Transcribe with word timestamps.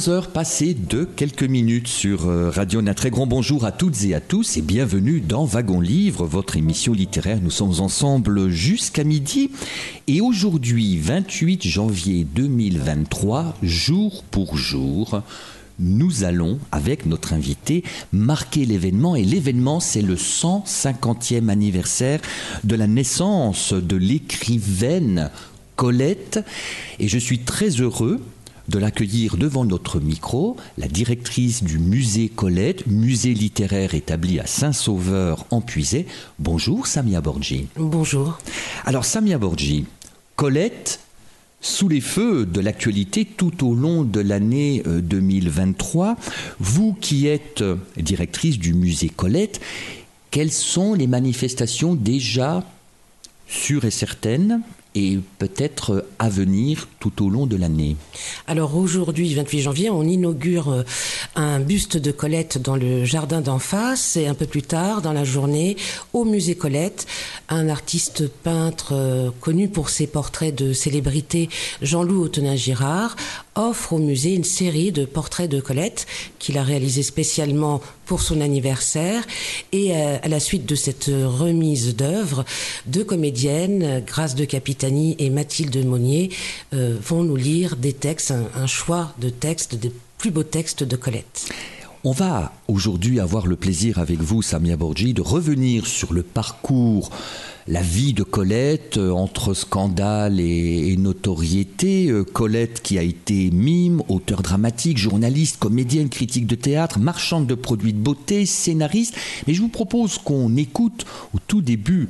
11 0.00 0.08
heures 0.08 0.28
passées 0.28 0.72
de 0.72 1.04
quelques 1.04 1.42
minutes 1.42 1.86
sur 1.86 2.26
euh, 2.26 2.48
Radio. 2.48 2.80
Un 2.80 2.94
très 2.94 3.10
grand 3.10 3.26
bonjour 3.26 3.66
à 3.66 3.70
toutes 3.70 4.02
et 4.04 4.14
à 4.14 4.20
tous 4.20 4.56
et 4.56 4.62
bienvenue 4.62 5.20
dans 5.20 5.44
Wagon 5.44 5.78
Livre, 5.78 6.24
votre 6.24 6.56
émission 6.56 6.94
littéraire. 6.94 7.38
Nous 7.42 7.50
sommes 7.50 7.80
ensemble 7.80 8.48
jusqu'à 8.48 9.04
midi 9.04 9.50
et 10.06 10.22
aujourd'hui, 10.22 10.96
28 10.96 11.68
janvier 11.68 12.24
2023, 12.24 13.58
jour 13.62 14.24
pour 14.30 14.56
jour, 14.56 15.20
nous 15.78 16.24
allons, 16.24 16.58
avec 16.72 17.04
notre 17.04 17.34
invité, 17.34 17.84
marquer 18.10 18.64
l'événement. 18.64 19.16
Et 19.16 19.24
l'événement, 19.24 19.80
c'est 19.80 20.00
le 20.00 20.14
150e 20.14 21.50
anniversaire 21.50 22.22
de 22.64 22.74
la 22.74 22.86
naissance 22.86 23.74
de 23.74 23.96
l'écrivaine 23.96 25.30
Colette. 25.76 26.42
Et 27.00 27.08
je 27.08 27.18
suis 27.18 27.40
très 27.40 27.68
heureux 27.82 28.22
de 28.70 28.78
l'accueillir 28.78 29.36
devant 29.36 29.64
notre 29.64 29.98
micro, 29.98 30.56
la 30.78 30.86
directrice 30.86 31.64
du 31.64 31.78
musée 31.78 32.28
Colette, 32.28 32.86
musée 32.86 33.34
littéraire 33.34 33.94
établi 33.94 34.38
à 34.38 34.46
Saint-Sauveur 34.46 35.44
en 35.50 35.60
Puisay. 35.60 36.06
Bonjour 36.38 36.86
Samia 36.86 37.20
Borgi. 37.20 37.66
Bonjour. 37.76 38.38
Alors 38.84 39.04
Samia 39.04 39.38
Borgi, 39.38 39.86
Colette, 40.36 41.00
sous 41.60 41.88
les 41.88 42.00
feux 42.00 42.46
de 42.46 42.60
l'actualité 42.60 43.24
tout 43.24 43.66
au 43.66 43.74
long 43.74 44.04
de 44.04 44.20
l'année 44.20 44.82
2023, 44.86 46.08
euh, 46.08 46.14
vous 46.60 46.94
qui 46.94 47.26
êtes 47.26 47.62
euh, 47.62 47.76
directrice 47.96 48.58
du 48.58 48.72
musée 48.72 49.08
Colette, 49.08 49.60
quelles 50.30 50.52
sont 50.52 50.94
les 50.94 51.08
manifestations 51.08 51.96
déjà 51.96 52.64
sûres 53.48 53.84
et 53.84 53.90
certaines 53.90 54.62
et 54.94 55.18
peut-être 55.38 56.06
à 56.18 56.28
venir 56.28 56.88
tout 56.98 57.24
au 57.24 57.30
long 57.30 57.46
de 57.46 57.56
l'année. 57.56 57.96
Alors 58.46 58.76
aujourd'hui, 58.76 59.32
28 59.34 59.60
janvier, 59.60 59.90
on 59.90 60.02
inaugure 60.02 60.68
euh, 60.70 60.82
un 61.36 61.60
buste 61.60 61.96
de 61.96 62.10
Colette 62.10 62.60
dans 62.60 62.76
le 62.76 63.04
jardin 63.04 63.40
d'en 63.40 63.58
face. 63.58 64.16
Et 64.16 64.26
un 64.26 64.34
peu 64.34 64.46
plus 64.46 64.62
tard, 64.62 65.00
dans 65.00 65.12
la 65.12 65.24
journée, 65.24 65.76
au 66.12 66.24
musée 66.24 66.56
Colette, 66.56 67.06
un 67.48 67.68
artiste 67.68 68.28
peintre 68.28 68.92
euh, 68.92 69.30
connu 69.40 69.68
pour 69.68 69.90
ses 69.90 70.06
portraits 70.06 70.54
de 70.54 70.72
célébrités, 70.72 71.48
Jean-Loup 71.82 72.24
Autenin-Girard, 72.24 73.16
offre 73.68 73.92
au 73.92 73.98
musée 73.98 74.34
une 74.34 74.44
série 74.44 74.92
de 74.92 75.04
portraits 75.04 75.50
de 75.50 75.60
Colette 75.60 76.06
qu'il 76.38 76.58
a 76.58 76.62
réalisé 76.62 77.02
spécialement 77.02 77.80
pour 78.06 78.22
son 78.22 78.40
anniversaire. 78.40 79.24
Et 79.72 79.94
euh, 79.94 80.18
à 80.22 80.28
la 80.28 80.40
suite 80.40 80.66
de 80.66 80.74
cette 80.74 81.06
remise 81.06 81.94
d'œuvres, 81.94 82.44
deux 82.86 83.04
comédiennes, 83.04 84.02
Grâce 84.06 84.34
de 84.34 84.44
Capitani 84.44 85.16
et 85.18 85.30
Mathilde 85.30 85.84
Monnier, 85.84 86.30
euh, 86.74 86.96
vont 87.02 87.22
nous 87.22 87.36
lire 87.36 87.76
des 87.76 87.92
textes, 87.92 88.32
un, 88.32 88.66
choix 88.66 89.12
de 89.18 89.28
textes, 89.28 89.74
des 89.74 89.92
plus 90.18 90.30
beaux 90.30 90.42
textes 90.42 90.82
de 90.82 90.96
Colette. 90.96 91.50
On 92.02 92.12
va 92.12 92.52
aujourd'hui 92.66 93.20
avoir 93.20 93.46
le 93.46 93.56
plaisir 93.56 93.98
avec 93.98 94.20
vous, 94.20 94.40
Samia 94.40 94.76
Borgi, 94.76 95.12
de 95.12 95.20
revenir 95.20 95.86
sur 95.86 96.14
le 96.14 96.22
parcours 96.22 97.10
la 97.68 97.82
vie 97.82 98.12
de 98.12 98.22
Colette 98.22 98.96
euh, 98.96 99.10
entre 99.10 99.54
scandale 99.54 100.40
et, 100.40 100.96
notoriété. 100.96 102.08
Euh, 102.08 102.24
Colette 102.24 102.82
qui 102.82 102.98
a 102.98 103.02
été 103.02 103.50
mime, 103.50 104.02
auteur 104.08 104.42
dramatique, 104.42 104.98
journaliste, 104.98 105.58
comédienne, 105.58 106.08
critique 106.08 106.46
de 106.46 106.54
théâtre, 106.54 106.98
marchande 106.98 107.46
de 107.46 107.54
produits 107.54 107.92
de 107.92 107.98
beauté, 107.98 108.46
scénariste. 108.46 109.14
Mais 109.46 109.54
je 109.54 109.60
vous 109.60 109.68
propose 109.68 110.18
qu'on 110.18 110.56
écoute 110.56 111.04
au 111.34 111.38
tout 111.46 111.62
début 111.62 112.08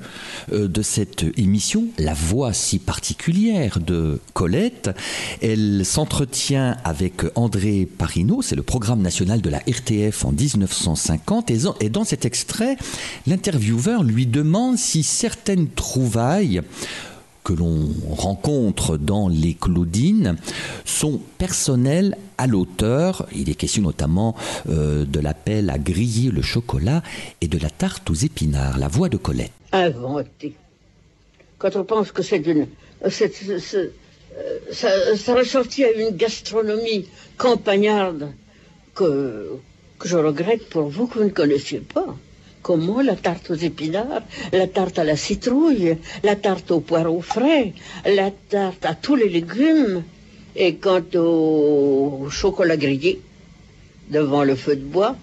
euh, 0.53 0.69
de 0.69 0.83
cette 0.83 1.25
émission 1.37 1.87
la 1.99 2.15
voix 2.15 2.53
si 2.53 2.78
particulière 2.78 3.81
de 3.81 4.21
Colette. 4.32 4.91
Elle 5.43 5.84
s'entretient 5.84 6.77
avec 6.84 7.22
André 7.34 7.87
Parino, 7.87 8.43
c'est 8.43 8.56
le 8.56 8.62
programme 8.62 9.03
national 9.03 9.41
de 9.41 9.50
la 9.50 9.59
RTF 9.59 10.25
en 10.25 10.32
1950. 10.32 11.50
Et 11.81 11.88
dans 11.88 12.05
cet 12.05 12.25
extrait, 12.25 12.77
l'intervieweur 13.27 14.03
lui 14.03 14.27
demande 14.27 14.78
si 14.78 15.03
certains 15.03 15.40
trouvailles 15.75 16.62
que 17.45 17.53
l'on 17.53 17.89
rencontre 18.11 18.97
dans 18.97 19.28
les 19.28 19.55
Claudines 19.55 20.37
sont 20.84 21.21
personnelles 21.39 22.17
à 22.39 22.47
l'auteur. 22.47 23.27
Il 23.34 23.49
est 23.49 23.55
question 23.55 23.83
notamment 23.83 24.37
euh, 24.69 25.05
de 25.05 25.21
l'appel 25.21 25.71
à 25.71 25.79
griller 25.79 26.31
le 26.31 26.43
chocolat 26.43 27.03
et 27.41 27.49
de 27.49 27.59
la 27.59 27.71
tarte 27.71 28.11
aux 28.11 28.15
épinards, 28.15 28.79
la 28.79 28.89
voix 28.89 29.09
de 29.09 29.17
Colette. 29.17 29.53
Inventé. 29.73 30.55
Quand 31.59 31.77
on 31.77 31.84
pense 31.84 32.12
que 32.12 32.23
c'est 32.23 32.41
d'une... 32.41 32.67
Euh, 33.05 33.11
ça, 34.73 34.89
ça 35.17 35.34
ressortit 35.34 35.84
à 35.84 35.93
une 35.93 36.17
gastronomie 36.17 37.06
campagnarde 37.37 38.33
que 38.95 39.59
je 40.05 40.17
regrette 40.17 40.69
pour 40.69 40.89
vous 40.89 41.06
que 41.06 41.19
vous 41.19 41.25
ne 41.25 41.31
connaissiez 41.31 41.81
pas. 41.81 42.17
Comment 42.62 43.00
la 43.00 43.16
tarte 43.16 43.50
aux 43.50 43.54
épinards, 43.54 44.22
la 44.53 44.66
tarte 44.66 44.98
à 44.98 45.04
la 45.04 45.16
citrouille, 45.16 45.97
la 46.22 46.37
tarte 46.37 46.71
aux 46.71 46.81
poireaux 46.81 47.22
frais, 47.22 47.72
la 48.04 48.31
tarte 48.31 48.84
à 48.84 48.94
tous 48.94 49.16
les 49.16 49.28
légumes. 49.28 50.03
Et 50.56 50.75
quant 50.75 51.03
au 51.15 52.28
chocolat 52.31 52.76
grillé, 52.76 53.20
devant 54.10 54.44
le 54.44 54.56
feu 54.56 54.76
de 54.76 54.84
bois 54.84 55.16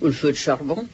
ou 0.00 0.06
le 0.06 0.12
feu 0.12 0.30
de 0.30 0.36
charbon, 0.36 0.86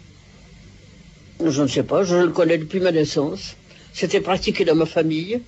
je 1.44 1.62
ne 1.62 1.68
sais 1.68 1.82
pas, 1.82 2.02
je 2.02 2.16
le 2.16 2.28
connais 2.28 2.58
depuis 2.58 2.80
ma 2.80 2.92
naissance. 2.92 3.56
C'était 3.92 4.20
pratiqué 4.20 4.64
dans 4.64 4.74
ma 4.74 4.86
famille. 4.86 5.40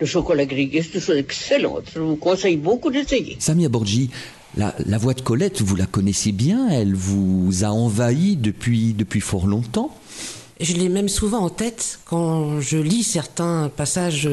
Le 0.00 0.06
chocolat 0.06 0.44
grillé, 0.44 0.82
c'est 0.82 0.94
une 0.94 1.00
chose 1.00 1.16
excellente. 1.16 1.84
Je 1.94 2.00
vous 2.00 2.16
conseille 2.16 2.56
beaucoup 2.56 2.90
d'essayer. 2.90 3.36
Samia 3.38 3.68
Borgi, 3.68 4.10
la, 4.56 4.98
voix 4.98 5.14
de 5.14 5.20
Colette, 5.20 5.62
vous 5.62 5.76
la 5.76 5.86
connaissez 5.86 6.32
bien, 6.32 6.68
elle 6.68 6.94
vous 6.94 7.64
a 7.64 7.68
envahi 7.68 8.36
depuis, 8.36 8.94
depuis 8.94 9.20
fort 9.20 9.46
longtemps. 9.46 9.94
Je 10.60 10.74
l'ai 10.74 10.88
même 10.88 11.08
souvent 11.08 11.40
en 11.40 11.50
tête 11.50 11.98
quand 12.04 12.60
je 12.60 12.76
lis 12.76 13.02
certains 13.02 13.70
passages 13.76 14.28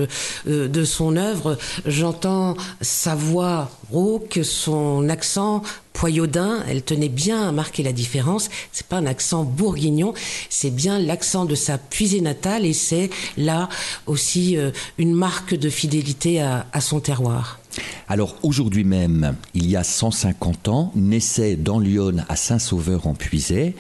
euh, 0.48 0.68
de 0.68 0.84
son 0.86 1.18
œuvre. 1.18 1.58
J'entends 1.88 2.56
sa 2.80 3.16
voix 3.16 3.72
rauque, 3.92 4.40
son 4.44 5.10
accent 5.10 5.64
poyaudin. 5.94 6.64
Elle 6.68 6.84
tenait 6.84 7.10
bien 7.10 7.50
à 7.50 7.52
marquer 7.52 7.82
la 7.82 7.92
différence. 7.92 8.50
C'est 8.72 8.86
pas 8.86 8.98
un 8.98 9.08
accent 9.08 9.44
bourguignon, 9.44 10.14
c'est 10.50 10.70
bien 10.70 11.00
l'accent 11.00 11.46
de 11.46 11.56
sa 11.56 11.80
puisée 11.80 12.22
natale 12.22 12.66
et 12.66 12.74
c'est 12.74 13.10
là 13.36 13.68
aussi 14.06 14.58
euh, 14.58 14.70
une 15.00 15.16
marque 15.16 15.56
de 15.56 15.72
fidélité 15.72 16.40
à, 16.40 16.68
à 16.72 16.82
son 16.82 17.00
terroir. 17.00 17.61
Alors 18.08 18.36
aujourd'hui 18.44 18.84
même, 18.84 19.36
il 19.54 19.70
y 19.70 19.76
a 19.76 19.84
150 19.84 20.68
ans, 20.68 20.92
naissait 20.96 21.56
dans 21.56 21.80
Lyon 21.80 22.18
à 22.30 22.36
Saint-Sauveur 22.36 23.08
en 23.08 23.14
Puisay 23.14 23.76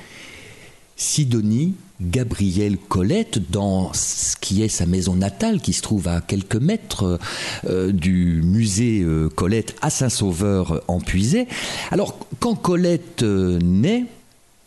Sidonie 1.01 1.73
Gabrielle 1.99 2.77
Colette 2.77 3.51
dans 3.51 3.91
ce 3.93 4.35
qui 4.37 4.61
est 4.61 4.67
sa 4.67 4.85
maison 4.85 5.15
natale, 5.15 5.59
qui 5.59 5.73
se 5.73 5.81
trouve 5.81 6.07
à 6.07 6.21
quelques 6.21 6.55
mètres 6.55 7.19
euh, 7.67 7.91
du 7.91 8.41
musée 8.43 9.01
euh, 9.01 9.27
Colette 9.27 9.75
à 9.81 9.89
Saint-Sauveur 9.89 10.83
en 10.87 10.99
Puisay. 10.99 11.47
Alors, 11.89 12.19
quand 12.39 12.53
Colette 12.53 13.23
euh, 13.23 13.57
naît, 13.59 14.05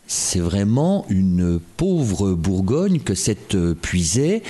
c'est 0.07 0.39
vraiment 0.39 1.05
une 1.09 1.59
pauvre 1.77 2.33
Bourgogne 2.33 2.99
que 2.99 3.15
cette 3.15 3.57
Puisay. 3.73 4.43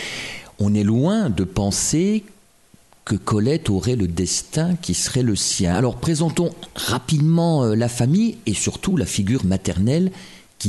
On 0.60 0.74
est 0.74 0.84
loin 0.84 1.30
de 1.30 1.44
penser 1.44 2.24
que 3.06 3.16
Colette 3.16 3.70
aurait 3.70 3.96
le 3.96 4.08
destin 4.08 4.76
qui 4.82 4.96
serait 4.96 5.22
le 5.22 5.36
sien. 5.36 5.76
Alors 5.76 5.98
présentons 5.98 6.50
rapidement 6.76 7.64
la 7.66 7.88
famille 7.88 8.38
et 8.48 8.56
surtout 8.56 8.98
la 8.98 9.06
figure 9.06 9.46
maternelle 9.46 10.12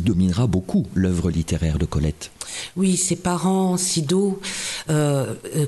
dominera 0.00 0.46
beaucoup 0.46 0.87
l'œuvre 0.94 1.31
littéraire 1.31 1.78
de 1.78 1.87
Colette. 1.87 2.31
Oui, 2.76 2.96
ses 2.96 3.16
parents, 3.16 3.76
Sido, 3.76 4.40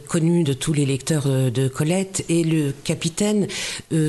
connu 0.06 0.44
de 0.44 0.52
tous 0.52 0.72
les 0.72 0.86
lecteurs 0.86 1.26
de 1.26 1.68
Colette. 1.68 2.24
Et 2.28 2.44
le 2.44 2.72
capitaine 2.84 3.48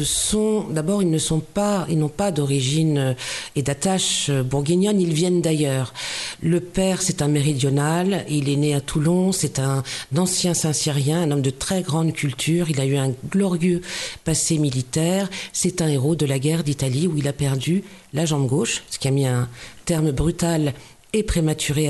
sont, 0.04 0.66
d'abord, 0.69 1.01
ils 1.01 1.10
ne 1.10 1.18
sont 1.18 1.39
pas, 1.39 1.86
ils 1.89 1.98
n'ont 1.98 2.10
pas 2.10 2.31
d'origine 2.31 3.16
et 3.56 3.63
d'attache 3.63 4.30
bourguignonne, 4.30 5.01
ils 5.01 5.13
viennent 5.13 5.42
d'ailleurs. 5.42 5.94
Le 6.42 6.60
père, 6.60 7.01
c'est 7.01 7.21
un 7.21 7.27
méridional, 7.27 8.25
il 8.30 8.50
est 8.50 8.56
né 8.56 8.74
à 8.74 8.81
Toulon, 8.81 9.31
c'est 9.31 9.60
un 9.60 9.83
ancien 10.16 10.54
Saint-Cyrien, 10.54 11.24
un 11.24 11.31
homme 11.31 11.42
de 11.42 11.50
très 11.50 11.81
grande 11.81 12.13
culture, 12.13 12.69
il 12.69 12.80
a 12.80 12.86
eu 12.86 12.95
un 12.95 13.13
glorieux 13.30 13.81
passé 14.24 14.57
militaire, 14.57 15.30
c'est 15.54 15.81
un 15.81 15.88
héros 15.88 16.16
de 16.16 16.25
la 16.25 16.39
guerre 16.39 16.63
d'Italie 16.63 17.07
où 17.07 17.18
il 17.18 17.27
a 17.27 17.33
perdu 17.33 17.83
la 18.14 18.26
jambe 18.26 18.48
gauche, 18.48 18.84
ce 18.90 19.00
qui 19.00 19.08
a 19.08 19.12
mis 19.12 19.26
un 19.26 19.48
terme 19.86 20.12
brutal 20.12 20.74
et 21.14 21.24
prématuré 21.24 21.90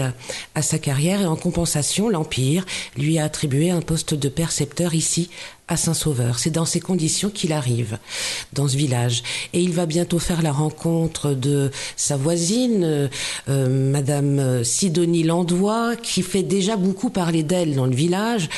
à, 0.55 0.61
sa 0.61 0.79
carrière. 0.79 1.21
Et 1.21 1.25
en 1.25 1.35
compensation, 1.35 2.09
l'Empire 2.09 2.65
lui 2.97 3.19
a 3.19 3.25
attribué 3.25 3.69
un 3.69 3.81
poste 3.81 4.13
de 4.13 4.29
percepteur 4.29 4.95
ici 4.95 5.29
à 5.69 5.77
Saint-Sauveur. 5.77 6.39
C'est 6.39 6.49
dans 6.49 6.65
ces 6.65 6.79
conditions 6.79 7.29
qu'il 7.29 7.53
arrive 7.53 7.99
dans 8.53 8.67
ce 8.67 8.75
village. 8.75 9.23
Et 9.53 9.61
il 9.61 9.71
va 9.71 9.85
bientôt 9.85 10.19
faire 10.19 10.41
la 10.41 10.51
rencontre 10.51 11.33
de 11.33 11.71
sa 11.95 12.17
voisine, 12.17 12.83
euh, 12.83 13.07
euh, 13.49 13.91
Madame 13.91 14.63
Sidonie 14.63 15.23
Landois, 15.23 15.95
qui 15.95 16.23
fait 16.23 16.43
déjà 16.43 16.75
beaucoup 16.75 17.11
parler 17.11 17.43
d'elle 17.43 17.75
dans 17.75 17.85
le 17.85 17.95
village, 17.95 18.49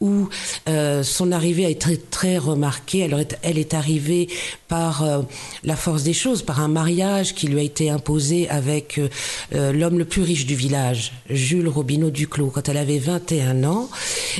où 0.00 0.28
euh, 0.68 1.02
son 1.02 1.32
arrivée 1.32 1.64
a 1.64 1.70
été 1.70 1.96
très 1.96 2.36
remarquée. 2.36 3.08
Elle, 3.42 3.58
est 3.58 3.74
arrivée 3.74 4.28
par 4.68 5.24
la 5.64 5.74
force 5.74 6.02
des 6.02 6.12
choses, 6.12 6.42
par 6.42 6.60
un 6.60 6.68
mariage 6.68 7.34
qui 7.34 7.48
lui 7.48 7.58
a 7.58 7.62
été 7.62 7.90
imposé 7.90 8.48
avec 8.48 9.00
l'homme 9.50 9.98
le 9.98 10.04
plus 10.04 10.22
riche 10.22 10.46
du 10.46 10.54
village, 10.54 11.14
Jules 11.30 11.66
Robineau 11.66 12.10
Duclos. 12.10 12.50
Quand 12.50 12.68
elle 12.68 12.76
avait 12.76 12.98
21 12.98 13.64
ans, 13.64 13.88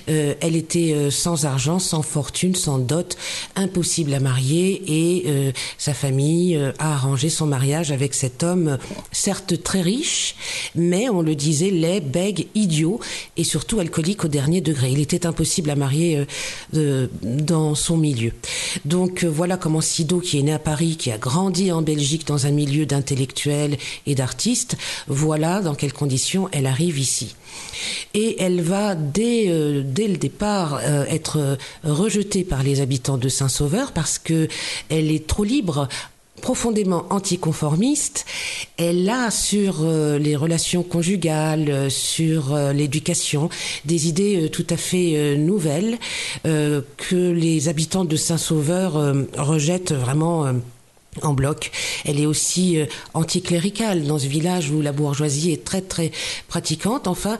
elle 0.06 0.54
était 0.54 1.10
sans 1.10 1.44
argent, 1.44 1.78
sans 1.78 2.02
force 2.02 2.17
fortune, 2.18 2.56
sans 2.56 2.78
dot, 2.80 3.16
impossible 3.54 4.12
à 4.12 4.18
marier 4.18 4.82
et 4.88 5.22
euh, 5.28 5.52
sa 5.78 5.94
famille 5.94 6.56
euh, 6.56 6.72
a 6.80 6.94
arrangé 6.94 7.28
son 7.28 7.46
mariage 7.46 7.92
avec 7.92 8.12
cet 8.12 8.42
homme, 8.42 8.76
certes 9.12 9.62
très 9.62 9.82
riche, 9.82 10.34
mais 10.74 11.08
on 11.08 11.22
le 11.22 11.36
disait 11.36 11.70
laid, 11.70 12.00
bègue, 12.00 12.48
idiot 12.56 12.98
et 13.36 13.44
surtout 13.44 13.78
alcoolique 13.78 14.24
au 14.24 14.28
dernier 14.28 14.60
degré. 14.60 14.90
Il 14.90 14.98
était 14.98 15.26
impossible 15.26 15.70
à 15.70 15.76
marier 15.76 16.26
euh, 16.74 17.06
dans 17.22 17.76
son 17.76 17.96
milieu. 17.96 18.32
Donc 18.84 19.22
voilà 19.22 19.56
comment 19.56 19.80
Sido, 19.80 20.18
qui 20.18 20.40
est 20.40 20.42
né 20.42 20.52
à 20.52 20.58
Paris, 20.58 20.96
qui 20.96 21.12
a 21.12 21.18
grandi 21.18 21.70
en 21.70 21.82
Belgique 21.82 22.26
dans 22.26 22.46
un 22.46 22.50
milieu 22.50 22.84
d'intellectuels 22.84 23.78
et 24.06 24.16
d'artistes, 24.16 24.76
voilà 25.06 25.60
dans 25.60 25.76
quelles 25.76 25.92
conditions 25.92 26.48
elle 26.50 26.66
arrive 26.66 26.98
ici. 26.98 27.36
Et 28.14 28.42
elle 28.42 28.60
va 28.60 28.94
dès, 28.94 29.46
dès 29.84 30.08
le 30.08 30.16
départ 30.16 30.80
être 31.08 31.58
rejetée 31.84 32.44
par 32.44 32.62
les 32.62 32.80
habitants 32.80 33.18
de 33.18 33.28
Saint-Sauveur 33.28 33.92
parce 33.92 34.18
que 34.18 34.48
elle 34.88 35.10
est 35.10 35.26
trop 35.26 35.44
libre 35.44 35.88
profondément 36.38 37.06
anticonformiste, 37.10 38.24
elle 38.76 39.08
a 39.08 39.30
sur 39.30 39.82
euh, 39.82 40.18
les 40.18 40.36
relations 40.36 40.82
conjugales, 40.82 41.68
euh, 41.68 41.90
sur 41.90 42.54
euh, 42.54 42.72
l'éducation, 42.72 43.48
des 43.84 44.08
idées 44.08 44.48
tout 44.50 44.66
à 44.70 44.76
fait 44.76 45.36
nouvelles 45.36 45.98
que 46.44 47.30
les 47.32 47.68
habitants 47.68 48.04
de 48.04 48.16
Saint-Sauveur 48.16 49.14
rejettent 49.36 49.92
vraiment 49.92 50.46
en 51.22 51.32
bloc. 51.32 51.70
Elle 52.04 52.20
est 52.20 52.26
aussi 52.26 52.78
euh, 52.78 52.86
anticléricale 53.14 54.04
dans 54.04 54.18
ce 54.18 54.26
village 54.26 54.70
où 54.70 54.80
la 54.80 54.92
bourgeoisie 54.92 55.52
est 55.52 55.64
très 55.64 55.80
très 55.80 56.12
pratiquante. 56.48 57.08
Enfin, 57.08 57.38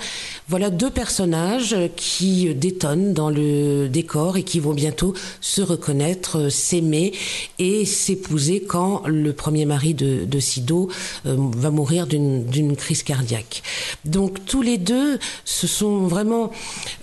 voilà 0.48 0.70
deux 0.70 0.90
personnages 0.90 1.76
qui 1.96 2.54
détonnent 2.54 3.12
dans 3.12 3.30
le 3.30 3.88
décor 3.88 4.36
et 4.36 4.42
qui 4.42 4.60
vont 4.60 4.74
bientôt 4.74 5.14
se 5.40 5.60
reconnaître, 5.60 6.38
euh, 6.38 6.50
s'aimer 6.50 7.12
et 7.58 7.84
s'épouser 7.84 8.62
quand 8.62 9.02
le 9.06 9.32
premier 9.32 9.64
mari 9.64 9.94
de, 9.94 10.26
Sido 10.40 10.88
euh, 11.26 11.36
va 11.56 11.70
mourir 11.70 12.06
d'une 12.06 12.76
crise 12.76 13.02
cardiaque. 13.02 13.62
Donc 14.04 14.44
tous 14.44 14.62
les 14.62 14.78
deux, 14.78 15.18
ce 15.44 15.66
sont 15.66 16.06
vraiment 16.06 16.50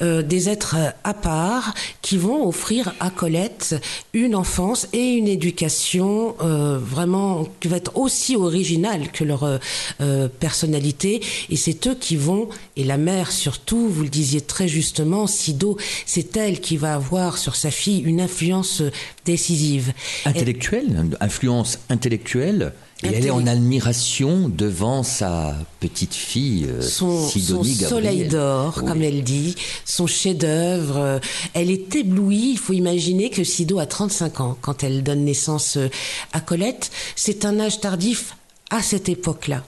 des 0.02 0.50
êtres 0.50 0.76
à 1.04 1.14
part 1.14 1.74
qui 2.02 2.18
vont 2.18 2.48
offrir 2.48 2.94
à 3.00 3.10
Colette 3.10 3.76
une 4.14 4.36
enfance 4.36 4.88
et 4.94 5.14
une 5.14 5.28
éducation 5.28 6.36
euh, 6.56 6.78
vraiment 6.80 7.48
qui 7.60 7.68
va 7.68 7.78
être 7.78 7.98
aussi 7.98 8.36
original 8.36 9.12
que 9.12 9.24
leur 9.24 9.44
euh, 9.44 9.58
euh, 10.02 10.28
personnalité. 10.28 11.22
Et 11.50 11.56
c'est 11.56 11.88
eux 11.88 11.96
qui 11.96 12.16
vont, 12.16 12.50
et 12.78 12.84
la 12.84 12.98
mère 12.98 13.32
surtout, 13.32 13.88
vous 13.88 14.04
le 14.04 14.10
disiez 14.10 14.42
très 14.42 14.68
justement, 14.68 15.28
Sido, 15.28 15.78
c'est 16.06 16.36
elle 16.38 16.60
qui 16.60 16.78
va 16.78 16.96
avoir 16.96 17.38
sur 17.38 17.56
sa 17.56 17.72
fille 17.72 18.00
une 18.00 18.22
influence 18.22 18.82
décisive. 19.26 19.94
Intellectuelle, 20.26 21.06
influence 21.20 21.80
intellectuelle 21.90 22.74
et 23.04 23.08
elle 23.08 23.26
est 23.26 23.32
en 23.32 23.46
admiration 23.46 24.50
devant 24.50 25.04
sa 25.04 25.56
petite 25.80 26.14
fille, 26.14 26.66
euh, 26.70 26.82
son, 26.82 27.28
soleil 27.28 28.28
d'or, 28.28 28.74
comme 28.74 29.02
elle 29.02 29.24
dit, 29.24 29.56
son 29.84 30.08
chef-d'œuvre. 30.08 30.98
Euh, 30.98 31.20
elle 31.54 31.72
est 31.72 31.94
éblouie. 31.96 32.52
Il 32.54 32.58
faut 32.58 32.74
imaginer 32.74 33.30
que 33.30 33.44
Sido 33.44 33.80
a 33.80 33.86
35 33.86 34.40
ans 34.40 34.58
quand 34.62 34.84
elle 34.84 35.04
donne 35.04 35.26
naissance 35.26 35.76
euh, 35.76 35.90
à 36.32 36.40
Colette. 36.40 36.90
C'est 37.16 37.44
un 37.44 37.60
âge 37.60 37.82
tardif 37.82 38.36
à 38.72 38.82
cette 38.82 39.10
époque-là. 39.10 39.64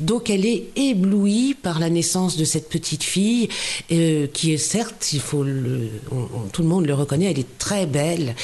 Donc 0.00 0.28
elle 0.28 0.44
est 0.44 0.68
éblouie 0.76 1.54
par 1.54 1.78
la 1.78 1.88
naissance 1.88 2.36
de 2.36 2.44
cette 2.44 2.68
petite 2.68 3.02
fille, 3.02 3.48
euh, 3.90 4.26
qui 4.26 4.52
est 4.52 4.58
certes, 4.58 5.12
il 5.12 5.20
faut 5.20 5.42
le, 5.42 5.88
tout 6.52 6.62
le 6.62 6.68
monde 6.68 6.86
le 6.86 6.94
reconnaît, 6.94 7.30
elle 7.30 7.38
est 7.38 7.58
très 7.58 7.86
belle. 7.86 8.34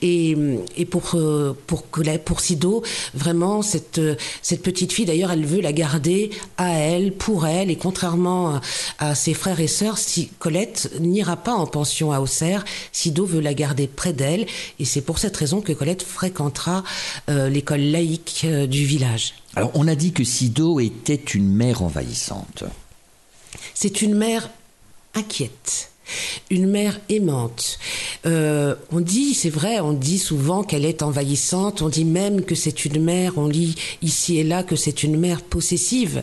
Et, 0.00 0.36
et 0.76 0.84
pour 0.86 1.14
euh, 1.14 1.56
pour 1.66 1.84
pour 2.24 2.40
Sido, 2.40 2.82
vraiment 3.14 3.62
cette 3.62 4.00
cette 4.42 4.62
petite 4.62 4.92
fille, 4.92 5.04
d'ailleurs, 5.04 5.32
elle 5.32 5.44
veut 5.44 5.60
la 5.60 5.72
garder 5.72 6.30
à 6.56 6.70
elle, 6.70 7.12
pour 7.12 7.46
elle. 7.46 7.70
Et 7.70 7.76
contrairement 7.76 8.60
à, 8.98 9.14
ses 9.14 9.34
frères 9.34 9.60
et 9.60 9.66
sœurs, 9.66 9.98
si 9.98 10.28
Colette 10.38 10.92
n'ira 11.00 11.36
pas 11.36 11.52
en 11.52 11.66
pension 11.66 12.12
à 12.12 12.20
Auxerre, 12.20 12.64
Sido 12.92 13.26
veut 13.26 13.40
la 13.40 13.54
garder 13.54 13.86
près 13.86 14.12
d'elle. 14.12 14.46
Et 14.78 14.84
c'est 14.84 15.02
pour 15.02 15.18
cette 15.18 15.36
raison 15.36 15.60
que 15.60 15.72
Colette 15.72 16.02
fréquentera 16.02 16.84
euh, 17.28 17.48
l'école 17.48 17.80
laïque 17.80 18.46
du 18.68 18.84
village. 18.84 19.34
Alors, 19.58 19.72
on 19.74 19.88
a 19.88 19.96
dit 19.96 20.12
que 20.12 20.22
Sido 20.22 20.78
était 20.78 21.16
une 21.16 21.52
mère 21.52 21.82
envahissante. 21.82 22.62
C'est 23.74 24.02
une 24.02 24.14
mère 24.14 24.50
inquiète 25.14 25.90
une 26.50 26.66
mère 26.66 27.00
aimante. 27.08 27.78
Euh, 28.26 28.74
on 28.90 29.00
dit, 29.00 29.34
c'est 29.34 29.50
vrai, 29.50 29.80
on 29.80 29.92
dit 29.92 30.18
souvent 30.18 30.62
qu'elle 30.62 30.84
est 30.84 31.02
envahissante, 31.02 31.82
on 31.82 31.88
dit 31.88 32.04
même 32.04 32.42
que 32.44 32.54
c'est 32.54 32.84
une 32.84 33.02
mère, 33.02 33.34
on 33.36 33.46
lit 33.46 33.74
ici 34.02 34.38
et 34.38 34.44
là 34.44 34.62
que 34.62 34.76
c'est 34.76 35.02
une 35.02 35.18
mère 35.18 35.42
possessive. 35.42 36.22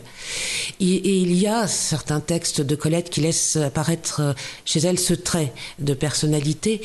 Et, 0.80 1.16
il 1.16 1.34
y 1.34 1.46
a 1.46 1.66
certains 1.66 2.20
textes 2.20 2.60
de 2.60 2.76
Colette 2.76 3.10
qui 3.10 3.20
laissent 3.20 3.56
apparaître 3.56 4.20
euh, 4.20 4.32
chez 4.64 4.80
elle 4.80 4.98
ce 4.98 5.14
trait 5.14 5.52
de 5.78 5.94
personnalité, 5.94 6.80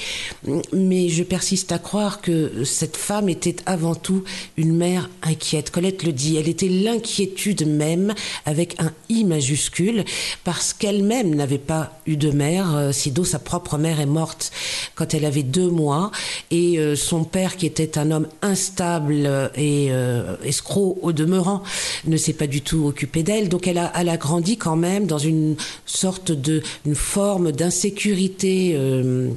mais 0.74 1.10
je 1.10 1.24
persiste 1.24 1.72
à 1.72 1.80
croire 1.80 2.22
que 2.22 2.64
cette 2.64 2.98
femme 2.98 3.30
était 3.30 3.58
avant 3.66 3.96
tout 3.96 4.24
une 4.58 4.76
mère 4.76 5.10
inquiète. 5.22 5.72
Colette 5.72 6.04
le 6.04 6.14
dit, 6.14 6.38
elle 6.38 6.48
était 6.48 6.70
l'inquiétude 6.70 7.68
même 7.68 8.14
avec 8.46 8.80
un 8.80 8.92
I 9.10 9.24
majuscule, 9.24 10.06
parce 10.44 10.74
qu'elle-même 10.74 11.36
n'avait 11.36 11.58
pas 11.58 12.00
eu 12.06 12.18
de 12.18 12.32
mère 12.32 12.76
euh, 12.76 12.91
Sido, 12.92 13.24
sa 13.24 13.40
propre 13.40 13.78
mère 13.78 14.00
est 14.00 14.06
morte 14.06 14.52
quand 14.96 15.14
elle 15.14 15.26
avait 15.26 15.44
deux 15.44 15.70
mois 15.70 16.12
et 16.50 16.80
euh, 16.80 16.96
son 16.96 17.24
père, 17.24 17.58
qui 17.58 17.66
était 17.66 17.98
un 17.98 18.12
homme 18.12 18.28
instable 18.42 19.52
et 19.56 19.88
euh, 19.92 20.36
escroc 20.44 20.98
au 21.02 21.12
demeurant, 21.12 21.64
ne 22.06 22.18
s'est 22.18 22.34
pas 22.34 22.48
du 22.48 22.62
tout 22.62 22.86
occupé 22.86 23.24
d'elle. 23.24 23.50
Donc 23.50 23.68
elle 23.68 23.78
a, 23.78 23.92
elle 23.96 24.10
a 24.10 24.18
grandi 24.18 24.58
quand 24.58 24.76
même 24.76 25.06
dans 25.06 25.18
une 25.18 25.56
sorte 25.86 26.32
de, 26.32 26.62
une 26.86 26.96
forme 26.96 27.52
d'insécurité 27.52 28.74
euh, 28.76 29.30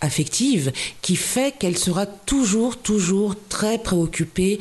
affective 0.00 0.72
qui 1.02 1.16
fait 1.16 1.54
qu'elle 1.58 1.78
sera 1.78 2.06
toujours, 2.06 2.76
toujours 2.76 3.34
très 3.48 3.78
préoccupée 3.78 4.58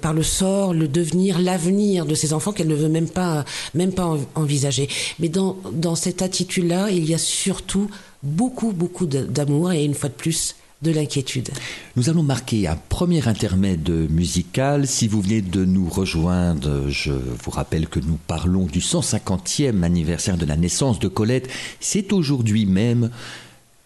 par 0.00 0.12
le 0.12 0.22
sort, 0.22 0.74
le 0.74 0.88
devenir, 0.88 1.38
l'avenir 1.38 2.06
de 2.06 2.14
ses 2.14 2.32
enfants 2.32 2.52
qu'elle 2.52 2.68
ne 2.68 2.74
veut 2.74 2.88
même 2.88 3.08
pas, 3.08 3.44
même 3.74 3.92
pas 3.92 4.16
envisager. 4.34 4.88
Mais 5.18 5.28
dans, 5.28 5.56
dans 5.72 5.94
cette 5.94 6.22
attitude-là, 6.22 6.90
il 6.90 7.08
y 7.08 7.14
a 7.14 7.18
sur 7.18 7.51
surtout 7.52 7.90
beaucoup, 8.22 8.72
beaucoup 8.72 9.04
d'amour 9.04 9.72
et 9.72 9.84
une 9.84 9.92
fois 9.92 10.08
de 10.08 10.14
plus, 10.14 10.56
de 10.80 10.90
l'inquiétude. 10.90 11.50
Nous 11.96 12.08
allons 12.08 12.22
marquer 12.22 12.66
un 12.66 12.78
premier 12.88 13.28
intermède 13.28 13.90
musical. 14.10 14.86
Si 14.86 15.06
vous 15.06 15.20
venez 15.20 15.42
de 15.42 15.66
nous 15.66 15.86
rejoindre, 15.86 16.88
je 16.88 17.12
vous 17.12 17.50
rappelle 17.50 17.88
que 17.88 18.00
nous 18.00 18.18
parlons 18.26 18.64
du 18.64 18.80
150e 18.80 19.82
anniversaire 19.82 20.38
de 20.38 20.46
la 20.46 20.56
naissance 20.56 20.98
de 20.98 21.08
Colette. 21.08 21.50
C'est 21.78 22.14
aujourd'hui 22.14 22.64
même, 22.64 23.10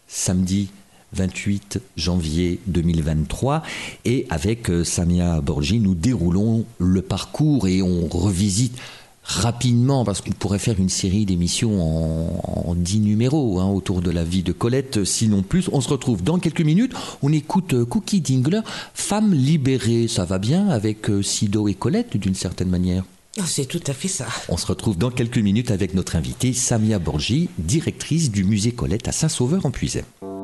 samedi 0.06 0.68
28 1.12 1.80
janvier 1.96 2.60
2023. 2.68 3.64
Et 4.04 4.26
avec 4.30 4.70
euh, 4.70 4.84
Samia 4.84 5.40
Borgi, 5.40 5.80
nous 5.80 5.96
déroulons 5.96 6.64
le 6.78 7.02
parcours 7.02 7.66
et 7.66 7.82
on 7.82 8.06
revisite 8.06 8.78
rapidement, 9.26 10.04
parce 10.04 10.20
qu'on 10.20 10.32
pourrait 10.32 10.58
faire 10.58 10.78
une 10.78 10.88
série 10.88 11.26
d'émissions 11.26 12.68
en, 12.68 12.74
dix 12.74 13.00
numéros 13.00 13.58
hein, 13.58 13.68
autour 13.68 14.02
de 14.02 14.10
la 14.10 14.24
vie 14.24 14.42
de 14.42 14.52
Colette, 14.52 15.04
sinon 15.04 15.42
plus. 15.42 15.68
On 15.72 15.80
se 15.80 15.88
retrouve 15.88 16.22
dans 16.22 16.38
quelques 16.38 16.60
minutes. 16.60 16.92
On 17.22 17.32
écoute 17.32 17.74
euh, 17.74 17.84
Cookie 17.84 18.20
Dingler, 18.20 18.60
Femme 18.94 19.32
libérée. 19.32 20.08
Ça 20.08 20.24
va 20.24 20.38
bien 20.38 20.68
avec 20.68 21.10
euh, 21.10 21.22
Sido 21.22 21.68
et 21.68 21.74
Colette 21.74 22.16
d'une 22.16 22.34
certaine 22.34 22.68
manière? 22.68 23.04
Ah, 23.38 23.44
c'est 23.46 23.66
tout 23.66 23.82
à 23.86 23.92
fait 23.92 24.08
ça. 24.08 24.26
On 24.48 24.56
se 24.56 24.66
retrouve 24.66 24.96
dans 24.96 25.10
quelques 25.10 25.38
minutes 25.38 25.70
avec 25.70 25.94
notre 25.94 26.16
invitée 26.16 26.52
Samia 26.52 26.98
Borgi, 26.98 27.50
directrice 27.58 28.30
du 28.30 28.44
musée 28.44 28.72
Colette 28.72 29.08
à 29.08 29.12
Saint-Sauveur-en-Puisay. 29.12 30.04
quand 30.20 30.35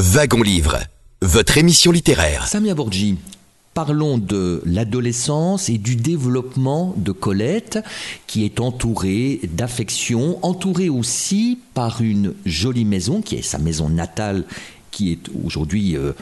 Wagon 0.00 0.40
Livre, 0.40 0.78
votre 1.20 1.58
émission 1.58 1.92
littéraire. 1.92 2.48
Samia 2.48 2.74
Borgi, 2.74 3.18
parlons 3.74 4.16
de 4.16 4.62
l'adolescence 4.64 5.68
et 5.68 5.76
du 5.76 5.94
développement 5.94 6.94
de 6.96 7.12
Colette, 7.12 7.80
qui 8.26 8.46
est 8.46 8.60
entourée 8.60 9.40
d'affection, 9.52 10.38
entourée 10.40 10.88
aussi 10.88 11.58
par 11.74 12.00
une 12.00 12.32
jolie 12.46 12.86
maison, 12.86 13.20
qui 13.20 13.34
est 13.36 13.42
sa 13.42 13.58
maison 13.58 13.90
natale 13.90 14.44
qui 14.90 15.12
est 15.12 15.28
aujourd'hui 15.44 15.98
euh, 15.98 16.12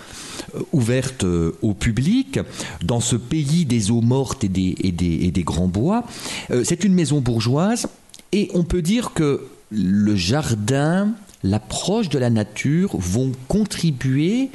ouverte 0.72 1.22
euh, 1.22 1.56
au 1.62 1.72
public, 1.72 2.40
dans 2.82 3.00
ce 3.00 3.14
pays 3.14 3.64
des 3.64 3.92
eaux 3.92 4.00
mortes 4.00 4.42
et 4.42 4.48
des, 4.48 5.44
grands 5.44 5.68
bois. 5.68 6.02
Euh, 6.50 6.64
c'est 6.64 6.82
une 6.82 6.94
maison 6.94 7.20
bourgeoise, 7.20 7.86
et 8.32 8.50
on 8.54 8.64
peut 8.64 8.82
dire 8.82 9.12
que 9.14 9.46
le 9.70 10.16
jardin 10.16 11.12
l'approche 11.42 12.08
de 12.08 12.18
la 12.18 12.30
nature 12.30 12.96
vont 12.96 13.32
contribuer 13.48 14.50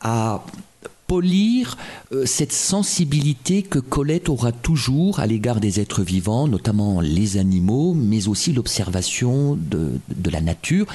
à 0.00 0.44
polir 1.06 1.76
euh, 2.12 2.24
cette 2.26 2.52
sensibilité 2.52 3.62
que 3.62 3.78
Colette 3.78 4.28
aura 4.28 4.52
toujours 4.52 5.20
à 5.20 5.26
l'égard 5.26 5.60
des 5.60 5.80
êtres 5.80 6.02
vivants, 6.02 6.48
notamment 6.48 7.00
les 7.00 7.36
animaux, 7.36 7.94
mais 7.94 8.28
aussi 8.28 8.52
l'observation 8.52 9.56
de, 9.60 10.00
la 10.30 10.40
nature, 10.40 10.86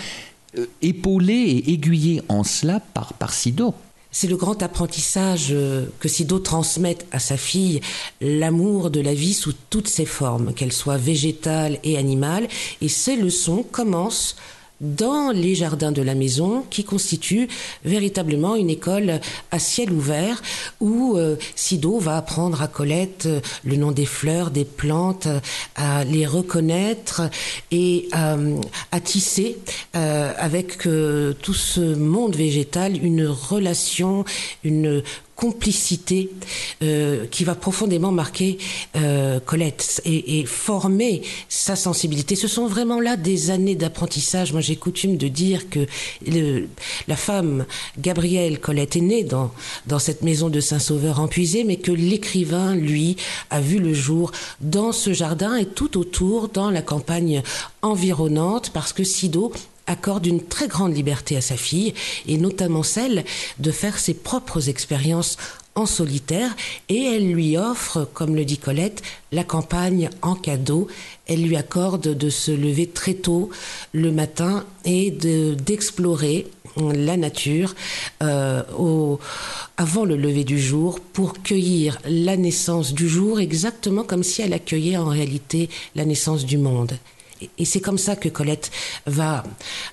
euh, 0.58 0.66
épaulée 0.82 1.34
et 1.34 1.74
aiguillée 1.74 2.22
en 2.28 2.44
cela 2.44 2.80
par, 2.80 3.14
par 3.14 3.34
Sido. 3.34 3.74
C'est 4.12 4.28
le 4.28 4.38
grand 4.38 4.64
apprentissage 4.64 5.50
euh, 5.52 5.86
que 6.00 6.10
Sido 6.10 6.40
transmette 6.40 7.06
à 7.12 7.20
sa 7.20 7.38
fille, 7.38 7.80
l'amour 8.22 8.90
de 8.90 9.02
la 9.02 9.14
vie 9.14 9.36
sous 9.36 9.54
toutes 9.70 9.88
ses 9.88 10.06
formes, 10.06 10.54
qu'elle 10.54 10.74
soit 10.74 10.98
végétale 10.98 11.78
et 11.84 11.98
animale, 11.98 12.48
et 12.82 12.90
ces 12.90 13.16
leçons 13.16 13.64
commencent 13.72 14.36
dans 14.82 15.32
les 15.32 15.56
jardins 15.56 15.92
de 15.92 16.02
la 16.02 16.16
maison 16.16 16.64
qui 16.70 16.84
constituent 16.84 17.48
véritablement 17.84 18.56
une 18.56 18.70
école 18.70 19.20
à 19.52 19.60
ciel 19.60 19.92
ouvert 19.92 20.42
où 20.80 21.18
euh, 21.18 21.36
Sido 21.56 22.00
va 22.00 22.18
apprendre 22.18 22.62
à 22.62 22.68
Colette 22.68 23.26
euh, 23.26 23.42
le 23.64 23.76
nom 23.76 23.92
des 23.92 24.06
fleurs, 24.06 24.52
des 24.52 24.66
plantes, 24.66 25.28
euh, 25.28 25.40
à 25.76 26.04
les 26.04 26.26
reconnaître 26.26 27.22
et 27.72 28.10
à 28.12 29.00
tisser 29.00 29.58
avec 29.94 30.80
tout 30.80 31.54
ce 31.54 31.96
monde 31.96 32.36
végétal 32.36 33.02
une 33.04 33.26
relation, 33.28 34.26
une 34.64 35.04
complicité 35.40 36.30
euh, 36.84 37.26
qui 37.28 37.46
va 37.46 37.56
profondément 37.56 38.12
marquer 38.12 38.58
euh, 38.98 39.40
Colette 39.40 40.02
et, 40.04 40.40
et, 40.40 40.46
former 40.46 41.22
sa 41.48 41.78
sensibilité. 41.78 42.36
Ce 42.36 42.50
sont 42.50 42.68
vraiment 42.68 43.00
là 43.00 43.16
des 43.16 43.50
années 43.50 43.76
d'apprentissage. 43.76 44.52
Moi, 44.52 44.60
j'ai 44.60 44.76
coutume 44.76 45.16
de 45.16 45.30
dire 45.30 45.70
que 45.70 45.80
le, 46.28 46.68
la 47.08 47.16
femme 47.16 47.66
Gabrielle 47.98 48.60
Colette 48.60 48.98
est 48.98 49.02
née 49.02 49.24
dans, 49.24 49.52
dans 49.88 50.00
cette 50.00 50.24
maison 50.24 50.50
de 50.50 50.60
Saint-Sauveur 50.60 51.22
en 51.22 51.30
mais 51.66 51.78
que 51.78 51.92
l'écrivain, 51.92 52.76
lui, 52.76 53.16
a 53.50 53.62
vu 53.62 53.80
le 53.80 53.94
jour 53.94 54.32
dans 54.60 54.92
ce 54.92 55.14
jardin 55.14 55.56
et 55.56 55.66
tout 55.66 55.98
autour, 55.98 56.50
dans 56.50 56.70
la 56.70 56.82
campagne 56.82 57.44
environnante, 57.82 58.72
parce 58.72 58.92
que 58.92 59.06
Sido 59.06 59.54
accorde 59.90 60.26
une 60.26 60.44
très 60.44 60.68
grande 60.68 60.96
liberté 60.96 61.36
à 61.36 61.42
sa 61.42 61.58
fille, 61.58 61.94
et 62.28 62.38
notamment 62.38 62.84
celle 62.84 63.26
de 63.60 63.72
faire 63.72 64.00
ses 64.00 64.14
propres 64.14 64.70
expériences 64.70 65.38
en 65.76 65.86
solitaire, 65.86 66.56
et 66.90 67.04
elle 67.04 67.32
lui 67.32 67.58
offre, 67.58 68.08
comme 68.14 68.36
le 68.36 68.46
dit 68.46 68.58
Colette, 68.58 69.02
la 69.32 69.44
campagne 69.44 70.10
en 70.22 70.36
cadeau. 70.36 70.88
Elle 71.28 71.44
lui 71.44 71.56
accorde 71.56 72.16
de 72.18 72.30
se 72.30 72.52
lever 72.52 72.88
très 72.88 73.14
tôt 73.14 73.50
le 73.94 74.12
matin 74.12 74.66
et 74.84 75.12
d'explorer 75.12 76.48
la 76.78 77.18
nature 77.18 77.76
euh, 78.24 78.62
avant 79.78 80.06
le 80.06 80.16
lever 80.16 80.44
du 80.44 80.60
jour 80.60 81.00
pour 81.00 81.42
cueillir 81.42 82.00
la 82.06 82.38
naissance 82.38 82.94
du 82.94 83.10
jour 83.10 83.40
exactement 83.40 84.04
comme 84.04 84.24
si 84.24 84.42
elle 84.42 84.54
accueillait 84.54 84.98
en 84.98 85.08
réalité 85.08 85.70
la 85.96 86.06
naissance 86.06 86.46
du 86.46 86.58
monde. 86.58 86.98
Et 87.58 87.66
c'est 87.66 87.80
comme 87.80 87.98
ça 87.98 88.16
que 88.16 88.30
Colette 88.30 88.72
va 89.06 89.44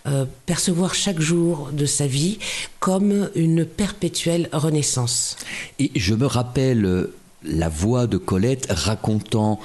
euh, 0.06 0.24
percevoir 0.46 0.94
chaque 0.94 1.20
jour 1.20 1.70
de 1.72 1.86
sa 1.86 2.06
vie 2.06 2.38
comme 2.80 3.30
une 3.34 3.64
perpétuelle 3.64 4.48
renaissance. 4.52 5.36
Et 5.78 5.90
je 5.94 6.14
me 6.14 6.26
rappelle 6.26 6.84
euh, 6.84 7.14
la 7.42 7.68
voix 7.68 8.06
de 8.06 8.16
Colette 8.16 8.66
racontant 8.70 9.60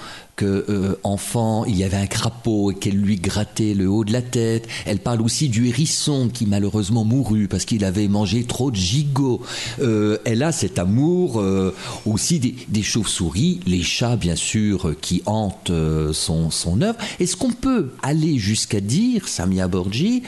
euh, 0.46 0.96
enfant 1.04 1.66
il 1.66 1.78
y 1.78 1.84
avait 1.84 1.98
un 1.98 2.08
crapaud 2.08 2.72
et 2.72 2.76
qu'elle 2.76 2.98
lui 2.98 3.18
grattait 3.18 3.74
le 3.74 3.90
haut 3.90 4.04
de 4.04 4.14
la 4.14 4.22
tête. 4.22 4.68
Elle 4.86 5.00
parle 5.00 5.22
aussi 5.22 5.50
du 5.50 5.68
hérisson 5.68 6.30
qui 6.34 6.46
malheureusement 6.46 7.04
mourut 7.04 7.48
parce 7.48 7.66
qu'il 7.66 7.86
avait 7.86 8.08
mangé 8.08 8.44
trop 8.44 8.72
de 8.72 8.76
gigots. 8.76 9.42
Euh, 9.82 10.18
elle 10.26 10.44
a 10.44 10.52
cet 10.52 10.80
amour 10.80 11.40
euh, 11.40 11.74
aussi 12.06 12.40
des, 12.40 12.84
chauves-souris, 12.84 13.60
les 13.68 13.84
chats 13.84 14.16
bien 14.16 14.36
sûr 14.36 14.96
qui 15.02 15.22
hantent 15.26 15.72
son, 16.14 16.52
son 16.52 16.82
œuvre. 16.82 16.98
Est-ce 17.20 17.36
qu'on 17.36 17.52
peut 17.52 17.92
aller 18.02 18.38
jusqu'à 18.38 18.82
dire, 18.82 19.28
Samia 19.28 19.68
Borgi, 19.68 20.24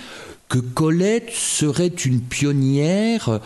que 0.50 0.60
Colette 0.60 1.32
serait 1.32 1.88
une 1.88 2.22
pionnière 2.22 3.40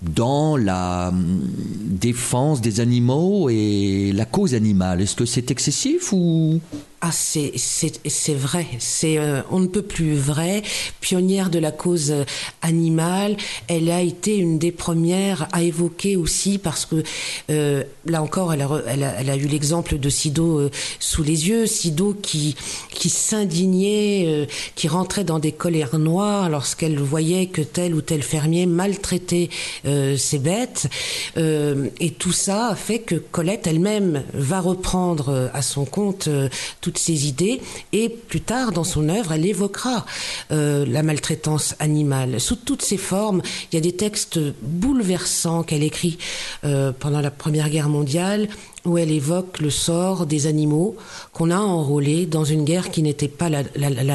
dans 0.00 0.56
la 0.56 1.08
hum, 1.08 1.40
défense 1.86 2.60
des 2.60 2.80
animaux 2.80 3.48
et 3.50 4.12
la 4.14 4.24
cause 4.24 4.54
animale. 4.54 5.00
Est-ce 5.00 5.16
que 5.16 5.26
c'est 5.26 5.50
excessif 5.50 6.12
ou 6.12 6.60
ah, 7.04 7.10
c'est 7.10 8.34
vrai, 8.34 8.64
c'est 8.78 9.18
euh, 9.18 9.42
on 9.50 9.58
ne 9.58 9.66
peut 9.66 9.82
plus 9.82 10.14
vrai. 10.14 10.62
Pionnière 11.00 11.50
de 11.50 11.58
la 11.58 11.72
cause 11.72 12.12
euh, 12.12 12.24
animale, 12.62 13.36
elle 13.66 13.90
a 13.90 14.02
été 14.02 14.36
une 14.36 14.60
des 14.60 14.70
premières 14.70 15.48
à 15.50 15.64
évoquer 15.64 16.14
aussi 16.14 16.58
parce 16.58 16.86
que 16.86 17.02
euh, 17.50 17.82
là 18.06 18.22
encore, 18.22 18.52
elle 18.52 18.62
a, 18.62 18.82
elle 19.18 19.30
a, 19.30 19.36
eu 19.36 19.48
l'exemple 19.48 19.98
de 19.98 20.08
Sido 20.08 20.70
sous 21.00 21.24
les 21.24 21.48
yeux, 21.48 21.66
Sido 21.66 22.14
qui 22.14 22.54
qui 22.90 23.10
s'indignait, 23.10 24.46
qui 24.76 24.86
rentrait 24.86 25.24
dans 25.24 25.40
des 25.40 25.50
colères 25.50 25.98
noires 25.98 26.50
lorsqu'elle 26.50 27.00
voyait 27.00 27.46
que 27.46 27.62
tel 27.62 27.94
ou 27.96 28.00
tel 28.00 28.22
fermier 28.22 28.66
maltraitait 28.66 29.50
ses 29.84 30.38
bêtes, 30.38 30.88
et 31.36 32.10
tout 32.16 32.32
ça 32.32 32.68
a 32.68 32.76
fait 32.76 33.00
que 33.00 33.16
Colette 33.16 33.66
elle-même 33.66 34.22
va 34.34 34.60
reprendre 34.60 35.50
à 35.52 35.62
son 35.62 35.84
compte 35.84 36.28
tout 36.80 36.91
ses 36.98 37.26
idées 37.26 37.60
et 37.92 38.08
plus 38.08 38.40
tard 38.40 38.72
dans 38.72 38.84
son 38.84 39.08
œuvre, 39.08 39.32
elle 39.32 39.46
évoquera 39.46 40.04
euh, 40.50 40.84
la 40.86 41.02
maltraitance 41.02 41.74
animale 41.78 42.40
sous 42.40 42.56
toutes 42.56 42.82
ses 42.82 42.96
formes. 42.96 43.42
Il 43.70 43.76
y 43.76 43.78
a 43.78 43.80
des 43.80 43.96
textes 43.96 44.38
bouleversants 44.62 45.62
qu'elle 45.62 45.82
écrit 45.82 46.18
euh, 46.64 46.92
pendant 46.98 47.20
la 47.20 47.30
Première 47.30 47.70
Guerre 47.70 47.88
mondiale 47.88 48.48
où 48.84 48.98
elle 48.98 49.10
évoque 49.10 49.60
le 49.60 49.70
sort 49.70 50.26
des 50.26 50.46
animaux 50.46 50.96
qu'on 51.32 51.50
a 51.50 51.58
enrôlés 51.58 52.26
dans 52.26 52.44
une 52.44 52.64
guerre 52.64 52.90
qui 52.90 53.02
n'était 53.02 53.28
pas 53.28 53.48
la, 53.48 53.62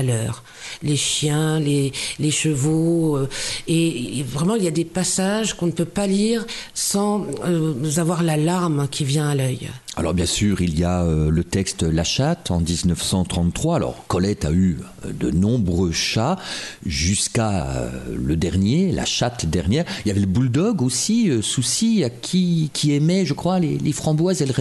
leur. 0.04 0.44
Les 0.84 0.98
chiens, 0.98 1.60
les, 1.60 1.92
chevaux, 2.32 3.18
euh, 3.18 3.30
et, 3.68 4.24
vraiment 4.24 4.56
il 4.56 4.64
y 4.64 4.68
a 4.68 4.72
des 4.72 4.86
passages 4.86 5.54
qu'on 5.54 5.68
ne 5.68 5.72
peut 5.72 5.86
pas 5.86 6.08
lire 6.08 6.46
sans 6.74 7.26
euh, 7.46 7.74
avoir 7.98 8.24
la 8.24 8.38
larme 8.38 8.88
qui 8.90 9.06
vient 9.06 9.30
à 9.30 9.36
l'œil. 9.36 9.70
Alors 9.96 10.14
bien 10.14 10.26
sûr, 10.26 10.62
il 10.62 10.78
y 10.78 10.84
a 10.84 11.04
euh, 11.04 11.32
le 11.32 11.44
texte 11.44 11.84
La 11.84 12.04
chatte 12.04 12.52
en 12.52 12.60
1933. 12.60 13.78
Alors 13.78 14.06
Colette 14.08 14.46
a 14.46 14.52
eu 14.52 14.78
de 15.14 15.32
nombreux 15.32 15.92
chats 15.92 16.38
jusqu'à 16.86 17.92
le 18.14 18.36
dernier, 18.36 18.92
la 18.92 19.06
chatte 19.06 19.46
dernière. 19.46 19.86
Il 20.06 20.10
y 20.10 20.12
avait 20.12 20.20
le 20.20 20.28
bulldog 20.28 20.82
aussi, 20.82 21.32
Souci, 21.42 22.04
qui, 22.22 22.70
qui 22.74 22.94
aimait, 22.94 23.26
je 23.26 23.34
crois, 23.34 23.60
les, 23.60 23.92
framboises 23.92 24.42
et 24.42 24.46
le 24.46 24.54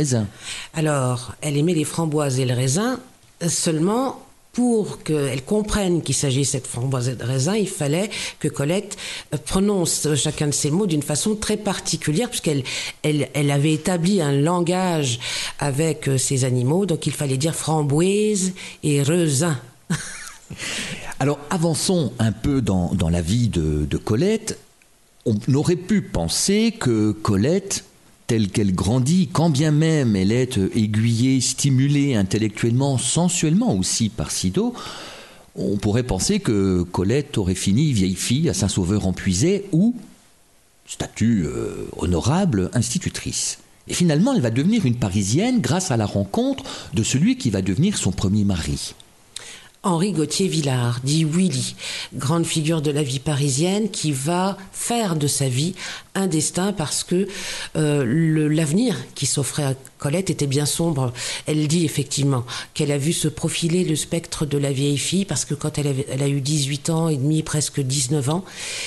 alors, 0.75 1.35
elle 1.41 1.57
aimait 1.57 1.75
les 1.75 1.85
framboises 1.85 2.39
et 2.39 2.45
le 2.45 2.55
raisin, 2.55 3.01
seulement 3.49 4.21
pour 4.53 5.03
qu'elle 5.03 5.45
comprenne 5.45 6.03
qu'il 6.03 6.15
s'agissait 6.15 6.61
de 6.61 6.67
framboises 6.67 7.11
et 7.11 7.15
de 7.15 7.23
raisin, 7.23 7.57
il 7.57 7.69
fallait 7.69 8.09
que 8.39 8.49
Colette 8.49 8.97
prononce 9.45 10.15
chacun 10.15 10.47
de 10.47 10.53
ces 10.53 10.71
mots 10.71 10.87
d'une 10.87 11.03
façon 11.03 11.35
très 11.35 11.59
particulière, 11.59 12.31
puisqu'elle 12.31 12.65
elle, 13.03 13.51
avait 13.51 13.75
établi 13.75 14.23
un 14.23 14.33
langage 14.33 15.19
avec 15.59 16.09
ces 16.17 16.45
animaux, 16.45 16.87
donc 16.87 17.07
il 17.07 17.13
fallait 17.13 17.37
dire 17.37 17.55
framboise 17.55 18.53
et 18.83 19.03
raisin. 19.03 19.59
Alors 21.19 21.39
avançons 21.51 22.13
un 22.19 22.33
peu 22.33 22.61
dans, 22.61 22.95
la 23.11 23.23
vie 23.23 23.49
de 23.49 23.97
Colette. 23.97 24.59
On 25.25 25.37
aurait 25.55 25.77
pu 25.77 26.03
penser 26.03 26.73
que 26.79 27.11
Colette 27.11 27.85
telle 28.27 28.49
qu'elle 28.49 28.75
grandit, 28.75 29.29
quand 29.33 29.51
bien 29.51 29.71
même 29.71 30.17
elle 30.17 30.33
est 30.33 30.59
aiguillée, 30.75 31.41
stimulée 31.41 32.15
intellectuellement, 32.15 32.99
sensuellement 32.99 33.75
aussi 33.75 34.09
par 34.09 34.31
Sido, 34.31 34.75
on 35.55 35.77
pourrait 35.77 36.03
penser 36.03 36.41
que 36.41 36.83
Colette 36.83 37.39
aurait 37.39 37.55
fini 37.55 37.93
vieille 37.93 38.17
fille 38.17 38.49
à 38.49 38.55
Saint-Sauveur 38.55 39.07
en 39.07 39.15
ou 39.73 39.95
statut 40.87 41.45
euh, 41.47 41.89
honorable, 41.97 42.71
institutrice. 42.73 43.59
Et 43.89 43.95
finalement, 43.95 44.35
elle 44.35 44.43
va 44.43 44.51
devenir 44.51 44.85
une 44.85 44.97
Parisienne 44.97 45.61
grâce 45.61 45.91
à 45.91 45.97
la 45.97 46.07
rencontre 46.07 46.65
de 46.93 47.03
celui 47.03 47.39
qui 47.39 47.51
va 47.51 47.63
devenir 47.63 47.97
son 47.97 48.13
premier 48.13 48.45
mari. 48.45 48.95
Henri 49.83 50.13
Gauthier-Villard, 50.13 51.01
dit 51.05 51.25
Willy, 51.25 51.77
grande 52.15 52.45
figure 52.45 52.83
de 52.83 52.91
la 52.91 53.03
vie 53.03 53.21
parisienne 53.21 53.89
qui 53.91 54.11
va 54.11 54.57
faire 54.73 55.15
de 55.17 55.27
sa 55.27 55.49
vie 55.49 55.75
un 56.17 56.27
destin 56.27 56.73
parce 56.73 57.05
que 57.05 57.29
euh, 57.77 58.49
l'avenir 58.49 58.97
qui 59.15 59.27
s'offrait 59.27 59.65
à 59.65 59.75
Colette 59.99 60.31
était 60.31 60.47
bien 60.47 60.67
sombre. 60.67 61.13
Elle 61.47 61.69
dit 61.69 61.85
effectivement 61.85 62.45
qu'elle 62.75 62.91
a 62.91 62.99
vu 62.99 63.13
se 63.13 63.29
profiler 63.29 63.85
le 63.85 63.97
spectre 63.97 64.45
de 64.47 64.59
la 64.59 64.73
vieille 64.73 64.99
fille 64.99 65.25
parce 65.25 65.45
que 65.45 65.55
quand 65.55 65.79
elle, 65.79 66.23
a 66.23 66.29
eu 66.29 66.41
18 66.41 66.91
ans 66.91 67.09
et 67.09 67.17
demi, 67.17 67.43
presque 67.43 67.81
19 67.81 68.29
ans, 68.31 68.45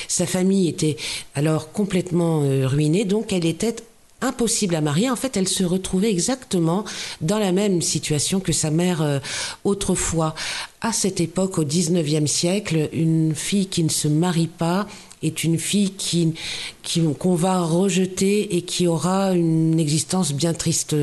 sa 0.08 0.26
famille 0.26 0.68
était 0.68 0.98
alors 1.36 1.72
complètement 1.72 2.44
euh, 2.44 2.68
ruinée, 2.68 3.06
donc 3.06 3.32
elle 3.32 3.46
était 3.46 3.76
impossible 4.22 4.76
à 4.76 4.82
marier. 4.82 5.10
En 5.10 5.16
fait, 5.16 5.38
elle 5.38 5.48
se 5.48 5.64
retrouvait 5.64 6.12
exactement 6.12 6.86
dans 7.22 7.40
la 7.40 7.52
même 7.52 7.82
situation 7.82 8.40
que 8.40 8.52
sa 8.52 8.72
mère 8.72 9.02
euh, 9.02 9.20
autrefois. 9.64 10.36
À 10.82 10.94
cette 10.94 11.20
époque, 11.20 11.58
au 11.58 11.64
19e 11.64 12.28
siècle, 12.28 12.90
une 12.94 13.36
fille 13.36 13.68
qui 13.68 13.84
ne 13.84 13.90
se 13.90 14.08
marie 14.08 14.48
pas 14.48 14.88
est 15.22 15.44
une 15.44 15.60
fille 15.60 15.92
qui 15.92 16.34
qu'on 17.20 17.36
va 17.36 17.62
rejeter 17.62 18.56
et 18.56 18.62
qui 18.62 18.88
aura 18.88 19.34
une 19.34 19.78
existence 19.78 20.32
bien 20.32 20.54
triste, 20.54 20.96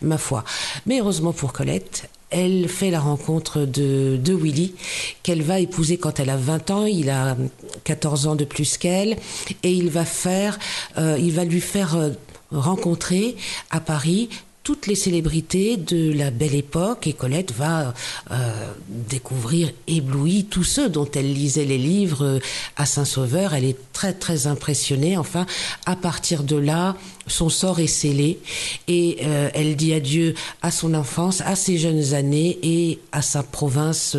ma 0.00 0.16
foi. 0.16 0.44
Mais 0.86 1.00
heureusement 1.00 1.34
pour 1.34 1.52
Colette, 1.52 2.08
elle 2.30 2.68
fait 2.68 2.90
la 2.90 3.00
rencontre 3.00 3.60
de, 3.60 4.18
de 4.22 4.34
Willy, 4.34 4.74
qu'elle 5.22 5.42
va 5.42 5.60
épouser 5.60 5.96
quand 5.96 6.20
elle 6.20 6.30
a 6.30 6.36
20 6.36 6.70
ans. 6.70 6.86
Il 6.86 7.08
a 7.10 7.36
14 7.84 8.26
ans 8.26 8.36
de 8.36 8.44
plus 8.44 8.76
qu'elle. 8.76 9.16
Et 9.62 9.72
il 9.72 9.88
va 9.88 10.04
faire, 10.04 10.58
euh, 10.98 11.16
il 11.18 11.32
va 11.32 11.44
lui 11.44 11.60
faire 11.60 11.96
euh, 11.96 12.10
rencontrer 12.50 13.36
à 13.70 13.80
Paris 13.80 14.28
toutes 14.68 14.86
les 14.86 14.96
célébrités 14.96 15.78
de 15.78 16.12
la 16.12 16.30
belle 16.30 16.54
époque 16.54 17.06
et 17.06 17.14
Colette 17.14 17.52
va 17.52 17.94
euh, 18.30 18.72
découvrir 19.08 19.70
éblouie 19.86 20.44
tous 20.44 20.62
ceux 20.62 20.90
dont 20.90 21.08
elle 21.14 21.32
lisait 21.32 21.64
les 21.64 21.78
livres 21.78 22.22
euh, 22.22 22.38
à 22.76 22.84
Saint-Sauveur. 22.84 23.54
Elle 23.54 23.64
est 23.64 23.78
très 23.94 24.12
très 24.12 24.46
impressionnée. 24.46 25.16
Enfin, 25.16 25.46
à 25.86 25.96
partir 25.96 26.42
de 26.42 26.56
là, 26.56 26.96
son 27.26 27.48
sort 27.48 27.80
est 27.80 27.86
scellé 27.86 28.40
et 28.88 29.20
euh, 29.22 29.48
elle 29.54 29.74
dit 29.74 29.94
adieu 29.94 30.34
à 30.60 30.70
son 30.70 30.92
enfance, 30.92 31.40
à 31.40 31.56
ses 31.56 31.78
jeunes 31.78 32.12
années 32.12 32.58
et 32.62 32.98
à 33.10 33.22
sa 33.22 33.42
province 33.42 34.18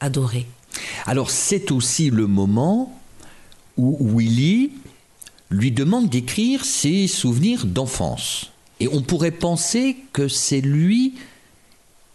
adorée. 0.00 0.46
Alors 1.06 1.30
c'est 1.30 1.70
aussi 1.70 2.10
le 2.10 2.26
moment 2.26 3.00
où 3.76 3.96
Willy 4.00 4.72
lui 5.50 5.70
demande 5.70 6.08
d'écrire 6.08 6.64
ses 6.64 7.06
souvenirs 7.06 7.66
d'enfance. 7.66 8.50
Et 8.80 8.88
on 8.88 9.02
pourrait 9.02 9.30
penser 9.30 9.96
que 10.12 10.28
c'est 10.28 10.60
lui 10.60 11.14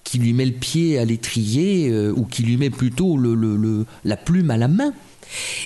qui 0.03 0.17
lui 0.17 0.33
met 0.33 0.45
le 0.45 0.53
pied 0.53 0.97
à 0.97 1.05
l'étrier 1.05 1.89
euh, 1.89 2.11
ou 2.15 2.25
qui 2.25 2.43
lui 2.43 2.57
met 2.57 2.69
plutôt 2.69 3.17
la 4.03 4.17
plume 4.17 4.49
à 4.49 4.57
la 4.57 4.67
main. 4.67 4.93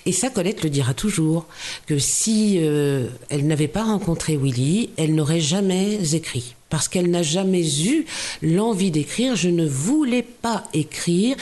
Et 0.06 0.12
ça, 0.12 0.30
Colette 0.30 0.63
le 0.63 0.69
dira 0.69 0.93
toujours, 0.93 1.45
que 1.86 1.97
si 1.97 2.58
euh, 2.60 3.08
elle 3.30 3.47
n'avait 3.47 3.69
pas 3.69 3.84
rencontré 3.84 4.36
Willy, 4.36 4.89
elle 4.97 5.15
n'aurait 5.15 5.39
jamais 5.39 6.13
écrit. 6.13 6.56
Parce 6.69 6.88
qu'elle 6.88 7.10
n'a 7.10 7.23
jamais 7.23 7.65
eu 7.86 8.06
l'envie 8.41 8.91
d'écrire. 8.91 9.36
Je 9.36 9.49
ne 9.49 9.65
voulais 9.65 10.23
pas 10.23 10.63
écrire. 10.73 11.38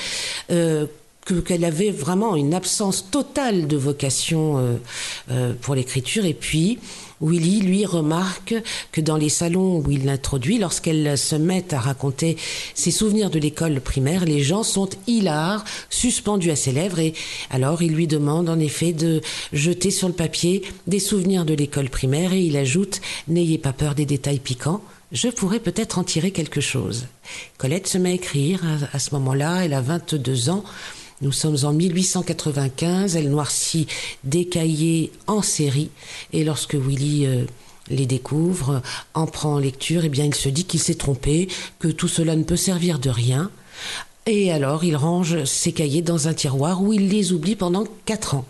Euh, 0.52 0.86
qu'elle 1.26 1.64
avait 1.64 1.92
vraiment 1.92 2.36
une 2.36 2.54
absence 2.54 3.10
totale 3.12 3.68
de 3.68 3.78
vocation 3.78 4.58
euh, 4.58 4.76
euh, 5.30 5.54
pour 5.62 5.76
l'écriture. 5.76 6.26
Et 6.26 6.34
puis, 6.34 6.80
Willy, 7.22 7.62
lui, 7.62 7.86
remarque 7.86 8.56
que 8.92 9.02
dans 9.02 9.18
les 9.18 9.30
salons 9.30 9.78
où 9.78 9.92
il 9.92 10.06
l'introduit, 10.06 10.58
lorsqu'elle 10.58 11.18
se 11.18 11.36
met 11.36 11.74
à 11.74 11.80
raconter 11.80 12.38
ses 12.74 12.92
souvenirs 12.92 13.30
de 13.30 13.40
l'école 13.40 13.80
primaire, 13.80 14.26
les 14.26 14.42
gens 14.42 14.64
sont 14.64 14.90
hilars, 15.06 15.64
suspendus 15.90 16.52
à 16.52 16.56
ses 16.56 16.72
lèvres, 16.72 17.00
et 17.00 17.14
alors 17.52 17.84
il 17.84 17.94
lui 17.94 18.08
demande 18.08 18.50
en 18.50 18.60
effet 18.60 18.92
de 18.92 19.22
jeter 19.54 19.92
sur 19.92 20.08
le 20.08 20.16
papier 20.16 20.64
des 20.88 21.00
souvenirs 21.00 21.46
de 21.46 21.54
l'école 21.54 21.90
primaire, 21.90 22.34
et 22.34 22.42
il 22.42 22.58
ajoute 22.58 23.02
N'ayez 23.28 23.60
pas 23.60 23.74
peur 23.74 23.94
des 23.94 24.06
détails 24.06 24.40
piquants, 24.40 24.82
je 25.12 25.28
pourrais 25.28 25.60
peut-être 25.60 26.00
en 26.00 26.04
tirer 26.04 26.32
quelque 26.32 26.62
chose. 26.62 27.06
Colette 27.58 27.88
se 27.88 27.98
met 27.98 28.12
à 28.12 28.14
écrire 28.14 28.62
à, 28.66 28.96
à 28.96 29.00
ce 29.00 29.14
moment-là, 29.14 29.64
elle 29.64 29.74
a 29.74 29.82
22 29.82 30.50
ans, 30.50 30.64
nous 31.22 31.32
sommes 31.32 31.58
en 31.64 31.74
1895, 31.74 33.16
elle 33.16 33.30
noircit 33.30 33.88
des 34.24 34.46
cahiers 34.46 35.12
en 35.28 35.42
série 35.42 35.90
et 36.34 36.44
lorsque 36.44 36.76
Willy 36.76 37.26
euh, 37.26 37.46
les 37.90 38.06
découvre, 38.06 38.82
en 39.14 39.28
prend 39.28 39.60
lecture, 39.60 40.04
eh 40.06 40.10
bien 40.10 40.26
il 40.26 40.36
se 40.36 40.50
dit 40.50 40.66
qu'il 40.66 40.80
s'est 40.80 40.96
trompé, 40.96 41.48
que 41.80 41.88
tout 41.88 42.08
cela 42.08 42.36
ne 42.36 42.44
peut 42.44 42.56
servir 42.56 43.00
de 43.00 43.10
rien. 43.10 43.52
Et 44.26 44.52
alors 44.52 44.84
il 44.84 44.96
range 44.96 45.44
ses 45.46 45.72
cahiers 45.72 46.02
dans 46.02 46.28
un 46.28 46.34
tiroir 46.34 46.82
où 46.82 46.94
il 46.94 47.10
les 47.10 47.34
oublie 47.34 47.56
pendant 47.56 47.86
quatre 48.06 48.36
ans. 48.36 48.46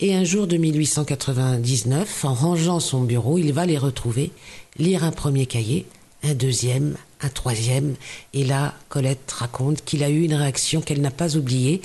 Et 0.00 0.14
un 0.14 0.24
jour 0.24 0.46
de 0.46 0.56
1899, 0.56 2.24
en 2.24 2.34
rangeant 2.34 2.80
son 2.80 3.02
bureau, 3.02 3.38
il 3.38 3.52
va 3.52 3.64
les 3.64 3.78
retrouver, 3.78 4.32
lire 4.78 5.04
un 5.04 5.12
premier 5.12 5.46
cahier, 5.46 5.86
un 6.24 6.34
deuxième, 6.34 6.96
un 7.22 7.28
troisième. 7.28 7.94
Et 8.34 8.44
là, 8.44 8.74
Colette 8.88 9.30
raconte 9.30 9.84
qu'il 9.84 10.02
a 10.04 10.10
eu 10.10 10.22
une 10.22 10.34
réaction 10.34 10.80
qu'elle 10.80 11.00
n'a 11.00 11.10
pas 11.10 11.36
oubliée. 11.36 11.82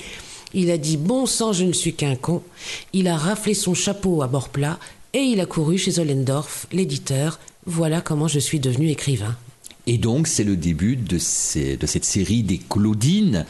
Il 0.54 0.70
a 0.70 0.78
dit 0.78 0.96
Bon 0.96 1.26
sang, 1.26 1.52
je 1.52 1.64
ne 1.64 1.72
suis 1.72 1.94
qu'un 1.94 2.16
con. 2.16 2.42
Il 2.92 3.08
a 3.08 3.16
raflé 3.16 3.54
son 3.54 3.74
chapeau 3.74 4.22
à 4.22 4.26
bord 4.26 4.48
plat 4.48 4.78
et 5.12 5.20
il 5.20 5.40
a 5.40 5.46
couru 5.46 5.78
chez 5.78 5.98
Ollendorf, 5.98 6.66
l'éditeur. 6.72 7.38
Voilà 7.66 8.00
comment 8.00 8.28
je 8.28 8.38
suis 8.38 8.60
devenu 8.60 8.88
écrivain. 8.88 9.36
Et 9.88 9.96
donc, 9.96 10.28
c'est 10.28 10.44
le 10.44 10.54
début 10.54 10.96
de, 10.96 11.16
cette 11.16 12.04
série 12.04 12.42
des 12.42 12.58
Claudines. 12.58 13.46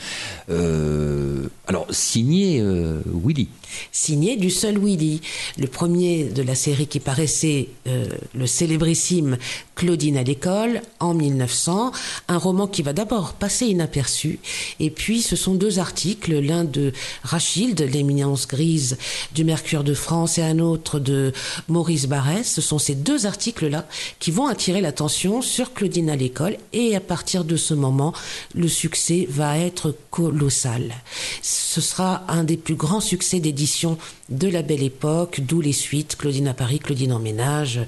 Euh, 0.48 1.48
alors, 1.66 1.88
signé 1.90 2.60
euh, 2.60 3.00
Willy. 3.24 3.48
Signé 3.90 4.36
du 4.36 4.48
seul 4.48 4.78
Willy. 4.78 5.20
Le 5.58 5.66
premier 5.66 6.26
de 6.26 6.42
la 6.42 6.54
série 6.54 6.86
qui 6.86 7.00
paraissait, 7.00 7.70
euh, 7.88 8.06
le 8.34 8.46
célébrissime 8.46 9.36
Claudine 9.74 10.16
à 10.16 10.22
l'école, 10.22 10.80
en 11.00 11.12
1900. 11.12 11.90
Un 12.28 12.38
roman 12.38 12.68
qui 12.68 12.82
va 12.82 12.92
d'abord 12.92 13.32
passer 13.32 13.66
inaperçu. 13.66 14.38
Et 14.78 14.90
puis, 14.90 15.22
ce 15.22 15.34
sont 15.34 15.54
deux 15.54 15.80
articles, 15.80 16.38
l'un 16.38 16.62
de 16.62 16.92
Rachilde, 17.24 17.80
L'éminence 17.80 18.46
grise 18.46 18.96
du 19.34 19.42
Mercure 19.42 19.82
de 19.82 19.94
France, 19.94 20.38
et 20.38 20.42
un 20.42 20.60
autre 20.60 21.00
de 21.00 21.32
Maurice 21.66 22.06
Barrès. 22.06 22.44
Ce 22.44 22.60
sont 22.60 22.78
ces 22.78 22.94
deux 22.94 23.26
articles-là 23.26 23.88
qui 24.20 24.30
vont 24.30 24.46
attirer 24.46 24.80
l'attention 24.80 25.42
sur 25.42 25.74
Claudine 25.74 26.10
à 26.10 26.14
l'école 26.14 26.27
et 26.72 26.96
à 26.96 27.00
partir 27.00 27.44
de 27.44 27.56
ce 27.56 27.74
moment, 27.74 28.12
le 28.54 28.68
succès 28.68 29.26
va 29.28 29.58
être 29.58 29.94
colossal. 30.10 30.94
Ce 31.42 31.80
sera 31.80 32.24
un 32.28 32.44
des 32.44 32.56
plus 32.56 32.74
grands 32.74 33.00
succès 33.00 33.40
d'édition 33.40 33.98
de 34.28 34.48
la 34.48 34.62
belle 34.62 34.82
époque, 34.82 35.40
d'où 35.40 35.60
les 35.60 35.72
suites 35.72 36.16
Claudine 36.16 36.48
à 36.48 36.54
Paris, 36.54 36.78
Claudine 36.78 37.12
en 37.12 37.18
ménage, 37.18 37.80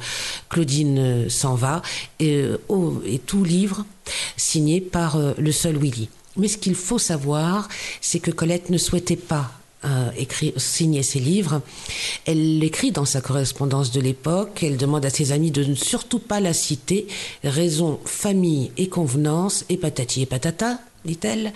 Claudine 0.49 0.99
euh, 0.99 1.29
s'en 1.29 1.55
va, 1.55 1.83
et, 2.19 2.37
euh, 2.37 2.59
et, 3.07 3.19
tout 3.19 3.45
livre 3.45 3.85
signé 4.37 4.81
par 4.81 5.17
euh, 5.17 5.33
le 5.39 5.53
seul 5.53 5.77
Willy. 5.77 6.09
Mais 6.37 6.49
ce 6.49 6.59
qu'il 6.59 6.75
faut 6.75 6.99
savoir, 6.99 7.69
c'est 8.01 8.21
que 8.21 8.31
Colette 8.31 8.71
ne 8.71 8.79
souhaitait 8.79 9.17
pas 9.17 9.60
euh, 9.87 10.11
écrit, 10.19 10.53
signer 10.59 11.03
ses 11.03 11.21
livres. 11.21 11.63
Elle 12.27 12.59
l'écrit 12.59 12.93
dans 12.93 13.07
sa 13.07 13.23
correspondance 13.23 13.91
de 13.91 14.01
l'époque. 14.01 14.63
Elle 14.63 14.77
demande 14.77 15.07
à 15.07 15.11
ses 15.11 15.33
amis 15.33 15.51
de 15.51 15.65
ne 15.65 15.75
surtout 15.75 16.19
pas 16.19 16.39
la 16.39 16.53
citer. 16.53 17.07
Raison, 17.45 17.99
famille 18.05 18.73
et 18.77 18.91
convenance, 18.91 19.65
et 19.71 19.79
patati 19.79 20.21
et 20.21 20.27
patata, 20.27 20.81
dit-elle, 21.07 21.55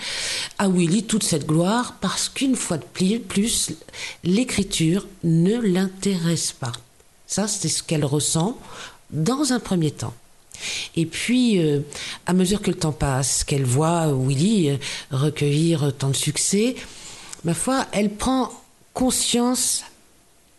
à 0.59 0.69
Willy 0.71 1.03
toute 1.05 1.23
cette 1.23 1.47
gloire 1.47 1.97
parce 2.01 2.31
qu'une 2.31 2.57
fois 2.57 2.79
de 2.79 3.19
plus, 3.19 3.73
l'écriture 4.23 5.07
ne 5.23 5.61
l'intéresse 5.61 6.53
pas. 6.53 6.73
Ça, 7.27 7.47
c'est 7.47 7.69
ce 7.69 7.83
qu'elle 7.83 8.07
ressent 8.07 8.59
dans 9.11 9.53
un 9.53 9.61
premier 9.61 9.91
temps. 9.91 10.15
Et 10.97 11.05
puis, 11.05 11.59
euh, 11.59 11.81
à 12.25 12.33
mesure 12.33 12.63
que 12.63 12.71
le 12.71 12.79
temps 12.79 12.93
passe, 12.93 13.45
qu'elle 13.45 13.65
voit 13.65 14.07
Willy 14.15 14.71
euh, 14.71 14.77
recueillir 15.11 15.93
tant 15.99 16.09
de 16.09 16.17
succès, 16.17 16.77
ma 17.45 17.55
foi, 17.55 17.87
elle 17.93 18.11
prend 18.11 18.51
conscience 18.93 19.85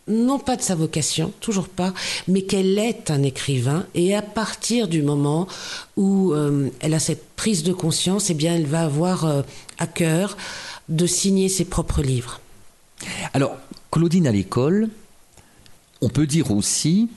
non 0.08 0.38
pas 0.38 0.56
de 0.56 0.62
sa 0.62 0.74
vocation, 0.74 1.32
toujours 1.40 1.68
pas, 1.68 1.92
mais 2.28 2.42
qu'elle 2.42 2.78
est 2.78 3.10
un 3.10 3.22
écrivain. 3.22 3.86
Et 3.94 4.14
à 4.14 4.22
partir 4.22 4.88
du 4.88 5.02
moment 5.02 5.48
où 5.96 6.32
euh, 6.32 6.70
elle 6.80 6.94
a 6.94 7.00
cette 7.00 7.28
prise 7.34 7.62
de 7.64 7.72
conscience, 7.72 8.30
eh 8.30 8.34
bien, 8.34 8.54
elle 8.54 8.66
va 8.66 8.82
avoir 8.82 9.24
euh, 9.24 9.42
à 9.78 9.86
cœur 9.86 10.36
de 10.88 11.06
signer 11.06 11.48
ses 11.48 11.64
propres 11.64 12.02
livres. 12.02 12.40
Alors, 13.34 13.56
Claudine 13.90 14.26
à 14.26 14.32
l'école, 14.32 14.88
on 16.00 16.08
peut 16.08 16.26
dire 16.26 16.52
aussi 16.52 17.08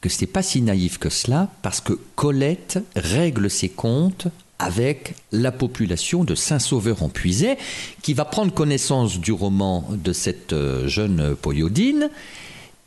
que 0.00 0.08
ce 0.08 0.20
n'est 0.20 0.26
pas 0.26 0.42
si 0.42 0.62
naïf 0.62 0.98
que 0.98 1.10
cela, 1.10 1.48
parce 1.62 1.80
que 1.80 1.92
Colette 2.16 2.80
règle 2.96 3.48
ses 3.48 3.68
comptes 3.68 4.26
avec 4.62 5.16
la 5.32 5.50
population 5.50 6.22
de 6.22 6.34
Saint-Sauveur 6.34 7.02
en 7.02 7.08
Puisay, 7.08 7.58
qui 8.00 8.14
va 8.14 8.24
prendre 8.24 8.54
connaissance 8.54 9.18
du 9.18 9.32
roman 9.32 9.84
de 9.90 10.12
cette 10.12 10.52
euh, 10.52 10.86
jeune 10.86 11.34
Poyodine, 11.34 12.10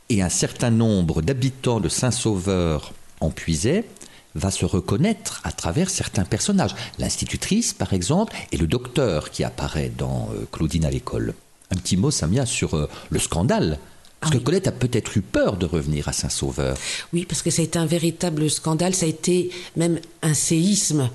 et 0.08 0.22
un 0.22 0.28
certain 0.30 0.70
nombre 0.70 1.20
d'habitants 1.20 1.80
de 1.80 1.88
Saint-Sauveur 1.88 2.92
en 3.20 3.30
Puisay 3.30 3.84
va 4.34 4.50
se 4.50 4.64
reconnaître 4.64 5.40
à 5.44 5.52
travers 5.52 5.90
certains 5.90 6.24
personnages. 6.24 6.74
L'institutrice, 6.98 7.72
par 7.72 7.92
exemple, 7.92 8.34
et 8.52 8.56
le 8.56 8.66
docteur 8.66 9.30
qui 9.30 9.44
apparaît 9.44 9.92
dans 9.96 10.28
euh, 10.32 10.46
Claudine 10.50 10.84
à 10.84 10.90
l'école. 10.90 11.34
Un 11.70 11.76
petit 11.76 11.96
mot, 11.96 12.10
Samia, 12.10 12.46
sur 12.46 12.74
euh, 12.74 12.88
le 13.10 13.18
scandale 13.18 13.78
parce 14.26 14.38
que 14.38 14.44
Colette 14.44 14.66
a 14.66 14.72
peut-être 14.72 15.16
eu 15.16 15.20
peur 15.20 15.56
de 15.56 15.66
revenir 15.66 16.08
à 16.08 16.12
Saint-Sauveur. 16.12 16.76
Oui, 17.12 17.26
parce 17.28 17.42
que 17.42 17.50
ça 17.50 17.62
a 17.62 17.64
été 17.64 17.78
un 17.78 17.86
véritable 17.86 18.50
scandale, 18.50 18.92
ça 18.92 19.06
a 19.06 19.08
été 19.08 19.50
même 19.76 20.00
un 20.22 20.34
séisme. 20.34 21.10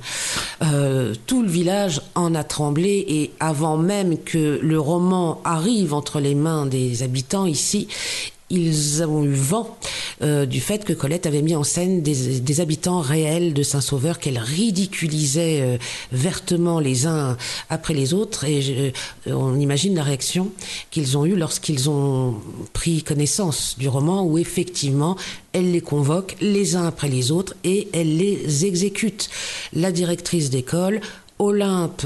Euh, 0.64 1.14
tout 1.26 1.42
le 1.42 1.50
village 1.50 2.02
en 2.16 2.34
a 2.36 2.46
tremblé 2.46 3.04
et 3.08 3.32
avant 3.42 3.76
même 3.76 4.18
que 4.18 4.60
le 4.62 4.80
roman 4.80 5.42
arrive 5.44 5.94
entre 5.94 6.22
les 6.22 6.36
mains 6.36 6.66
des 6.66 7.04
habitants 7.04 7.46
ici, 7.46 7.90
ils 8.52 9.04
ont 9.04 9.24
eu 9.24 9.34
vent 9.34 9.78
euh, 10.22 10.46
du 10.46 10.60
fait 10.60 10.84
que 10.84 10.94
Colette 10.94 11.26
avait 11.26 11.42
mis 11.42 11.56
en 11.56 11.64
scène 11.64 12.02
des, 12.02 12.60
habitants 12.60 13.00
réels 13.00 13.54
de 13.54 13.64
Saint-Sauveur 13.64 14.20
qu'elle 14.20 14.38
ridiculisait 14.38 15.62
euh, 15.62 15.78
vertement 16.12 16.80
les 16.80 17.08
uns 17.08 17.38
après 17.70 17.94
les 17.94 18.14
autres. 18.14 18.44
Et 18.44 18.94
euh, 19.28 19.34
on 19.34 19.58
imagine 19.58 19.96
la 19.96 20.04
réaction 20.04 20.52
qu'ils 20.92 21.18
ont 21.18 21.26
eue 21.26 21.36
lorsqu'ils 21.36 21.90
ont 21.90 22.36
pris 22.74 23.04
connaissance 23.04 23.76
du 23.80 23.88
roman 23.88 24.24
où 24.24 24.38
effectivement 24.38 25.16
elle 25.54 25.72
les 25.72 25.82
convoque 25.82 26.36
les 26.42 26.76
uns 26.76 26.86
après 26.86 27.10
les 27.10 27.32
autres 27.32 27.56
et 27.64 27.88
elle 27.94 28.18
les 28.18 28.66
exécute. 28.66 29.30
La 29.74 29.92
directrice 29.92 30.50
d'école 30.50 31.02
Olympe 31.42 32.06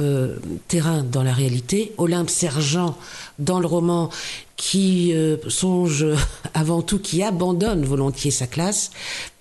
terrain 0.70 1.04
dans 1.04 1.22
la 1.22 1.34
réalité, 1.34 1.94
Olympe 1.98 2.30
sergent 2.30 2.98
dans 3.38 3.60
le 3.60 3.68
roman 3.68 4.10
qui 4.56 5.14
euh, 5.14 5.38
songe 5.50 6.06
avant 6.54 6.82
tout, 6.82 7.00
qui 7.00 7.22
abandonne 7.24 7.84
volontiers 7.84 8.32
sa 8.32 8.48
classe 8.48 8.92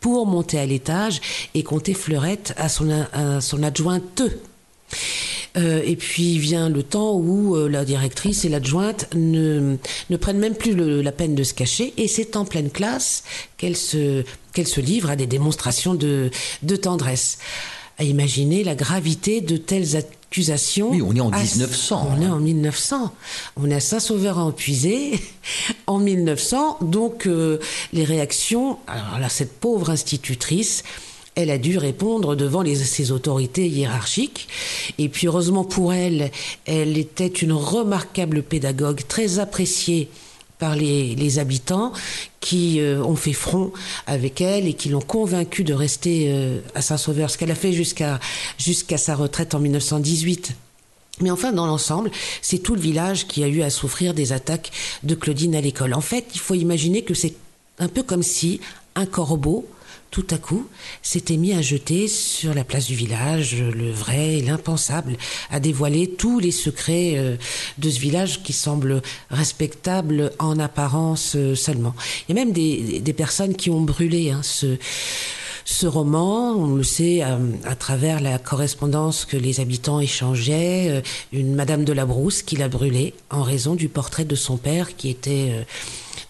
pour 0.01 0.27
monter 0.27 0.59
à 0.59 0.67
l'étage 0.67 1.21
et 1.55 1.63
compter 1.63 1.95
fleurette 1.95 2.55
à 2.57 2.69
son, 2.69 3.63
adjointe. 3.63 4.23
Euh, 5.57 5.83
et 5.85 5.95
puis 5.95 6.39
vient 6.39 6.69
le 6.69 6.83
temps 6.83 7.15
où 7.15 7.55
euh, 7.55 7.69
la 7.69 7.85
directrice 7.85 8.45
et 8.45 8.49
l'adjointe 8.49 9.09
ne, 9.15 9.77
ne 10.11 10.17
prennent 10.17 10.39
même 10.39 10.57
plus 10.57 10.75
la 10.75 11.13
peine 11.13 11.37
de 11.37 11.45
se 11.45 11.55
cacher 11.55 11.95
et 11.97 12.09
c'est 12.09 12.35
en 12.35 12.45
pleine 12.45 12.71
classe 12.71 13.23
qu'elle 13.57 13.77
se, 13.77 14.25
qu'elle 14.53 14.67
se 14.67 14.81
livre 14.81 15.11
à 15.11 15.17
des 15.17 15.29
démonstrations 15.29 15.95
de 15.95 16.31
tendresse. 16.83 17.39
À 17.99 18.05
imaginer 18.05 18.65
la 18.65 18.75
gravité 18.75 19.41
de 19.41 19.57
telles 19.57 19.97
accusations. 19.97 20.91
Oui, 20.91 21.01
on 21.03 21.15
est 21.15 21.21
en 21.21 21.31
à- 21.31 21.43
1900, 21.43 22.09
On 22.17 22.21
est 22.21 22.25
hein. 22.25 22.33
en 22.35 22.41
1900. 22.41 23.13
On 23.57 23.71
est 23.71 23.75
à 23.75 23.81
Saint-Sauveur 23.81 24.39
à 24.39 24.45
Empuisé 24.45 25.21
en 25.87 25.99
1900. 25.99 26.79
Donc, 26.83 27.27
euh, 27.27 27.59
les 27.93 28.05
réactions. 28.05 28.79
Alors 28.87 29.19
là, 29.21 29.29
cette 29.29 29.53
pauvre 29.53 29.91
institutrice. 29.91 30.83
Elle 31.37 31.51
a 31.51 31.59
dû 31.59 31.79
répondre 31.79 32.37
devant 32.37 32.63
les, 32.63 32.77
ses 32.77 33.11
autorités 33.11 33.67
hiérarchiques. 33.69 34.47
Et 34.99 35.09
puis, 35.09 35.27
heureusement 35.27 35.65
pour 35.65 35.93
elle, 35.93 36.31
elle 36.65 36.97
était 36.97 37.27
une 37.27 37.51
remarquable 37.53 38.45
pédagogue, 38.45 39.01
très 39.09 39.41
appréciée 39.41 40.09
par 40.59 40.77
les, 40.77 41.15
les 41.15 41.39
habitants 41.39 41.93
qui 42.41 42.81
euh, 42.81 43.03
ont 43.03 43.17
fait 43.17 43.33
front 43.33 43.73
avec 44.07 44.41
elle 44.41 44.67
et 44.67 44.75
qui 44.75 44.89
l'ont 44.89 45.01
convaincue 45.01 45.65
de 45.65 45.75
rester 45.75 46.27
euh, 46.29 46.61
à 46.75 46.83
Saint-Sauveur, 46.83 47.31
ce 47.31 47.39
qu'elle 47.39 47.51
a 47.51 47.57
fait 47.57 47.73
jusqu'à 47.73 48.21
jusqu'à 48.59 48.99
sa 48.99 49.15
retraite 49.15 49.55
en 49.55 49.61
1918. 49.61 50.55
Mais 51.21 51.31
enfin, 51.31 51.53
dans 51.53 51.67
l'ensemble, 51.67 52.11
c'est 52.43 52.59
tout 52.59 52.75
le 52.75 52.81
village 52.81 53.27
qui 53.27 53.45
a 53.45 53.49
eu 53.49 53.63
à 53.63 53.71
souffrir 53.71 54.15
des 54.15 54.33
attaques 54.33 54.73
de 55.05 55.15
Claudine 55.15 55.55
à 55.55 55.61
l'école. 55.61 55.95
En 55.95 56.01
fait, 56.01 56.27
il 56.35 56.41
faut 56.41 56.55
imaginer 56.55 57.03
que 57.03 57.15
c'est 57.15 57.35
un 57.79 57.89
peu 57.89 58.03
comme 58.03 58.23
si 58.23 58.61
un 58.97 59.07
corbeau, 59.07 59.67
tout 60.15 60.27
à 60.31 60.39
coup, 60.39 60.69
s'était 61.03 61.37
mis 61.37 61.55
à 61.55 61.61
jeter 61.61 62.07
sur 62.07 62.55
la 62.55 62.63
place 62.63 62.87
du 62.87 62.95
village 62.95 63.61
le 63.61 63.91
vrai 63.91 64.35
et 64.35 64.43
l'impensable, 64.43 65.17
à 65.51 65.59
dévoiler 65.59 66.09
tous 66.09 66.39
les 66.39 66.53
secrets 66.53 67.15
euh, 67.17 67.37
de 67.79 67.91
ce 67.91 67.99
village 67.99 68.45
qui 68.45 68.53
semble 68.53 69.03
respectable 69.29 70.31
en 70.39 70.61
apparence 70.61 71.33
euh, 71.35 71.57
seulement. 71.57 71.97
Il 72.29 72.37
y 72.37 72.41
a 72.41 72.45
même 72.45 72.53
des, 72.53 73.13
personnes 73.13 73.57
qui 73.57 73.71
ont 73.71 73.81
brûlé 73.81 74.31
hein, 74.31 74.43
ce, 74.45 75.87
roman, 75.89 76.53
on 76.53 76.77
le 76.77 76.85
sait 76.85 77.23
à, 77.23 77.37
à 77.65 77.75
travers 77.75 78.21
la 78.21 78.39
correspondance 78.39 79.25
que 79.25 79.37
les 79.37 79.59
habitants 79.59 79.99
échangeaient, 79.99 80.91
euh, 80.91 81.01
une 81.33 81.57
Madame 81.57 81.85
de 81.85 81.93
la 81.93 82.07
Brousse 82.07 82.43
qui 82.43 82.55
l'a 82.55 82.69
brûlé 82.69 83.15
en 83.31 83.43
raison 83.43 83.75
du 83.75 83.89
portrait 83.89 84.25
de 84.25 84.37
son 84.37 84.59
père 84.59 84.95
qui 84.95 85.11
était 85.11 85.49
euh, 85.51 85.63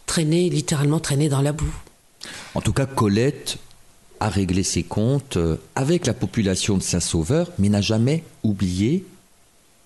traîné, 0.06 0.48
littéralement 0.48 1.00
traîné 1.00 1.28
dans 1.28 1.42
la 1.42 1.52
boue. 1.52 1.74
En 2.54 2.60
tout 2.60 2.72
cas, 2.72 2.86
Colette 2.86 3.58
a 4.24 4.30
réglé 4.30 4.62
ses 4.62 4.82
comptes 4.82 5.36
euh, 5.36 5.56
avec 5.74 6.06
la 6.06 6.14
population 6.14 6.78
de 6.78 6.82
Saint-Sauveur, 6.82 7.50
mais 7.58 7.68
n'a 7.68 7.82
jamais 7.82 8.24
oublié 8.42 9.04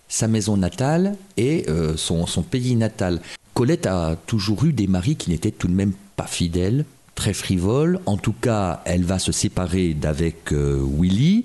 sa 0.09 0.29
maison 0.29 0.57
natale 0.57 1.17
et 1.37 1.65
euh, 1.69 1.97
son, 1.97 2.25
son 2.27 2.43
pays 2.43 2.77
natal. 2.77 3.21
Colette 3.55 3.87
a 3.87 4.17
toujours 4.27 4.65
eu 4.65 4.73
des 4.73 4.87
maris 4.87 5.17
qui 5.17 5.31
n'étaient 5.31 5.51
tout 5.51 5.67
de 5.67 5.73
même 5.73 5.93
pas 6.15 6.29
fidèles, 6.29 6.85
très 7.17 7.33
frivoles. 7.33 7.99
En 8.07 8.17
tout 8.17 8.33
cas, 8.33 8.81
elle 8.85 9.03
va 9.03 9.19
se 9.19 9.33
séparer 9.33 9.93
d'avec 9.93 10.53
euh, 10.53 10.87
Willy. 10.99 11.45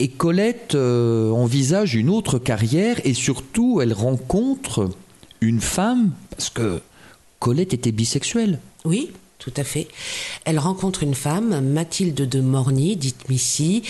Et 0.00 0.08
Colette 0.08 0.76
envisage 0.76 1.96
une 1.96 2.08
autre 2.08 2.38
carrière 2.38 3.00
et 3.04 3.14
surtout, 3.14 3.80
elle 3.80 3.92
rencontre 3.92 4.90
une 5.40 5.60
femme, 5.60 6.12
parce 6.30 6.50
que 6.50 6.80
Colette 7.40 7.74
était 7.74 7.90
bisexuelle. 7.90 8.60
Oui, 8.84 9.10
tout 9.48 9.60
à 9.60 9.64
fait. 9.64 9.88
Elle 10.44 10.58
rencontre 10.58 11.02
une 11.02 11.14
femme, 11.14 11.60
Mathilde 11.60 12.28
de 12.28 12.40
Morny, 12.40 12.96
dite 12.96 13.28
Missy, 13.28 13.82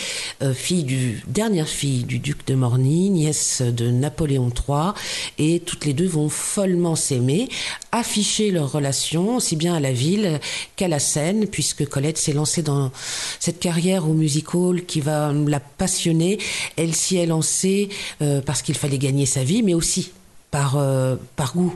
euh, 0.43 0.55
fille 0.55 0.85
du 0.85 1.23
dernière 1.27 1.69
fille 1.69 2.05
du 2.05 2.19
duc 2.19 2.47
de 2.47 2.55
Morny, 2.55 3.11
nièce 3.11 3.63
de 3.63 3.91
Napoléon 3.91 4.51
III, 4.51 4.93
et 5.39 5.61
toutes 5.61 5.85
les 5.85 5.95
deux 5.95 6.07
vont 6.07 6.29
follement 6.29 6.95
s'aimer, 6.95 7.49
afficher 7.91 8.51
leur 8.51 8.71
relation 8.71 9.37
aussi 9.37 9.57
bien 9.57 9.75
à 9.75 9.81
la 9.81 9.93
ville 9.93 10.41
qu'à 10.77 10.89
la 10.89 11.01
scène, 11.01 11.49
puisque 11.49 11.87
Colette 11.89 12.19
s'est 12.19 12.33
lancée 12.33 12.63
dans 12.63 12.93
cette 13.41 13.59
carrière 13.59 14.09
au 14.09 14.13
music 14.13 14.55
hall 14.55 14.85
qui 14.85 15.01
va 15.01 15.33
la 15.33 15.61
passionner. 15.61 16.39
Elle 16.77 16.95
s'y 16.95 17.17
est 17.17 17.27
lancée 17.27 17.89
euh, 18.23 18.41
parce 18.41 18.63
qu'il 18.63 18.77
fallait 18.77 18.99
gagner 18.99 19.27
sa 19.27 19.43
vie, 19.43 19.63
mais 19.63 19.75
aussi 19.75 20.13
par, 20.51 20.77
euh, 20.77 21.17
par 21.37 21.55
goût, 21.55 21.75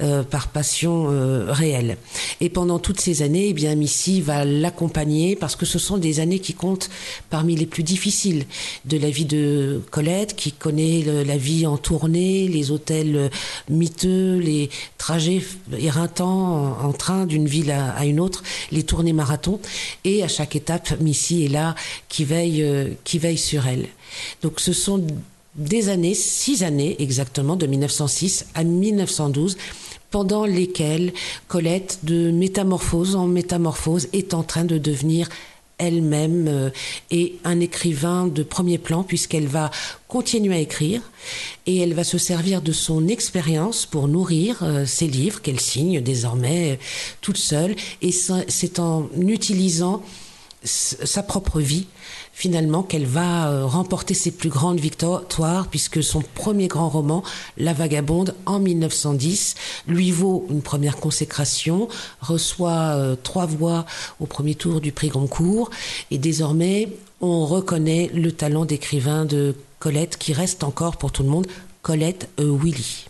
euh, 0.00 0.22
par 0.22 0.48
passion 0.48 1.08
euh, 1.10 1.52
réelle. 1.52 1.98
Et 2.40 2.48
pendant 2.48 2.78
toutes 2.78 3.00
ces 3.00 3.22
années, 3.22 3.48
eh 3.48 3.52
bien, 3.52 3.74
Missy 3.74 4.20
va 4.22 4.44
l'accompagner 4.44 5.36
parce 5.36 5.56
que 5.56 5.66
ce 5.66 5.78
sont 5.78 5.98
des 5.98 6.20
années 6.20 6.38
qui 6.38 6.54
comptent 6.54 6.88
parmi 7.28 7.54
les 7.54 7.66
plus 7.66 7.82
difficiles 7.82 8.46
de 8.86 8.96
la 8.96 9.10
vie 9.10 9.26
de 9.26 9.82
Colette, 9.90 10.36
qui 10.36 10.52
connaît 10.52 11.02
la 11.24 11.36
vie 11.36 11.66
en 11.66 11.76
tournée, 11.76 12.48
les 12.48 12.70
hôtels 12.70 13.30
miteux, 13.68 14.38
les 14.38 14.70
trajets 14.96 15.42
éreintants 15.76 16.78
en, 16.80 16.88
en 16.88 16.92
train 16.92 17.26
d'une 17.26 17.46
ville 17.46 17.70
à, 17.70 17.90
à 17.92 18.06
une 18.06 18.20
autre, 18.20 18.42
les 18.72 18.84
tournées 18.84 19.12
marathons. 19.12 19.60
Et 20.04 20.22
à 20.22 20.28
chaque 20.28 20.56
étape, 20.56 20.98
Missy 21.00 21.44
est 21.44 21.48
là 21.48 21.74
qui 22.08 22.24
veille, 22.24 22.96
qui 23.04 23.18
veille 23.18 23.38
sur 23.38 23.66
elle. 23.66 23.86
Donc 24.42 24.60
ce 24.60 24.72
sont 24.72 25.04
des 25.56 25.88
années, 25.88 26.14
six 26.14 26.62
années 26.62 26.96
exactement, 26.98 27.56
de 27.56 27.66
1906 27.66 28.46
à 28.54 28.64
1912, 28.64 29.56
pendant 30.10 30.44
lesquelles 30.44 31.12
Colette, 31.48 32.00
de 32.02 32.30
métamorphose 32.30 33.16
en 33.16 33.26
métamorphose, 33.26 34.08
est 34.12 34.34
en 34.34 34.42
train 34.42 34.64
de 34.64 34.78
devenir 34.78 35.28
elle-même 35.78 36.46
euh, 36.48 36.70
et 37.10 37.36
un 37.44 37.60
écrivain 37.60 38.26
de 38.26 38.42
premier 38.42 38.78
plan 38.78 39.02
puisqu'elle 39.02 39.46
va 39.46 39.70
continuer 40.08 40.54
à 40.54 40.58
écrire 40.60 41.02
et 41.66 41.78
elle 41.78 41.94
va 41.94 42.04
se 42.04 42.18
servir 42.18 42.62
de 42.62 42.72
son 42.72 43.08
expérience 43.08 43.86
pour 43.86 44.08
nourrir 44.08 44.62
euh, 44.62 44.86
ses 44.86 45.08
livres 45.08 45.42
qu'elle 45.42 45.60
signe 45.60 46.00
désormais 46.00 46.72
euh, 46.72 46.76
toute 47.20 47.38
seule 47.38 47.74
et 48.02 48.12
c'est 48.12 48.78
en 48.78 49.08
utilisant 49.18 50.02
sa 50.62 51.22
propre 51.22 51.60
vie 51.60 51.86
finalement 52.34 52.82
qu'elle 52.82 53.06
va 53.06 53.48
euh, 53.48 53.64
remporter 53.64 54.12
ses 54.12 54.32
plus 54.32 54.48
grandes 54.50 54.80
victoires 54.80 55.68
puisque 55.68 56.02
son 56.02 56.20
premier 56.20 56.66
grand 56.66 56.88
roman 56.88 57.22
La 57.56 57.72
Vagabonde 57.72 58.34
en 58.44 58.58
1910 58.58 59.54
lui 59.86 60.10
vaut 60.10 60.46
une 60.50 60.60
première 60.60 60.96
consécration 60.96 61.88
reçoit 62.20 62.96
euh, 62.96 63.16
trois 63.20 63.46
voix 63.46 63.86
au 64.20 64.26
premier 64.26 64.56
tour 64.56 64.80
du 64.80 64.90
prix 64.90 65.08
Goncourt 65.08 65.70
et 66.10 66.18
désormais 66.18 66.88
on 67.20 67.46
reconnaît 67.46 68.10
le 68.12 68.32
talent 68.32 68.64
d'écrivain 68.64 69.24
de 69.24 69.54
Colette 69.78 70.18
qui 70.18 70.32
reste 70.32 70.64
encore 70.64 70.96
pour 70.96 71.12
tout 71.12 71.22
le 71.22 71.28
monde 71.28 71.46
Colette 71.82 72.28
euh, 72.40 72.56
Willy 72.60 73.06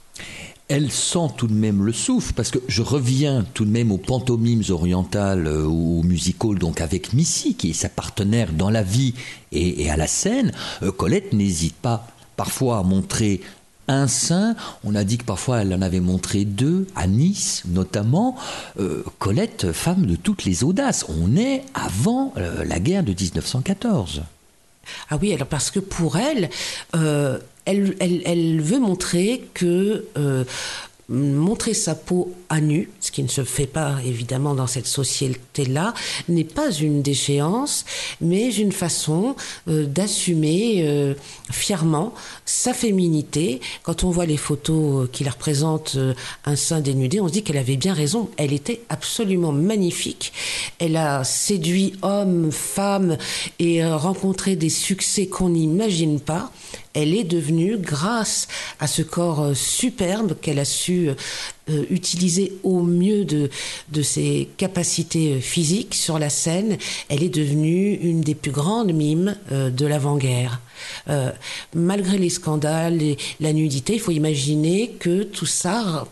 elle 0.69 0.91
sent 0.91 1.29
tout 1.37 1.47
de 1.47 1.55
même 1.55 1.85
le 1.85 1.93
souffle, 1.93 2.33
parce 2.33 2.51
que 2.51 2.59
je 2.69 2.83
reviens 2.83 3.45
tout 3.55 3.65
de 3.65 3.71
même 3.71 3.93
aux 3.93 3.99
pantomimes 3.99 4.63
orientales, 4.71 5.47
euh, 5.47 5.67
ou 5.67 6.01
au 6.01 6.03
musical, 6.03 6.59
donc 6.59 6.81
avec 6.81 7.13
Missy, 7.13 7.55
qui 7.55 7.71
est 7.71 7.75
sa 7.75 7.89
partenaire 7.89 8.53
dans 8.53 8.71
la 8.71 8.83
vie 8.83 9.15
et, 9.53 9.91
à 9.91 9.97
la 9.97 10.07
scène. 10.07 10.53
Euh, 10.83 10.91
Colette 10.91 11.33
n'hésite 11.33 11.77
pas 11.77 12.07
parfois 12.37 12.79
à 12.79 12.83
montrer 12.83 13.43
un 13.89 14.07
sein. 14.07 14.57
On 14.85 14.95
a 14.95 15.05
dit 15.05 15.19
que 15.19 15.25
parfois 15.25 15.61
elle 15.61 15.75
en 15.75 15.83
avait 15.83 16.01
montré 16.01 16.47
deux, 16.47 16.87
à 16.97 17.07
Nice 17.07 17.65
notamment. 17.67 18.35
Euh, 18.81 19.05
Colette, 19.19 19.73
femme 19.73 20.07
de 20.07 20.17
toutes 20.17 20.45
les 20.45 20.65
audaces. 20.65 21.05
On 21.11 21.37
est 21.37 21.63
avant 21.75 22.33
la 22.37 22.81
guerre 22.81 23.05
de 23.05 23.13
1914. 23.13 24.23
Ah 25.11 25.19
oui, 25.21 25.35
alors 25.35 25.49
parce 25.49 25.71
que 25.71 25.81
pour 25.81 26.17
elle, 26.17 26.49
elle, 27.65 27.97
elle, 28.01 28.23
elle 28.25 28.61
veut 28.61 28.79
montrer 28.79 29.45
que 29.55 30.07
euh, 30.17 30.45
montrer 31.09 31.75
sa 31.75 31.95
peau 31.95 32.33
à 32.49 32.61
nu, 32.61 32.89
ce 33.01 33.11
qui 33.11 33.23
ne 33.23 33.29
se 33.29 33.45
fait 33.45 33.67
pas 33.67 33.97
évidemment 34.05 34.55
dans 34.55 34.67
cette 34.67 34.87
société-là, 34.87 35.93
n'est 36.29 36.45
pas 36.45 36.71
une 36.71 37.03
déchéance, 37.03 37.85
mais 38.21 38.55
une 38.55 38.73
façon 38.73 39.37
euh, 39.69 39.87
d'assumer 39.87 40.85
euh, 40.87 41.15
fièrement 41.51 42.15
sa 42.45 42.73
féminité. 42.73 43.61
Quand 43.83 44.05
on 44.05 44.11
voit 44.11 44.27
les 44.27 44.37
photos 44.37 45.09
qui 45.13 45.25
la 45.25 45.33
représentent 45.33 45.97
euh, 45.97 46.15
un 46.47 46.57
sein 46.57 46.81
dénudé, 46.81 47.21
on 47.21 47.29
se 47.29 47.33
dit 47.35 47.43
qu'elle 47.43 47.59
avait 47.59 47.77
bien 47.77 47.95
raison. 47.95 48.31
Elle 48.37 48.53
était 48.53 48.81
absolument 48.89 49.53
magnifique. 49.53 50.33
Elle 50.79 50.97
a 50.97 51.23
séduit 51.25 51.95
hommes, 52.03 52.51
femmes 52.51 53.19
et 53.59 53.85
euh, 53.85 53.97
rencontré 53.97 54.57
des 54.57 54.71
succès 54.71 55.27
qu'on 55.27 55.51
n'imagine 55.51 56.21
pas. 56.21 56.51
Elle 56.95 57.15
est 57.15 57.25
devenue, 57.25 57.77
grâce 57.77 58.49
à 58.81 58.87
ce 58.87 59.03
corps 59.03 59.43
euh, 59.43 59.55
superbe 59.55 60.37
qu'elle 60.41 60.59
a 60.59 60.65
su 60.65 61.11
euh, 61.71 61.85
utiliser 61.89 62.53
au 62.63 62.83
mieux 62.83 63.25
de, 63.25 63.49
ses 64.03 64.49
capacités 64.59 65.35
euh, 65.35 65.41
physiques 65.41 65.95
sur 65.95 66.19
la 66.19 66.29
scène, 66.29 66.77
elle 67.09 67.23
est 67.23 67.35
devenue 67.35 67.95
une 67.95 68.21
des 68.21 68.35
plus 68.35 68.51
grandes 68.51 68.93
mimes 68.93 69.37
euh, 69.51 69.71
de 69.71 69.87
l'avant-guerre. 69.87 70.61
Euh, 71.09 71.31
malgré 71.75 72.19
les 72.19 72.29
scandales 72.29 73.01
et 73.01 73.17
la 73.41 73.55
nudité, 73.55 73.95
il 73.95 74.01
faut 74.01 74.11
imaginer 74.11 74.91
que 74.99 75.23
tout 75.23 75.47
ça 75.47 76.07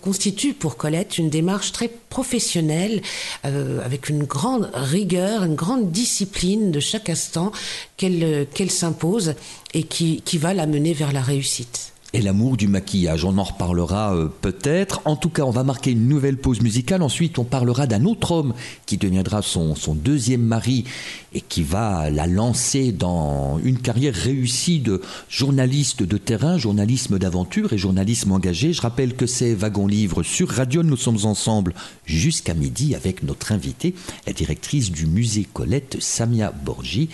constitue 0.00 0.54
pour 0.54 0.76
Colette 0.76 1.18
une 1.18 1.30
démarche 1.30 1.70
très 1.72 1.88
professionnelle, 2.08 3.00
avec 3.44 4.08
une 4.08 4.24
grande 4.24 4.70
rigueur, 4.74 5.44
une 5.44 5.54
grande 5.54 5.90
discipline 5.92 6.70
de 6.72 6.80
chaque 6.80 7.08
instant 7.08 7.52
qu'elle 7.96 8.46
qu'elle 8.52 8.70
s'impose 8.70 9.34
et 9.72 9.84
qui, 9.84 10.22
qui 10.22 10.38
va 10.38 10.54
la 10.54 10.66
mener 10.66 10.92
vers 10.92 11.12
la 11.12 11.22
réussite. 11.22 11.92
Et 12.12 12.20
l'amour 12.20 12.56
du 12.56 12.68
maquillage. 12.68 13.24
On 13.24 13.38
en 13.38 13.44
reparlera 13.44 14.14
euh, 14.14 14.28
peut-être. 14.40 15.00
En 15.04 15.16
tout 15.16 15.28
cas, 15.28 15.42
on 15.42 15.50
va 15.50 15.64
marquer 15.64 15.92
une 15.92 16.08
nouvelle 16.08 16.36
pause 16.36 16.60
musicale. 16.60 17.02
Ensuite, 17.02 17.38
on 17.38 17.44
parlera 17.44 17.86
d'un 17.86 18.04
autre 18.04 18.32
homme 18.32 18.54
qui 18.86 18.96
deviendra 18.96 19.42
son, 19.42 19.74
son, 19.74 19.94
deuxième 19.94 20.42
mari 20.42 20.84
et 21.32 21.40
qui 21.40 21.62
va 21.62 22.10
la 22.10 22.26
lancer 22.26 22.92
dans 22.92 23.58
une 23.62 23.78
carrière 23.78 24.14
réussie 24.14 24.80
de 24.80 25.00
journaliste 25.28 26.02
de 26.02 26.16
terrain, 26.16 26.58
journalisme 26.58 27.18
d'aventure 27.18 27.72
et 27.72 27.78
journalisme 27.78 28.32
engagé. 28.32 28.72
Je 28.72 28.82
rappelle 28.82 29.14
que 29.14 29.26
c'est 29.26 29.54
Wagon 29.54 29.86
Livre 29.86 30.22
sur 30.22 30.48
Radio. 30.48 30.82
Nous 30.82 30.96
sommes 30.96 31.24
ensemble 31.24 31.74
jusqu'à 32.04 32.54
midi 32.54 32.94
avec 32.94 33.22
notre 33.22 33.52
invitée, 33.52 33.94
la 34.26 34.32
directrice 34.32 34.90
du 34.90 35.06
musée 35.06 35.46
Colette, 35.52 35.98
Samia 36.00 36.50
Borgi 36.50 37.08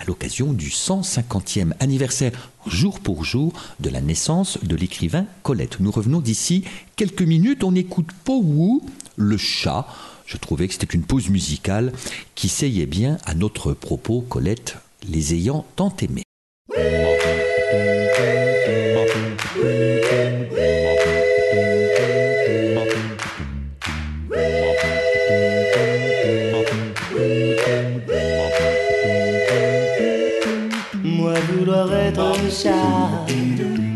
à 0.00 0.04
l'occasion 0.04 0.52
du 0.52 0.70
150e 0.70 1.72
anniversaire 1.78 2.32
jour 2.66 3.00
pour 3.00 3.24
jour 3.24 3.52
de 3.80 3.90
la 3.90 4.00
naissance 4.00 4.58
de 4.62 4.74
l'écrivain 4.74 5.26
Colette. 5.42 5.78
Nous 5.78 5.90
revenons 5.90 6.20
d'ici 6.20 6.64
quelques 6.96 7.22
minutes, 7.22 7.62
on 7.64 7.74
écoute 7.74 8.08
Powou, 8.24 8.82
le 9.16 9.36
chat. 9.36 9.86
Je 10.26 10.38
trouvais 10.38 10.68
que 10.68 10.72
c'était 10.74 10.96
une 10.96 11.02
pause 11.02 11.28
musicale 11.28 11.92
qui 12.34 12.48
seyait 12.48 12.86
bien 12.86 13.18
à 13.26 13.34
notre 13.34 13.74
propos, 13.74 14.22
Colette, 14.22 14.76
les 15.06 15.34
ayant 15.34 15.66
tant 15.76 15.94
aimés. 16.00 16.22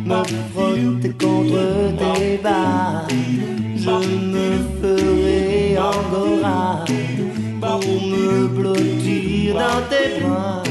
Me 0.07 0.39
frotter 0.53 1.13
contre 1.19 1.97
tes 1.99 2.39
bas. 2.43 3.07
Je 3.77 3.91
me 3.91 4.49
ferai 4.81 5.77
angora 5.79 6.85
pour 7.61 7.81
me 7.81 8.47
blottir 8.49 9.55
dans 9.55 9.83
tes 9.91 10.21
bras. 10.21 10.63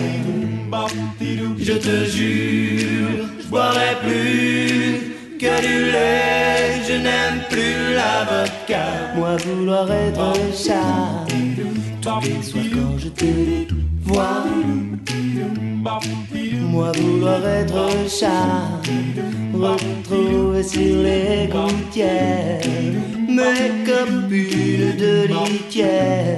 Je 1.58 1.74
te 1.74 2.06
jure, 2.06 3.28
je 3.40 3.48
boirai 3.48 3.96
plus 4.04 5.38
que 5.40 5.62
du 5.62 5.92
lait, 5.92 6.82
je 6.88 6.94
n'aime 6.94 7.42
plus 7.50 7.96
la 7.96 8.24
vodka. 8.30 8.86
Moi 9.16 9.38
vouloir 9.38 9.92
être 9.92 10.34
chat, 10.54 11.26
tous 12.02 12.20
les 12.22 12.42
soirs 12.44 12.64
quand 12.74 12.98
je 12.98 13.10
te 13.10 13.93
Moi 16.74 16.92
vouloir 16.98 17.48
être 17.48 18.10
chat, 18.10 18.82
retrouver 19.54 20.64
sur 20.64 21.04
les 21.04 21.48
gouttières 21.48 22.62
mes 23.34 23.86
copines 23.86 24.96
de 24.98 25.28
litière, 25.28 26.38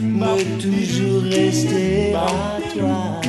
me 0.00 0.60
toujours 0.60 1.22
rester 1.22 2.14
à 2.14 2.58
toi. 2.72 3.20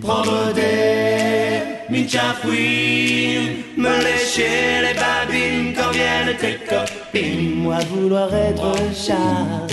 Prendre 0.00 0.52
des 0.54 1.60
minchafouines, 1.90 3.64
me 3.76 3.94
lécher 4.04 4.82
les 4.84 4.94
babines 4.94 5.74
quand 5.74 5.90
viennent 5.90 6.36
tes 6.38 6.58
copines. 6.68 7.54
Moi 7.56 7.78
vouloir 7.90 8.32
être 8.32 8.76
chat 8.94 9.66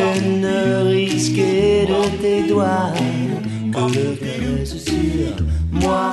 et 0.00 0.20
ne 0.20 0.88
risquer 0.88 1.86
de 1.86 2.02
tes 2.22 2.48
doigts 2.48 2.92
que 3.72 3.84
le 3.94 4.16
caresse 4.16 4.76
sur. 4.84 5.44
Moi 5.70 6.12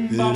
Et 0.11 0.17
la 0.17 0.31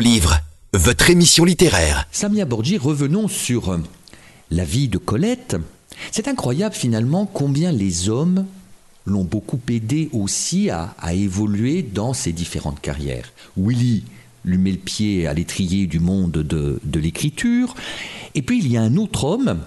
Livre, 0.00 0.38
votre 0.72 1.10
émission 1.10 1.44
littéraire. 1.44 2.06
Samia 2.12 2.44
Borgi, 2.44 2.78
revenons 2.78 3.26
sur 3.28 3.72
euh, 3.72 3.78
la 4.54 4.64
vie 4.64 4.88
de 4.88 4.98
Colette. 4.98 5.56
C'est 6.10 6.28
incroyable 6.28 6.74
finalement 6.74 7.26
combien 7.26 7.72
les 7.72 8.08
hommes 8.08 8.46
l'ont 9.06 9.24
beaucoup 9.24 9.60
aidé 9.68 10.08
aussi 10.12 10.70
à, 10.70 10.94
évoluer 11.12 11.82
dans 11.82 12.14
ses 12.14 12.32
différentes 12.32 12.80
carrières. 12.80 13.32
Willy 13.56 14.04
lui 14.44 14.58
met 14.58 14.72
le 14.72 14.78
pied 14.78 15.26
à 15.26 15.34
l'étrier 15.34 15.86
du 15.86 16.00
monde 16.00 16.32
de, 16.32 16.98
l'écriture. 16.98 17.74
Et 18.34 18.42
puis 18.42 18.58
il 18.58 18.70
y 18.70 18.76
a 18.76 18.82
un 18.82 18.96
autre 18.96 19.24
homme 19.24 19.58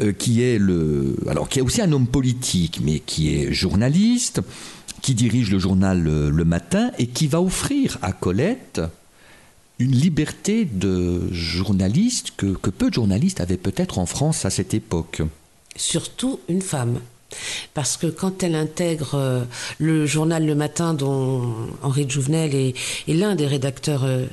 euh, 0.00 0.12
qui 0.12 0.42
est 0.42 0.58
le, 0.58 1.16
alors 1.28 1.48
qui 1.48 1.58
est 1.58 1.62
aussi 1.62 1.80
un 1.80 1.92
homme 1.92 2.06
politique, 2.06 2.80
mais 2.82 3.00
qui 3.00 3.34
est 3.34 3.52
journaliste, 3.52 4.40
qui 5.02 5.14
dirige 5.14 5.50
le 5.50 5.58
journal 5.58 6.02
le, 6.02 6.30
le 6.30 6.44
matin 6.44 6.90
et 6.98 7.06
qui 7.06 7.26
va 7.26 7.40
offrir 7.40 7.98
à 8.02 8.12
Colette 8.12 8.80
une 9.78 9.92
liberté 9.92 10.64
de 10.64 11.32
journaliste 11.32 12.32
que, 12.36 12.70
peu 12.70 12.88
de 12.88 12.94
journalistes 12.94 13.40
avaient 13.40 13.56
peut-être 13.56 13.98
en 13.98 14.06
France 14.06 14.44
à 14.44 14.50
cette 14.50 14.74
époque. 14.74 15.22
Surtout 15.76 16.40
une 16.48 16.62
femme. 16.62 17.00
Parce 17.74 17.96
que 17.96 18.06
quand 18.06 18.42
elle 18.42 18.54
intègre 18.54 19.14
euh, 19.14 19.44
le 19.78 20.06
journal 20.06 20.44
Le 20.44 20.54
Matin, 20.54 20.94
dont 20.94 21.54
Henri 21.82 22.06
de 22.06 22.10
Jouvenel 22.10 22.54
est, 22.54 22.74
l'un 23.06 23.34
des 23.34 23.46
rédacteurs 23.46 24.04
euh, 24.04 24.24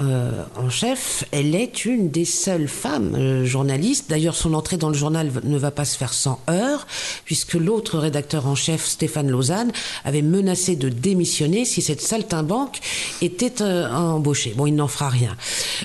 euh, 0.00 0.42
en 0.56 0.70
chef, 0.70 1.24
elle 1.30 1.54
est 1.54 1.84
une 1.84 2.10
des 2.10 2.24
seules 2.24 2.68
femmes 2.68 3.44
journalistes. 3.44 4.06
D'ailleurs, 4.08 4.34
son 4.34 4.54
entrée 4.54 4.78
dans 4.78 4.88
le 4.88 4.94
journal 4.94 5.30
ne 5.44 5.58
va 5.58 5.70
pas 5.70 5.84
se 5.84 5.96
faire 5.96 6.12
sans 6.12 6.40
heurts, 6.48 6.86
puisque 7.24 7.54
l'autre 7.54 7.98
rédacteur 7.98 8.46
en 8.46 8.54
chef, 8.54 8.84
Stéphane 8.84 9.30
Lausanne, 9.30 9.72
avait 10.04 10.22
menacé 10.22 10.74
de 10.74 10.88
démissionner 10.88 11.64
si 11.64 11.82
cette 11.82 12.00
saltimbanque 12.00 12.80
était 13.20 13.62
embauchée. 13.62 14.54
Bon, 14.56 14.66
il 14.66 14.74
n'en 14.74 14.88
fera 14.88 15.08
rien. 15.08 15.36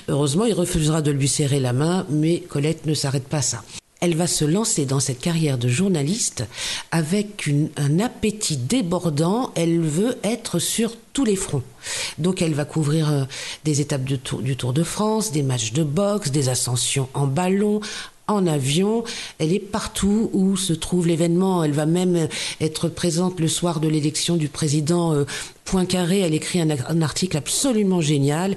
Heureusement, 0.08 0.46
il 0.46 0.54
refusera 0.54 1.02
de 1.02 1.10
lui 1.10 1.28
serrer 1.28 1.60
la 1.60 1.72
main, 1.72 2.06
mais 2.08 2.40
Colette 2.40 2.86
ne 2.86 2.94
s'arrête 2.94 3.28
pas 3.28 3.38
à 3.38 3.42
ça 3.42 3.62
elle 4.00 4.14
va 4.14 4.26
se 4.26 4.44
lancer 4.44 4.86
dans 4.86 5.00
cette 5.00 5.20
carrière 5.20 5.58
de 5.58 5.68
journaliste 5.68 6.44
avec 6.90 7.46
une, 7.46 7.68
un 7.76 7.98
appétit 7.98 8.56
débordant. 8.56 9.52
Elle 9.54 9.80
veut 9.80 10.16
être 10.22 10.58
sur 10.58 10.96
tous 11.12 11.24
les 11.24 11.36
fronts. 11.36 11.64
Donc 12.18 12.42
elle 12.42 12.54
va 12.54 12.64
couvrir 12.64 13.10
euh, 13.10 13.24
des 13.64 13.80
étapes 13.80 14.04
du 14.04 14.18
Tour 14.56 14.72
de 14.72 14.82
France, 14.82 15.32
des 15.32 15.42
matchs 15.42 15.72
de 15.72 15.82
boxe, 15.82 16.30
des 16.30 16.48
ascensions 16.48 17.08
en 17.14 17.26
ballon, 17.26 17.80
en 18.28 18.46
avion. 18.46 19.02
Elle 19.38 19.52
est 19.52 19.58
partout 19.58 20.30
où 20.32 20.56
se 20.56 20.72
trouve 20.72 21.08
l'événement. 21.08 21.64
Elle 21.64 21.72
va 21.72 21.86
même 21.86 22.28
être 22.60 22.88
présente 22.88 23.40
le 23.40 23.48
soir 23.48 23.80
de 23.80 23.88
l'élection 23.88 24.36
du 24.36 24.48
président 24.48 25.12
euh, 25.14 25.24
Poincaré, 25.68 26.20
elle 26.20 26.32
écrit 26.32 26.62
un, 26.62 27.02
article 27.02 27.36
absolument 27.36 28.00
génial 28.00 28.56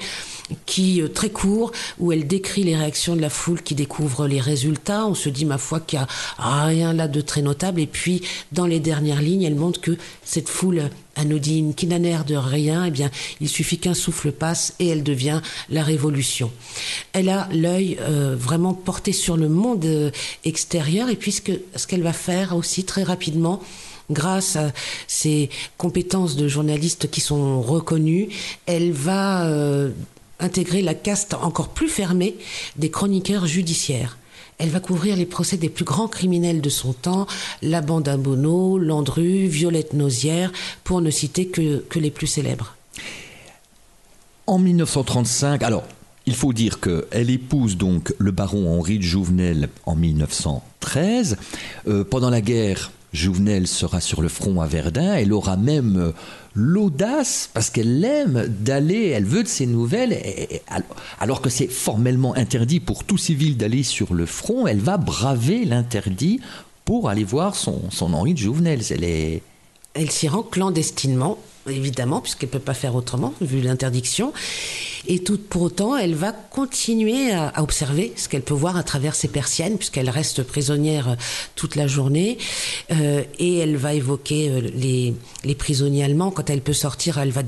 qui 0.66 1.02
très 1.14 1.30
court 1.30 1.72
où 2.00 2.12
elle 2.12 2.28
décrit 2.28 2.64
les 2.64 2.76
réactions 2.76 3.16
de 3.16 3.22
la 3.22 3.30
foule 3.30 3.62
qui 3.62 3.76
découvre 3.76 4.28
les 4.28 4.40
résultats. 4.40 5.06
On 5.08 5.16
se 5.16 5.30
dit 5.30 5.46
ma 5.46 5.58
foi 5.58 5.80
qu'il 5.80 6.00
n'y 6.00 6.06
a 6.06 6.66
rien 6.66 6.94
là 6.94 7.08
de 7.08 7.22
très 7.22 7.42
notable. 7.42 7.82
Et 7.82 7.88
puis 7.88 8.22
dans 8.52 8.66
les 8.66 8.80
dernières 8.80 9.22
lignes, 9.22 9.44
elle 9.44 9.56
montre 9.56 9.82
que 9.82 9.98
cette 10.24 10.50
foule 10.50 10.90
anodine, 11.16 11.74
qui 11.74 11.88
n'a 11.88 12.00
l'air 12.00 12.26
de 12.26 12.36
rien, 12.36 12.86
eh 12.86 12.92
bien, 12.92 13.10
il 13.40 13.50
suffit 13.50 13.78
qu'un 13.78 13.94
souffle 13.94 14.32
passe 14.32 14.74
et 14.80 14.88
elle 14.88 15.04
devient 15.04 15.42
la 15.70 15.84
révolution. 15.84 16.52
Elle 17.14 17.30
a 17.30 17.50
l'œil 17.52 17.98
euh, 18.02 18.36
vraiment 18.38 18.74
porté 18.74 19.12
sur 19.12 19.38
le 19.38 19.50
monde 19.50 19.86
euh, 19.86 20.12
extérieur 20.46 21.10
et 21.10 21.16
puisque 21.16 21.52
ce 21.76 21.88
qu'elle 21.88 22.04
va 22.04 22.14
faire 22.14 22.56
aussi 22.56 22.84
très 22.84 23.04
rapidement, 23.04 23.62
grâce 24.10 24.56
à 24.56 24.72
ses 25.08 25.50
compétences 25.78 26.36
de 26.36 26.48
journaliste 26.48 27.10
qui 27.10 27.22
sont 27.22 27.62
reconnues, 27.62 28.30
elle 28.66 28.92
va 28.92 29.46
euh, 29.46 29.92
intégrer 30.42 30.82
la 30.82 30.94
caste 30.94 31.34
encore 31.34 31.70
plus 31.70 31.90
fermée 31.90 32.36
des 32.78 32.92
chroniqueurs 32.92 33.46
judiciaires. 33.46 34.18
Elle 34.58 34.70
va 34.70 34.80
couvrir 34.80 35.16
les 35.16 35.26
procès 35.26 35.58
des 35.58 35.70
plus 35.70 35.86
grands 35.86 36.08
criminels 36.08 36.62
de 36.62 36.70
son 36.70 36.94
temps, 36.94 37.26
la 37.64 37.82
bande 37.82 38.08
Landru, 38.08 39.48
Violette 39.48 39.94
Nausière, 39.94 40.52
pour 40.84 41.02
ne 41.02 41.10
citer 41.10 41.48
que, 41.48 41.80
que 41.90 41.98
les 41.98 42.12
plus 42.12 42.28
célèbres. 42.28 42.76
En 44.46 44.60
1935, 44.60 45.64
alors 45.64 45.84
il 46.28 46.36
faut 46.36 46.54
dire 46.54 46.80
qu'elle 46.80 47.30
épouse 47.30 47.78
donc 47.78 48.14
le 48.20 48.32
baron 48.32 48.78
Henri 48.78 49.00
de 49.00 49.04
Jouvenel 49.04 49.70
en 49.86 49.96
1913. 49.96 51.38
Euh, 51.88 52.04
pendant 52.04 52.30
la 52.30 52.42
guerre, 52.42 52.92
Jouvenel 53.14 53.68
sera 53.68 54.00
sur 54.00 54.22
le 54.22 54.30
front 54.30 54.62
à 54.62 54.68
Verdun. 54.68 55.16
Elle 55.16 55.34
aura 55.34 55.58
même 55.58 55.98
euh, 55.98 56.12
l'audace, 56.54 57.50
parce 57.54 57.70
qu'elle 57.70 58.04
aime, 58.04 58.48
d'aller, 58.48 59.10
elle 59.10 59.26
veut 59.26 59.44
de 59.44 59.48
ses 59.48 59.66
nouvelles, 59.66 60.18
alors 61.20 61.42
que 61.42 61.50
c'est 61.50 61.68
formellement 61.68 62.36
interdit 62.36 62.80
pour 62.80 63.04
tout 63.04 63.18
civil 63.18 63.58
d'aller 63.58 63.84
sur 63.84 64.14
le 64.14 64.26
front, 64.26 64.68
elle 64.68 64.80
va 64.80 64.98
braver 64.98 65.66
l'interdit 65.66 66.40
pour 66.86 67.10
aller 67.10 67.24
voir 67.24 67.56
son, 67.56 67.90
son 67.90 68.14
Henri 68.14 68.34
de 68.34 68.40
Jouvenel. 68.40 68.82
Elle 69.94 70.12
s'y 70.12 70.28
rend 70.28 70.44
clandestinement 70.44 71.38
évidemment, 71.70 72.22
puisqu'elle 72.22 72.50
ne 72.50 72.54
peut 72.54 72.60
pas 72.60 72.74
faire 72.74 72.96
autrement, 72.96 73.34
vu 73.42 73.62
l'interdiction. 73.62 74.34
Et 75.08 75.20
tout 75.20 75.38
pour 75.38 75.64
autant, 75.64 75.96
elle 75.98 76.14
va 76.14 76.32
continuer 76.32 77.32
à, 77.32 77.62
observer 77.62 78.14
ce 78.16 78.30
qu'elle 78.30 78.44
peut 78.44 78.54
voir 78.54 78.78
à 78.78 78.84
travers 78.84 79.16
ses 79.16 79.28
persiennes, 79.28 79.78
puisqu'elle 79.78 80.10
reste 80.10 80.44
prisonnière 80.44 81.10
euh, 81.10 81.16
toute 81.56 81.76
la 81.76 81.88
journée. 81.88 82.38
Euh, 82.92 83.24
et 83.40 83.58
elle 83.58 83.78
va 83.78 83.94
évoquer 83.94 84.50
euh, 84.50 84.62
les, 84.76 85.16
les, 85.44 85.56
prisonniers 85.56 86.04
allemands. 86.04 86.32
Quand 86.32 86.50
elle 86.50 86.62
peut 86.62 86.74
sortir, 86.74 87.18
elle 87.18 87.32
va, 87.32 87.42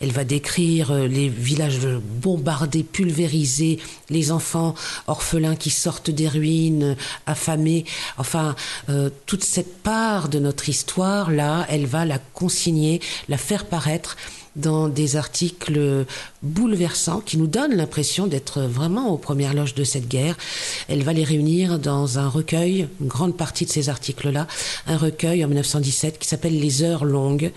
elle 0.00 0.12
va 0.12 0.24
décrire 0.24 0.94
les 0.94 1.28
villages 1.28 1.80
bombardés, 2.22 2.84
pulvérisés, 2.84 3.78
les 4.10 4.30
enfants 4.30 4.74
orphelins 5.06 5.56
qui 5.56 5.70
sortent 5.70 6.10
des 6.10 6.28
ruines, 6.28 6.96
affamés. 7.26 7.84
Enfin, 8.18 8.54
toute 9.26 9.44
cette 9.44 9.82
part 9.82 10.28
de 10.28 10.38
notre 10.38 10.68
histoire, 10.68 11.30
là, 11.30 11.66
elle 11.68 11.86
va 11.86 12.04
la 12.04 12.18
consigner, 12.18 13.00
la 13.28 13.38
faire 13.44 13.66
paraître 13.66 14.16
dans 14.56 14.88
des 14.88 15.16
articles 15.16 16.06
bouleversants 16.42 17.20
qui 17.20 17.36
nous 17.36 17.46
donnent 17.46 17.74
l'impression 17.74 18.26
d'être 18.26 18.62
vraiment 18.62 19.10
aux 19.10 19.18
premières 19.18 19.54
loges 19.54 19.74
de 19.74 19.84
cette 19.84 20.08
guerre. 20.08 20.36
Elle 20.88 21.02
va 21.02 21.12
les 21.12 21.24
réunir 21.24 21.78
dans 21.78 22.18
un 22.18 22.28
recueil, 22.28 22.88
une 23.00 23.08
grande 23.08 23.36
partie 23.36 23.64
de 23.64 23.70
ces 23.70 23.88
articles-là, 23.88 24.46
un 24.86 24.96
recueil 24.96 25.44
en 25.44 25.48
1917 25.48 26.18
qui 26.18 26.28
s'appelle 26.28 26.58
Les 26.58 26.82
heures 26.82 27.04
longues, 27.04 27.52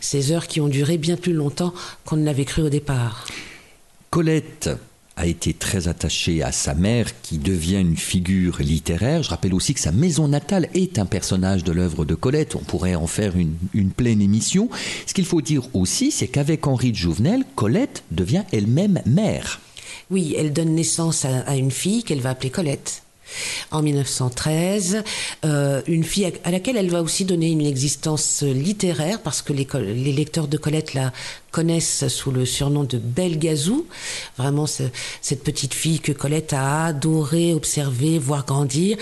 ces 0.00 0.32
heures 0.32 0.46
qui 0.46 0.60
ont 0.60 0.68
duré 0.68 0.98
bien 0.98 1.16
plus 1.16 1.32
longtemps 1.32 1.72
qu'on 2.04 2.16
ne 2.16 2.24
l'avait 2.24 2.44
cru 2.44 2.62
au 2.62 2.68
départ. 2.68 3.26
Colette 4.10 4.70
a 5.16 5.26
été 5.26 5.52
très 5.52 5.88
attaché 5.88 6.42
à 6.42 6.52
sa 6.52 6.74
mère 6.74 7.20
qui 7.22 7.38
devient 7.38 7.80
une 7.80 7.96
figure 7.96 8.58
littéraire. 8.60 9.22
Je 9.22 9.30
rappelle 9.30 9.54
aussi 9.54 9.74
que 9.74 9.80
sa 9.80 9.92
maison 9.92 10.28
natale 10.28 10.68
est 10.74 10.98
un 10.98 11.06
personnage 11.06 11.64
de 11.64 11.72
l'œuvre 11.72 12.04
de 12.04 12.14
Colette. 12.14 12.54
On 12.54 12.60
pourrait 12.60 12.94
en 12.94 13.06
faire 13.06 13.34
une, 13.36 13.90
pleine 13.90 14.22
émission. 14.22 14.68
Ce 15.06 15.14
qu'il 15.14 15.26
faut 15.26 15.42
dire 15.42 15.62
aussi, 15.74 16.10
c'est 16.10 16.28
qu'avec 16.28 16.66
Henri 16.66 16.92
de 16.92 16.96
Jouvenel, 16.96 17.44
Colette 17.56 18.04
devient 18.10 18.44
elle-même 18.52 19.02
mère. 19.04 19.60
Oui, 20.10 20.34
elle 20.38 20.52
donne 20.52 20.74
naissance 20.74 21.24
à 21.24 21.56
une 21.56 21.70
fille 21.70 22.04
qu'elle 22.04 22.20
va 22.20 22.30
appeler 22.30 22.50
Colette 22.50 23.02
en 23.70 23.82
1913, 23.82 25.02
euh, 25.44 25.82
une 25.86 26.04
fille 26.04 26.30
à, 26.44 26.50
laquelle 26.50 26.76
elle 26.76 26.90
va 26.90 27.02
aussi 27.02 27.24
donner 27.24 27.50
une 27.50 27.64
existence 27.64 28.42
littéraire 28.42 29.20
parce 29.20 29.42
que 29.42 29.52
les, 29.52 29.66
les 29.80 30.12
lecteurs 30.12 30.48
de 30.48 30.56
Colette 30.56 30.94
la 30.94 31.12
connaissent 31.52 32.08
sous 32.08 32.32
le 32.32 32.44
surnom 32.44 32.82
de 32.82 32.98
Belle 32.98 33.38
Gazou, 33.38 33.86
vraiment 34.36 34.66
cette 34.66 35.44
petite 35.44 35.74
fille 35.74 36.00
que 36.00 36.10
Colette 36.10 36.54
a 36.54 36.86
adoré 36.86 37.52
observer, 37.54 38.18
voir 38.18 38.46
grandir, 38.46 38.96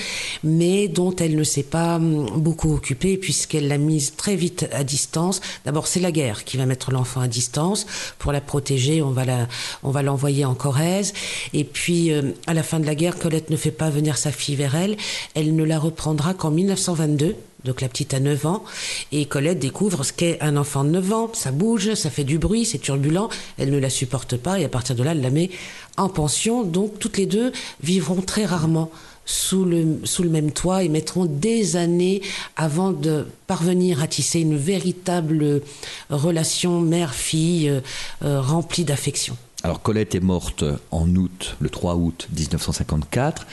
mais 0.44 0.88
dont 0.88 1.14
elle 1.16 1.36
ne 1.36 1.44
s'est 1.44 1.62
pas 1.62 1.96
hum, 1.96 2.28
beaucoup 2.36 2.74
occupée 2.74 3.16
puisqu'elle 3.16 3.68
l'a 3.68 3.78
mise 3.78 4.16
très 4.16 4.36
vite 4.36 4.68
à 4.72 4.84
distance. 4.84 5.40
D'abord, 5.64 5.86
c'est 5.86 6.00
la 6.00 6.12
guerre 6.12 6.44
qui 6.44 6.56
va 6.56 6.66
mettre 6.66 6.90
l'enfant 6.90 7.20
à 7.20 7.28
distance. 7.28 7.86
Pour 8.18 8.32
la 8.32 8.40
protéger, 8.40 9.00
on 9.00 9.10
va 9.10 9.24
la, 9.24 9.48
on 9.82 9.90
va 9.90 10.02
l'envoyer 10.02 10.44
en 10.44 10.54
Corrèze. 10.54 11.12
Et 11.52 11.64
puis, 11.64 12.12
euh, 12.12 12.32
à 12.46 12.54
la 12.54 12.62
fin 12.62 12.80
de 12.80 12.86
la 12.86 12.94
guerre, 12.94 13.18
Colette 13.18 13.50
ne 13.50 13.56
fait 13.56 13.70
pas 13.70 13.90
venir 13.90 14.18
sa 14.18 14.32
fille 14.32 14.56
vers 14.56 14.74
elle. 14.74 14.96
Elle 15.34 15.54
ne 15.54 15.64
la 15.64 15.78
reprendra 15.78 16.34
qu'en 16.34 16.50
1922. 16.50 17.36
Donc 17.64 17.80
la 17.80 17.88
petite 17.88 18.14
a 18.14 18.20
9 18.20 18.46
ans 18.46 18.64
et 19.12 19.26
Colette 19.26 19.58
découvre 19.58 20.04
ce 20.04 20.12
qu'est 20.12 20.40
un 20.40 20.56
enfant 20.56 20.84
de 20.84 20.90
9 20.90 21.12
ans. 21.12 21.30
Ça 21.32 21.50
bouge, 21.50 21.94
ça 21.94 22.10
fait 22.10 22.24
du 22.24 22.38
bruit, 22.38 22.64
c'est 22.64 22.78
turbulent. 22.78 23.28
Elle 23.58 23.70
ne 23.70 23.78
la 23.78 23.90
supporte 23.90 24.36
pas 24.36 24.58
et 24.58 24.64
à 24.64 24.68
partir 24.68 24.96
de 24.96 25.02
là, 25.02 25.12
elle 25.12 25.20
la 25.20 25.30
met 25.30 25.50
en 25.96 26.08
pension. 26.08 26.62
Donc 26.64 26.98
toutes 26.98 27.18
les 27.18 27.26
deux 27.26 27.52
vivront 27.82 28.22
très 28.22 28.44
rarement 28.44 28.90
sous 29.30 29.64
le, 29.64 30.00
sous 30.04 30.22
le 30.22 30.30
même 30.30 30.50
toit 30.50 30.82
et 30.82 30.88
mettront 30.88 31.24
des 31.24 31.76
années 31.76 32.20
avant 32.56 32.90
de 32.90 33.26
parvenir 33.46 34.02
à 34.02 34.06
tisser 34.06 34.40
une 34.40 34.56
véritable 34.56 35.62
relation 36.08 36.80
mère-fille 36.80 37.68
euh, 37.68 37.80
euh, 38.24 38.40
remplie 38.40 38.84
d'affection. 38.84 39.36
Alors 39.62 39.82
Colette 39.82 40.14
est 40.14 40.20
morte 40.20 40.64
en 40.90 41.08
août, 41.14 41.56
le 41.60 41.68
3 41.68 41.94
août 41.94 42.28
1954. 42.34 43.46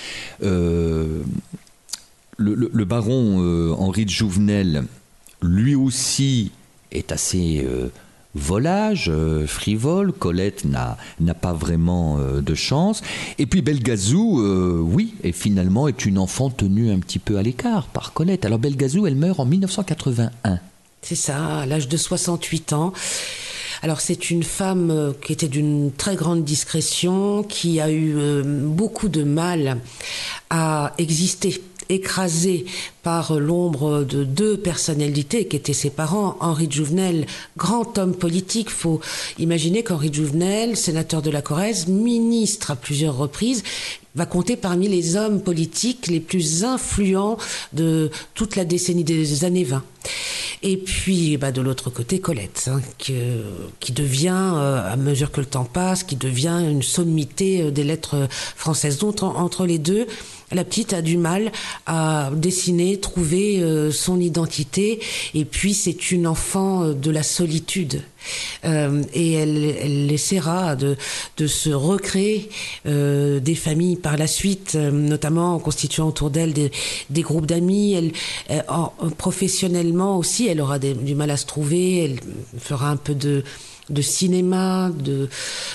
Euh, 0.44 1.22
le, 2.38 2.86
baron 2.86 3.42
euh, 3.42 3.74
Henri 3.78 4.06
de 4.06 4.10
Jouvenel, 4.10 4.86
lui 5.42 5.76
aussi, 5.76 6.52
est 6.92 7.12
assez 7.12 7.66
euh, 7.66 7.90
volage, 8.36 9.12
frivole. 9.48 10.14
Colette 10.14 10.66
n'a 10.66 11.34
pas 11.34 11.54
vraiment 11.54 12.20
de 12.20 12.56
chance. 12.56 13.02
Et 13.40 13.46
puis 13.46 13.62
Belgazou, 13.62 14.42
oui, 14.84 15.16
et 15.24 15.32
finalement 15.32 15.88
est 15.88 16.06
une 16.06 16.20
enfant 16.20 16.50
tenue 16.50 16.92
un 16.92 17.00
petit 17.00 17.20
peu 17.20 17.38
à 17.38 17.42
l'écart 17.42 17.88
par 17.88 18.14
Colette. 18.14 18.46
Alors 18.46 18.60
Belgazou, 18.60 19.08
elle 19.08 19.16
meurt 19.16 19.40
en 19.40 19.46
1981. 19.46 20.60
C'est 21.02 21.16
ça, 21.16 21.60
à 21.60 21.66
l'âge 21.66 21.88
de 21.88 21.98
68 21.98 22.74
ans. 22.74 22.94
Alors 23.84 24.02
c'est 24.02 24.30
une 24.30 24.44
femme 24.44 24.92
euh, 24.92 25.14
qui 25.14 25.34
était 25.34 25.48
d'une 25.48 25.92
très 25.92 26.16
grande 26.16 26.44
discrétion, 26.44 27.44
qui 27.44 27.80
a 27.80 27.90
eu 27.90 28.16
euh, 28.18 28.44
beaucoup 28.44 29.08
de 29.08 29.24
mal 29.24 29.80
à 30.50 30.94
exister 30.98 31.62
écrasée 31.90 32.66
par 33.04 33.40
l'ombre 33.40 34.04
de 34.04 34.24
deux 34.24 34.58
personnalités 34.58 35.48
qui 35.48 35.56
étaient 35.56 35.74
ses 35.74 35.90
parents. 35.90 36.38
Henri 36.40 36.68
de 36.68 36.74
Jouvenel, 36.74 37.26
grand 37.58 37.98
homme 37.98 38.16
politique, 38.16 38.70
faut 38.70 39.00
imaginer 39.40 39.84
qu'Henri 39.84 40.10
de 40.10 40.16
Jouvenel, 40.16 40.76
sénateur 40.76 41.22
de 41.22 41.30
la 41.30 41.42
Corrèze, 41.42 41.88
ministre 41.88 42.72
à 42.72 42.76
plusieurs 42.76 43.18
reprises, 43.18 43.64
va 44.16 44.26
compter 44.26 44.56
parmi 44.56 44.88
les 44.88 45.16
hommes 45.16 45.42
politiques 45.42 46.08
les 46.08 46.20
plus 46.20 46.64
influents 46.64 47.38
de 47.74 48.10
toute 48.34 48.56
la 48.56 48.66
décennie 48.66 49.04
des 49.04 49.46
années 49.46 49.64
20. 49.64 49.84
Et 50.64 50.78
puis, 50.78 51.38
bah, 51.38 51.52
de 51.52 51.62
l'autre 51.62 51.92
côté, 51.92 52.20
Colette, 52.20 52.70
hein, 52.72 52.82
qui, 52.98 53.92
devient, 53.92 54.54
euh, 54.56 54.92
à 54.92 54.96
mesure 54.96 55.32
que 55.32 55.40
le 55.40 55.46
temps 55.46 55.66
passe, 55.66 56.04
qui 56.04 56.16
devient 56.16 56.64
une 56.68 56.82
sommité 56.82 57.62
euh, 57.62 57.72
des 57.72 57.84
lettres 57.84 58.28
françaises. 58.56 58.98
Donc, 58.98 59.22
entre 59.22 59.66
les 59.68 59.78
deux, 59.78 60.08
la 60.52 60.64
petite 60.64 60.94
a 60.94 61.02
du 61.02 61.18
mal 61.18 61.52
à 61.86 62.32
dessiner, 62.34 62.98
trouver 63.00 63.60
euh, 63.60 63.92
son 63.92 64.20
identité, 64.20 65.00
et 65.34 65.44
puis 65.44 65.74
c'est 65.74 66.12
une 66.12 66.26
enfant 66.26 66.84
euh, 66.84 66.94
de 66.94 67.12
la 67.12 67.24
solitude. 67.24 68.02
Euh, 68.66 69.04
et 69.14 69.34
elle, 69.34 70.12
essaiera 70.12 70.76
de, 70.76 70.98
se 71.48 71.70
recréer 71.70 72.50
des 72.86 73.56
familles 73.56 73.96
par 73.96 74.18
la 74.18 74.28
suite, 74.28 74.76
notamment 74.76 75.56
en 75.56 75.60
constituant 75.60 76.10
autour 76.10 76.30
d'elle 76.30 76.52
des, 76.54 77.22
groupes 77.22 77.46
d'amis. 77.46 77.94
Elle, 77.94 78.12
professionnellement 79.18 80.18
aussi, 80.18 80.48
elle 80.48 80.60
aura 80.60 80.78
du 80.78 81.16
mal 81.16 81.32
à 81.32 81.38
se 81.38 81.46
trouver. 81.46 82.04
Elle 82.04 82.20
fera 82.60 82.90
un 82.90 82.98
peu 82.98 83.16
de 83.16 83.44
de 83.90 84.02
cinéma, 84.02 84.92
de 84.98 85.30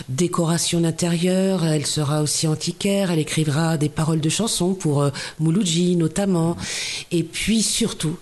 décoration 0.08 0.80
d'intérieur. 0.80 1.64
Elle 1.64 1.86
sera 1.86 2.22
aussi 2.22 2.46
antiquaire. 2.46 3.10
Elle 3.10 3.18
écrira 3.18 3.76
des 3.76 3.88
paroles 3.88 4.20
de 4.20 4.28
chansons 4.28 4.74
pour 4.74 5.02
euh, 5.02 5.10
Mouloudji 5.38 5.96
notamment. 5.96 6.56
Et 7.10 7.22
puis 7.22 7.62
surtout, 7.62 8.16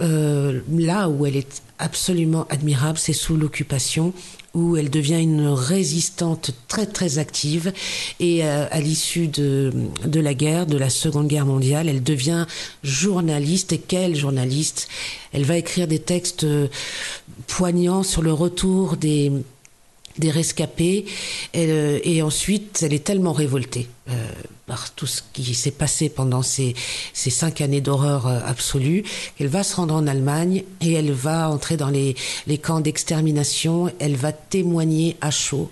euh, 0.00 0.60
là 0.70 1.08
où 1.08 1.26
elle 1.26 1.36
est 1.36 1.62
absolument 1.78 2.46
admirable, 2.50 2.98
c'est 2.98 3.12
sous 3.12 3.36
l'occupation 3.36 4.12
où 4.54 4.76
elle 4.76 4.90
devient 4.90 5.20
une 5.20 5.46
résistante 5.48 6.52
très 6.68 6.86
très 6.86 7.18
active. 7.18 7.72
Et 8.18 8.44
euh, 8.44 8.66
à 8.70 8.80
l'issue 8.80 9.28
de, 9.28 9.72
de 10.04 10.20
la 10.20 10.34
guerre, 10.34 10.66
de 10.66 10.76
la 10.76 10.90
Seconde 10.90 11.28
Guerre 11.28 11.46
mondiale, 11.46 11.88
elle 11.88 12.02
devient 12.02 12.46
journaliste. 12.82 13.72
Et 13.72 13.78
quelle 13.78 14.16
journaliste? 14.16 14.88
Elle 15.32 15.44
va 15.44 15.56
écrire 15.56 15.86
des 15.86 16.00
textes 16.00 16.44
euh, 16.44 16.68
poignants 17.46 18.02
sur 18.02 18.22
le 18.22 18.32
retour 18.32 18.96
des 18.96 19.32
des 20.20 20.30
rescapés. 20.30 21.06
Euh, 21.56 21.98
et 22.04 22.22
ensuite, 22.22 22.82
elle 22.82 22.92
est 22.92 23.02
tellement 23.02 23.32
révoltée 23.32 23.88
euh, 24.08 24.12
par 24.66 24.92
tout 24.92 25.06
ce 25.06 25.22
qui 25.32 25.54
s'est 25.54 25.72
passé 25.72 26.08
pendant 26.08 26.42
ces, 26.42 26.76
cinq 27.14 27.60
années 27.60 27.80
d'horreur 27.80 28.28
euh, 28.28 28.38
absolue 28.46 29.02
qu'elle 29.36 29.48
va 29.48 29.64
se 29.64 29.74
rendre 29.74 29.94
en 29.94 30.06
Allemagne 30.06 30.62
et 30.80 30.92
elle 30.92 31.10
va 31.10 31.50
entrer 31.50 31.76
dans 31.76 31.88
les, 31.88 32.14
les 32.46 32.58
camps 32.58 32.80
d'extermination. 32.80 33.90
Elle 33.98 34.14
va 34.14 34.30
témoigner 34.30 35.16
à 35.20 35.32
chaud 35.32 35.70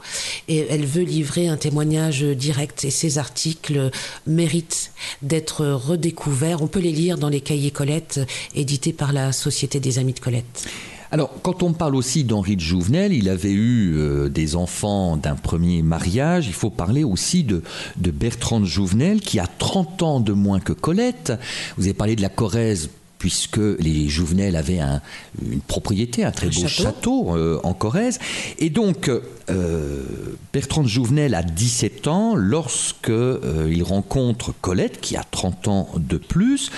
et 0.49 0.67
elle 0.69 0.87
veut 0.87 1.05
livrer 1.05 1.47
un 1.47 1.57
témoignage 1.57 2.23
direct. 2.23 2.85
Et 2.85 2.91
ces 2.91 3.19
articles 3.19 3.91
méritent 4.27 4.91
d'être 5.23 5.67
redécouverts. 5.67 6.63
On 6.63 6.67
peut 6.67 6.81
les 6.81 6.93
lire 6.93 7.19
dans 7.19 7.29
les 7.29 7.41
cahiers 7.41 7.71
Colette 7.71 8.21
édités 8.55 8.93
par 8.93 9.13
la 9.13 9.33
Société 9.33 9.79
des 9.79 9.99
Amis 9.99 10.15
de 10.15 10.21
Colette. 10.21 10.69
Alors, 11.11 11.31
quand 11.43 11.63
on 11.63 11.73
parle 11.73 11.97
aussi 11.97 12.25
d'Henri 12.25 12.57
de 12.57 12.61
Jouvenel, 12.61 13.13
il 13.13 13.29
avait 13.29 13.53
eu 13.53 13.95
euh, 13.97 14.29
des 14.29 14.57
enfants 14.57 15.17
d'un 15.17 15.37
premier 15.37 15.83
mariage. 15.83 16.47
Il 16.47 16.53
faut 16.53 16.71
parler 16.71 17.05
aussi 17.05 17.45
de, 17.45 17.63
de 17.97 18.11
Bertrand 18.11 18.61
de 18.61 18.67
Jouvenel, 18.67 19.21
qui 19.21 19.39
a 19.39 19.47
30 19.47 20.03
ans 20.03 20.21
de 20.21 20.33
moins 20.33 20.61
que 20.61 20.73
Colette. 20.73 21.33
Vous 21.77 21.85
avez 21.85 21.95
parlé 21.95 22.15
de 22.15 22.23
la 22.23 22.29
Corrèze 22.29 22.91
puisque 23.19 23.59
les 23.59 24.09
Jouvenel 24.09 24.57
avaient 24.57 24.79
un, 24.79 25.01
une 25.45 25.61
propriété, 25.61 26.25
un 26.25 26.31
très 26.31 26.47
Un 26.47 26.51
beau 26.51 26.69
château. 26.69 26.83
château, 26.83 27.37
euh, 27.37 27.61
en 27.65 27.75
Corrèze. 27.75 28.19
Et 28.59 28.71
donc, 28.71 29.11
euh, 29.51 30.03
Bertrand 30.53 30.83
de 30.83 30.89
Jouvenel 30.89 31.35
a 31.35 31.43
17 31.43 32.07
ans 32.07 32.35
lorsque 32.35 33.11
euh, 33.11 33.71
il 33.71 33.83
rencontre 33.83 34.55
Colette, 34.61 35.01
qui 35.01 35.17
a 35.17 35.25
30 35.29 35.69
ans 35.69 35.89
de 35.97 36.17
plus. 36.17 36.71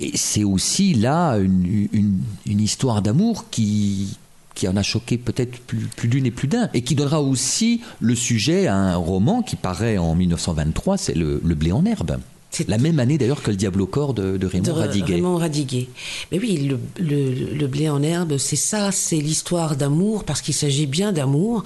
Et 0.00 0.16
c'est 0.16 0.44
aussi 0.44 0.94
là 0.94 1.36
une, 1.36 2.20
histoire 2.46 3.02
d'amour 3.02 3.50
qui, 3.50 4.16
qui 4.54 4.66
en 4.66 4.76
a 4.76 4.82
choqué 4.82 5.18
peut-être 5.18 5.58
plus, 5.60 5.88
plus 5.94 6.08
d'une 6.08 6.24
et 6.24 6.30
plus 6.30 6.48
d'un, 6.48 6.70
et 6.72 6.82
qui 6.82 6.94
donnera 6.94 7.20
aussi 7.20 7.82
le 8.00 8.14
sujet 8.14 8.66
à 8.66 8.74
un 8.74 8.96
roman 8.96 9.42
qui 9.42 9.56
paraît 9.56 9.98
en 9.98 10.14
1923, 10.14 10.96
c'est 10.96 11.14
Le 11.14 11.38
blé 11.54 11.70
en 11.70 11.84
herbe. 11.84 12.18
La 12.66 12.78
même 12.78 12.98
année 12.98 13.16
d'ailleurs 13.16 13.42
que 13.42 13.50
le 13.50 13.56
Diable 13.56 13.80
au 13.80 13.86
corps 13.86 14.12
de, 14.12 14.36
de 14.36 14.46
Raymond 14.46 14.64
de 14.64 14.70
Radiguet. 14.72 15.14
Raymond 15.14 15.36
Radiguet. 15.36 15.88
Mais 16.32 16.38
oui, 16.40 16.56
le, 16.58 16.78
le- 16.98 17.54
le 17.54 17.66
blé 17.68 17.88
en 17.88 18.02
herbe, 18.02 18.38
c'est 18.38 18.56
ça, 18.56 18.90
c'est 18.92 19.16
l'histoire 19.16 19.76
d'amour, 19.76 20.24
parce 20.24 20.40
qu'il 20.42 20.52
s'agit 20.54 20.86
bien 20.86 21.12
d'amour 21.12 21.62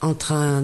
entre 0.00 0.32
un 0.32 0.62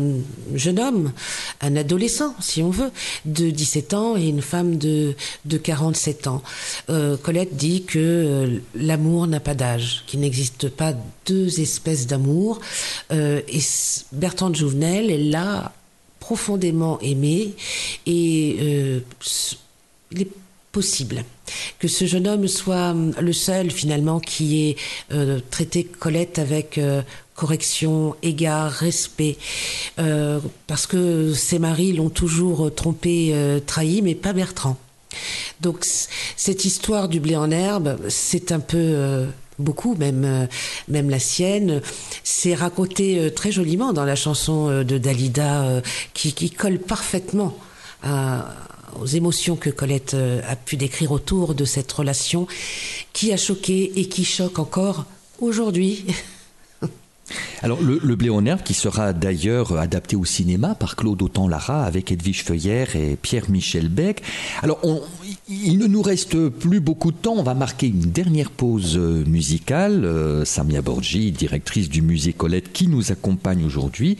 jeune 0.54 0.78
homme, 0.78 1.12
un 1.60 1.74
adolescent, 1.76 2.34
si 2.40 2.62
on 2.62 2.70
veut, 2.70 2.90
de 3.24 3.50
17 3.50 3.94
ans 3.94 4.16
et 4.16 4.28
une 4.28 4.42
femme 4.42 4.78
de, 4.78 5.14
de 5.44 5.56
47 5.58 6.28
ans. 6.28 6.42
Euh, 6.88 7.16
Colette 7.16 7.56
dit 7.56 7.82
que 7.82 7.98
euh, 7.98 8.58
l'amour 8.76 9.26
n'a 9.26 9.40
pas 9.40 9.54
d'âge, 9.54 10.04
qu'il 10.06 10.20
n'existe 10.20 10.68
pas 10.68 10.94
deux 11.26 11.60
espèces 11.60 12.06
d'amour. 12.06 12.60
Euh, 13.12 13.40
et 13.48 13.60
Bertrand 14.12 14.50
de 14.50 14.56
Jouvenel 14.56 15.10
est 15.10 15.18
là 15.18 15.72
profondément 16.20 16.98
aimé 17.00 17.54
et 18.06 18.56
euh, 18.60 19.00
il 20.12 20.22
est 20.22 20.28
possible 20.72 21.24
que 21.78 21.86
ce 21.88 22.04
jeune 22.06 22.26
homme 22.26 22.48
soit 22.48 22.90
hum, 22.90 23.12
le 23.20 23.32
seul 23.32 23.70
finalement 23.70 24.18
qui 24.18 24.70
ait 24.70 24.76
euh, 25.12 25.38
traité 25.50 25.84
Colette 25.84 26.38
avec 26.38 26.78
euh, 26.78 27.02
correction, 27.34 28.14
égard, 28.22 28.70
respect, 28.70 29.36
Euh, 29.98 30.40
parce 30.66 30.86
que 30.86 31.32
ses 31.34 31.58
maris 31.58 31.92
l'ont 31.92 32.10
toujours 32.10 32.72
trompé, 32.74 33.34
trahi, 33.66 34.02
mais 34.02 34.14
pas 34.14 34.32
Bertrand. 34.32 34.76
Donc 35.60 35.84
cette 36.36 36.64
histoire 36.64 37.08
du 37.08 37.20
blé 37.20 37.36
en 37.36 37.50
herbe, 37.50 37.96
c'est 38.08 38.50
un 38.50 38.58
peu 38.60 39.26
beaucoup, 39.60 39.94
même 39.96 40.48
même 40.88 41.10
la 41.10 41.20
sienne, 41.20 41.80
c'est 42.24 42.54
raconté 42.54 43.32
très 43.34 43.52
joliment 43.52 43.92
dans 43.92 44.04
la 44.04 44.16
chanson 44.16 44.82
de 44.82 44.98
Dalida 44.98 45.82
qui, 46.14 46.32
qui 46.32 46.50
colle 46.50 46.78
parfaitement 46.80 47.56
à- 48.02 48.52
aux 49.00 49.06
émotions 49.06 49.56
que 49.56 49.70
Colette 49.70 50.14
euh, 50.14 50.40
a 50.48 50.56
pu 50.56 50.76
décrire 50.76 51.12
autour 51.12 51.54
de 51.54 51.64
cette 51.64 51.90
relation 51.92 52.46
qui 53.12 53.32
a 53.32 53.36
choqué 53.36 53.92
et 53.96 54.08
qui 54.08 54.24
choque 54.24 54.58
encore 54.58 55.04
aujourd'hui? 55.40 56.04
Alors, 57.62 57.80
le, 57.80 58.14
blé 58.16 58.28
en 58.28 58.44
herbe, 58.44 58.62
qui 58.62 58.74
sera 58.74 59.14
d'ailleurs 59.14 59.78
adapté 59.78 60.14
au 60.14 60.26
cinéma 60.26 60.74
par 60.74 60.94
Claude 60.94 61.22
Autant-Lara 61.22 61.84
avec 61.84 62.12
Edwige 62.12 62.44
Feuillère 62.44 62.96
et 62.96 63.16
Pierre-Michel 63.16 63.88
Beck. 63.88 64.22
Alors, 64.62 64.78
on- 64.82 65.00
il 65.46 65.76
ne 65.76 65.86
nous 65.86 66.00
reste 66.00 66.48
plus 66.48 66.80
beaucoup 66.80 67.12
de 67.12 67.16
temps. 67.16 67.34
On 67.36 67.42
va 67.42 67.52
marquer 67.52 67.88
une 67.88 68.00
dernière 68.00 68.50
pause 68.50 68.96
euh, 68.96 69.24
musicale. 69.26 70.06
Euh, 70.06 70.44
Samia 70.46 70.80
Borgi, 70.80 71.32
directrice 71.32 71.90
du 71.90 72.00
musée 72.00 72.32
Colette, 72.32 72.72
qui 72.72 72.88
nous 72.88 73.12
accompagne 73.12 73.62
aujourd'hui. 73.62 74.16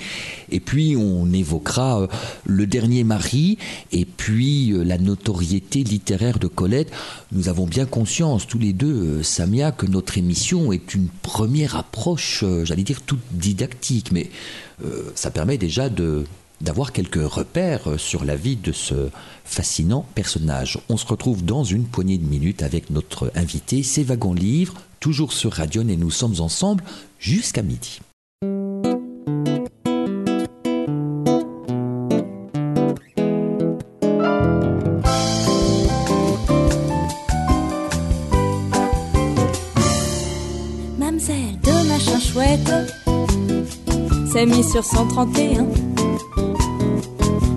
Et 0.51 0.61
puis, 0.61 0.97
on 0.97 1.33
évoquera 1.33 2.03
euh, 2.03 2.07
le 2.45 2.67
dernier 2.67 3.05
mari 3.05 3.57
et 3.91 4.05
puis 4.05 4.73
la 4.85 4.99
notoriété 4.99 5.83
littéraire 5.83 6.39
de 6.39 6.47
Colette. 6.47 6.93
Nous 7.33 7.49
avons 7.49 7.67
bien 7.67 7.87
conscience, 7.87 8.47
tous 8.47 8.59
les 8.59 8.75
deux, 8.75 9.23
Samia, 9.23 9.73
que 9.73 9.87
notre 9.87 10.19
émission 10.19 10.73
est 10.73 10.95
une 10.95 11.09
première 11.23 11.77
approche, 11.77 12.45
j'allais 12.65 12.83
dire, 12.83 13.01
toute 13.01 13.23
didactique, 13.33 14.13
mais 14.13 14.31
ça 15.15 15.31
permet 15.31 15.57
déjà 15.57 15.89
de 15.89 16.25
d'avoir 16.61 16.93
quelques 16.93 17.17
repères 17.17 17.91
euh, 17.91 17.99
sur 17.99 18.25
la 18.25 18.37
vie 18.37 18.57
de 18.57 18.73
ce 18.73 19.11
fascinant 19.45 20.07
personnage. 20.15 20.79
On 20.89 20.97
se 20.97 21.07
retrouve 21.07 21.45
dans 21.45 21.65
une 21.65 21.85
poignée 21.85 22.19
de 22.19 22.27
minutes 22.27 22.63
avec 22.63 22.91
notre 22.91 23.31
invité, 23.35 23.83
c'est 23.83 24.03
Wagon 24.03 24.35
Livre, 24.35 24.75
toujours 25.01 25.33
sur 25.33 25.53
Radion 25.53 25.87
et 25.89 25.97
nous 25.97 26.11
sommes 26.11 26.41
ensemble 26.41 26.85
jusqu'à 27.19 27.63
midi. 27.63 28.01
Mamselle 40.99 41.61
de 41.63 41.89
machin 41.89 42.21
chouette 42.21 42.73
s'est 44.33 44.47
mise 44.47 44.71
sur 44.73 44.85
131 44.85 45.67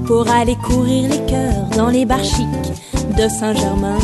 pour 0.08 0.30
aller 0.30 0.56
courir 0.56 1.10
les 1.10 1.26
cœurs 1.26 1.68
dans 1.76 1.90
les 1.90 2.06
bars 2.06 2.24
chics 2.24 2.72
de 3.18 3.28
Saint-Germain. 3.28 4.00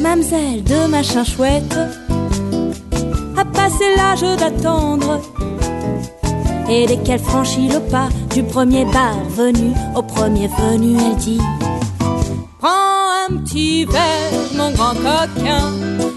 Mamselle 0.00 0.62
de 0.62 0.86
machin 0.86 1.24
chouette 1.24 1.76
a 3.36 3.44
passé 3.44 3.84
l'âge 3.96 4.38
d'attendre 4.38 5.20
et 6.68 6.86
dès 6.86 6.96
qu'elle 6.98 7.18
franchit 7.18 7.68
le 7.68 7.80
pas 7.80 8.08
du 8.32 8.42
premier 8.44 8.84
bar 8.86 9.16
venu 9.28 9.72
au 9.94 10.02
premier 10.02 10.48
venu, 10.48 10.96
elle 10.96 11.16
dit 11.16 11.40
Prends 12.60 13.26
un 13.28 13.36
petit 13.38 13.84
verre, 13.84 14.32
mon 14.54 14.70
grand 14.70 14.94
coquin. 14.94 15.64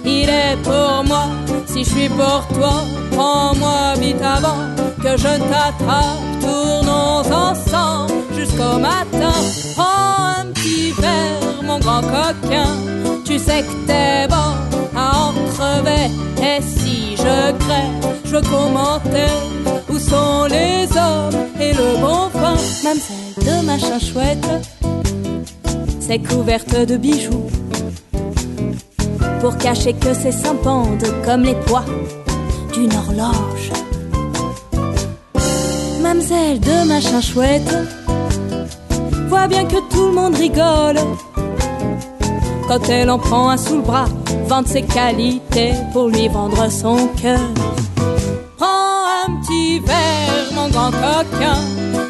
Il 0.05 0.29
est 0.29 0.55
pour 0.63 1.03
moi, 1.03 1.25
si 1.65 1.83
je 1.83 1.89
suis 1.89 2.09
pour 2.09 2.47
toi. 2.53 2.73
Prends-moi 3.11 3.95
vite 3.99 4.21
avant 4.21 4.61
que 5.03 5.17
je 5.17 5.37
t'attrape. 5.49 6.34
Tournons 6.45 7.23
ensemble 7.31 8.13
jusqu'au 8.37 8.77
matin. 8.79 9.35
Prends 9.75 10.41
un 10.41 10.45
petit 10.53 10.91
verre, 11.01 11.63
mon 11.63 11.79
grand 11.79 12.01
coquin. 12.01 12.71
Tu 13.25 13.37
sais 13.37 13.61
que 13.63 13.87
t'es 13.87 14.27
bon 14.27 14.51
à 14.95 15.27
en. 15.27 15.33
Et 16.41 16.61
si 16.61 17.15
je 17.17 17.51
crève, 17.63 18.15
je 18.25 18.37
commenter 18.37 19.33
où 19.89 19.97
sont 19.97 20.45
les 20.45 20.85
hommes 20.95 21.39
et 21.59 21.73
le 21.73 21.99
bon 21.99 22.29
pain. 22.31 22.55
Mamselle 22.83 23.45
de 23.45 23.65
machin 23.65 23.99
chouette 23.99 24.47
c'est 26.07 26.19
couverte 26.19 26.85
de 26.85 26.97
bijoux 26.97 27.47
pour 29.41 29.57
cacher 29.57 29.93
que 29.93 30.13
seins 30.13 30.55
pendent 30.61 31.13
comme 31.25 31.41
les 31.41 31.55
poids 31.55 31.85
d'une 32.73 32.93
horloge. 32.93 33.71
Mamselle 36.27 36.59
de 36.59 36.87
machin 36.87 37.21
chouette 37.21 37.77
voit 39.27 39.47
bien 39.47 39.63
que 39.65 39.77
tout 39.91 40.07
le 40.07 40.11
monde 40.11 40.35
rigole 40.35 40.97
quand 42.67 42.89
elle 42.89 43.11
en 43.11 43.19
prend 43.19 43.49
un 43.49 43.57
sous 43.57 43.75
le 43.75 43.81
bras, 43.81 44.07
vante 44.47 44.67
ses 44.67 44.81
qualités 44.81 45.73
pour 45.93 46.07
lui 46.07 46.27
vendre 46.27 46.71
son 46.71 47.09
cœur. 47.21 47.39
Prends 48.57 49.05
un 49.23 49.39
petit 49.41 49.79
verre, 49.81 50.51
mon 50.55 50.67
grand 50.69 50.89
coquin, 50.89 51.59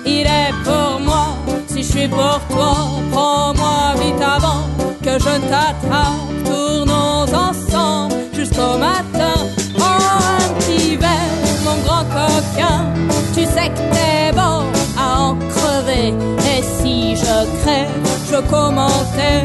il 0.06 0.22
est 0.22 0.54
pour 0.64 1.02
moi. 1.02 1.28
Si 1.68 1.84
je 1.84 1.92
suis 1.92 2.08
pour 2.08 2.40
toi, 2.50 2.74
prends-moi 3.12 3.96
vite 4.02 4.22
avant 4.22 4.62
que 5.04 5.20
je 5.20 5.40
t'attrape. 5.50 6.45
t'es 13.92 14.32
bon 14.34 14.64
à 14.98 15.22
en 15.22 15.36
crever. 15.36 16.14
Et 16.54 16.64
si 16.80 17.16
je 17.16 17.38
crève, 17.62 18.06
je 18.32 18.40
commentais 18.50 19.44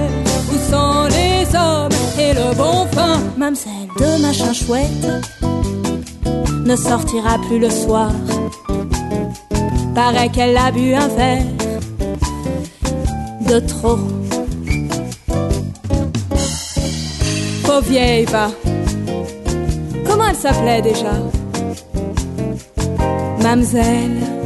où 0.52 0.72
sont 0.72 1.08
les 1.16 1.44
hommes 1.56 1.92
et 2.18 2.32
le 2.34 2.54
bon 2.54 2.86
pain. 2.94 3.18
Mamselle 3.36 3.88
de 3.98 4.22
machin 4.22 4.52
chouette 4.52 5.06
ne 6.64 6.76
sortira 6.76 7.38
plus 7.48 7.58
le 7.58 7.70
soir. 7.70 8.12
Paraît 9.94 10.28
qu'elle 10.28 10.56
a 10.56 10.70
bu 10.70 10.94
un 10.94 11.08
verre 11.08 11.42
de 13.48 13.58
trop. 13.58 13.98
Pauvre 17.64 17.88
vieille 17.88 18.24
va. 18.26 18.50
Comment 20.06 20.28
elle 20.28 20.36
s'appelait 20.36 20.82
déjà? 20.82 21.14
Mamselle. 23.42 24.40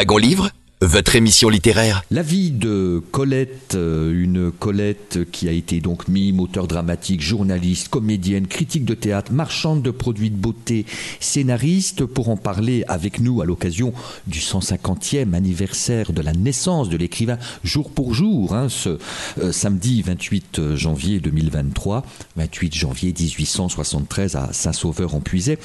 Wagon 0.00 0.18
Livre, 0.18 0.49
votre 0.82 1.14
émission 1.14 1.50
littéraire. 1.50 2.04
La 2.10 2.22
vie 2.22 2.50
de 2.50 3.02
Colette, 3.10 3.74
euh, 3.74 4.12
une 4.14 4.50
Colette 4.50 5.30
qui 5.30 5.46
a 5.46 5.52
été 5.52 5.80
donc 5.80 6.08
mime, 6.08 6.40
auteur 6.40 6.66
dramatique, 6.66 7.20
journaliste, 7.20 7.88
comédienne, 7.88 8.46
critique 8.46 8.86
de 8.86 8.94
théâtre, 8.94 9.30
marchande 9.30 9.82
de 9.82 9.90
produits 9.90 10.30
de 10.30 10.36
beauté, 10.36 10.86
scénariste, 11.20 12.06
pour 12.06 12.30
en 12.30 12.38
parler 12.38 12.82
avec 12.88 13.20
nous 13.20 13.42
à 13.42 13.44
l'occasion 13.44 13.92
du 14.26 14.38
150e 14.38 15.34
anniversaire 15.34 16.12
de 16.12 16.22
la 16.22 16.32
naissance 16.32 16.88
de 16.88 16.96
l'écrivain 16.96 17.36
jour 17.62 17.90
pour 17.90 18.14
jour, 18.14 18.54
hein, 18.54 18.70
ce 18.70 18.98
euh, 19.38 19.52
samedi 19.52 20.00
28 20.00 20.76
janvier 20.76 21.20
2023, 21.20 22.06
28 22.36 22.74
janvier 22.74 23.12
1873 23.18 24.36
à 24.36 24.48
Saint-Sauveur-en-Puisay. 24.54 25.58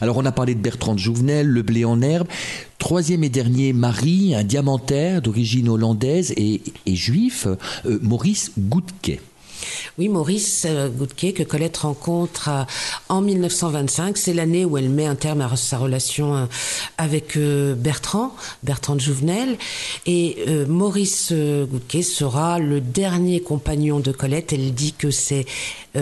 Alors 0.00 0.16
on 0.16 0.24
a 0.24 0.32
parlé 0.32 0.54
de 0.54 0.60
Bertrand 0.60 0.94
de 0.94 1.00
Jouvenel, 1.00 1.48
Le 1.48 1.62
blé 1.62 1.84
en 1.84 2.00
herbe. 2.02 2.28
Troisième 2.80 3.22
et 3.22 3.28
dernier 3.28 3.74
mari, 3.74 4.34
un 4.34 4.42
diamantaire 4.42 5.20
d'origine 5.20 5.68
hollandaise 5.68 6.32
et, 6.36 6.62
juif, 6.86 7.46
euh, 7.46 7.98
Maurice 8.02 8.52
Goudquet. 8.58 9.20
Oui, 9.98 10.08
Maurice 10.08 10.66
Goudquet, 10.96 11.32
que 11.32 11.42
Colette 11.42 11.78
rencontre 11.78 12.48
euh, 12.48 12.64
en 13.08 13.20
1925. 13.20 14.16
C'est 14.16 14.32
l'année 14.32 14.64
où 14.64 14.78
elle 14.78 14.88
met 14.88 15.06
un 15.06 15.14
terme 15.14 15.40
à 15.40 15.56
sa 15.56 15.78
relation 15.78 16.36
euh, 16.36 16.46
avec 16.98 17.36
euh, 17.36 17.74
Bertrand, 17.74 18.34
Bertrand 18.62 18.94
de 18.94 19.00
Jouvenel. 19.00 19.56
Et 20.06 20.38
Maurice 20.68 21.32
Goudquet 21.32 22.02
sera 22.02 22.58
le 22.58 22.80
dernier 22.80 23.40
compagnon 23.40 24.00
de 24.00 24.12
Colette. 24.12 24.52
Elle 24.52 24.72
dit 24.74 24.92
que 24.92 25.10
c'est 25.10 25.46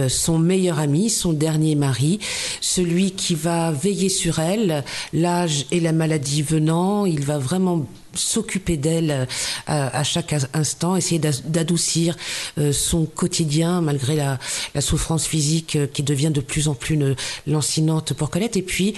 son 0.08 0.38
meilleur 0.38 0.78
ami, 0.78 1.10
son 1.10 1.32
dernier 1.32 1.74
mari, 1.74 2.20
celui 2.60 3.12
qui 3.12 3.34
va 3.34 3.70
veiller 3.70 4.08
sur 4.08 4.38
elle, 4.38 4.84
l'âge 5.12 5.66
et 5.70 5.80
la 5.80 5.92
maladie 5.92 6.42
venant. 6.42 7.06
Il 7.06 7.24
va 7.24 7.38
vraiment 7.38 7.86
s'occuper 8.14 8.76
d'elle 8.76 9.10
euh, 9.10 9.26
à, 9.66 10.04
chaque 10.04 10.34
instant, 10.54 10.96
essayer 10.96 11.18
d'adoucir 11.18 12.16
euh, 12.58 12.72
son 12.72 13.04
quotidien 13.04 13.80
malgré 13.80 14.16
la, 14.16 14.38
souffrance 14.80 15.26
physique 15.26 15.76
euh, 15.76 15.86
qui 15.86 16.02
devient 16.02 16.30
de 16.32 16.40
plus 16.40 16.68
en 16.68 16.74
plus 16.74 16.96
ne- 16.96 17.14
lancinante 17.46 18.14
pour 18.14 18.30
Colette. 18.30 18.56
Et 18.56 18.62
puis, 18.62 18.94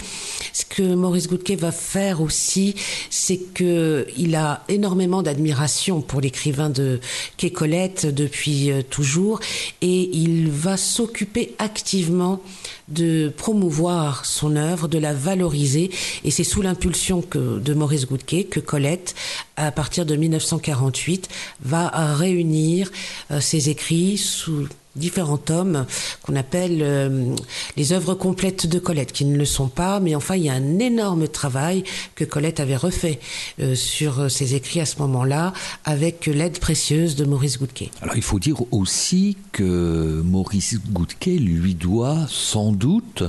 ce 0.52 0.64
que 0.64 0.94
Maurice 0.94 1.28
Goudquet 1.28 1.56
va 1.56 1.72
faire 1.72 2.20
aussi, 2.20 2.74
c'est 3.08 3.38
que 3.38 4.06
il 4.16 4.34
a 4.34 4.64
énormément 4.68 5.22
d'admiration 5.22 6.00
pour 6.00 6.20
l'écrivain 6.20 6.70
de 6.70 7.00
qu'est 7.36 7.50
Colette 7.50 8.06
depuis 8.06 8.70
toujours, 8.90 9.40
et 9.80 10.10
il 10.16 10.50
va 10.50 10.76
s'occuper 10.76 11.54
activement 11.58 12.40
de 12.88 13.32
promouvoir 13.36 14.26
son 14.26 14.56
œuvre, 14.56 14.88
de 14.88 14.98
la 14.98 15.14
valoriser, 15.14 15.90
et 16.24 16.30
c'est 16.30 16.44
sous 16.44 16.62
l'impulsion 16.62 17.22
de 17.34 17.74
Maurice 17.74 18.06
Goudquet 18.06 18.44
que 18.44 18.60
Colette, 18.60 19.09
à 19.56 19.70
partir 19.72 20.06
de 20.06 20.16
1948, 20.16 21.28
va 21.62 21.88
réunir 22.14 22.90
euh, 23.30 23.40
ses 23.40 23.68
écrits 23.68 24.18
sous 24.18 24.68
différents 24.96 25.38
tomes 25.38 25.86
qu'on 26.22 26.34
appelle 26.34 26.80
euh, 26.82 27.34
les 27.76 27.92
œuvres 27.92 28.14
complètes 28.14 28.66
de 28.66 28.78
Colette, 28.78 29.12
qui 29.12 29.24
ne 29.24 29.36
le 29.36 29.44
sont 29.44 29.68
pas, 29.68 30.00
mais 30.00 30.14
enfin 30.14 30.34
il 30.34 30.44
y 30.44 30.48
a 30.48 30.54
un 30.54 30.78
énorme 30.78 31.28
travail 31.28 31.84
que 32.16 32.24
Colette 32.24 32.58
avait 32.58 32.76
refait 32.76 33.20
euh, 33.60 33.74
sur 33.74 34.30
ses 34.30 34.54
écrits 34.54 34.80
à 34.80 34.86
ce 34.86 34.98
moment-là, 34.98 35.52
avec 35.84 36.26
l'aide 36.26 36.58
précieuse 36.58 37.14
de 37.14 37.24
Maurice 37.24 37.58
Goudquet. 37.58 37.90
Alors 38.02 38.16
il 38.16 38.22
faut 38.22 38.40
dire 38.40 38.62
aussi 38.72 39.36
que 39.52 40.22
Maurice 40.24 40.78
Goudquet 40.90 41.36
lui 41.36 41.74
doit 41.74 42.26
sans 42.28 42.72
doute 42.72 43.24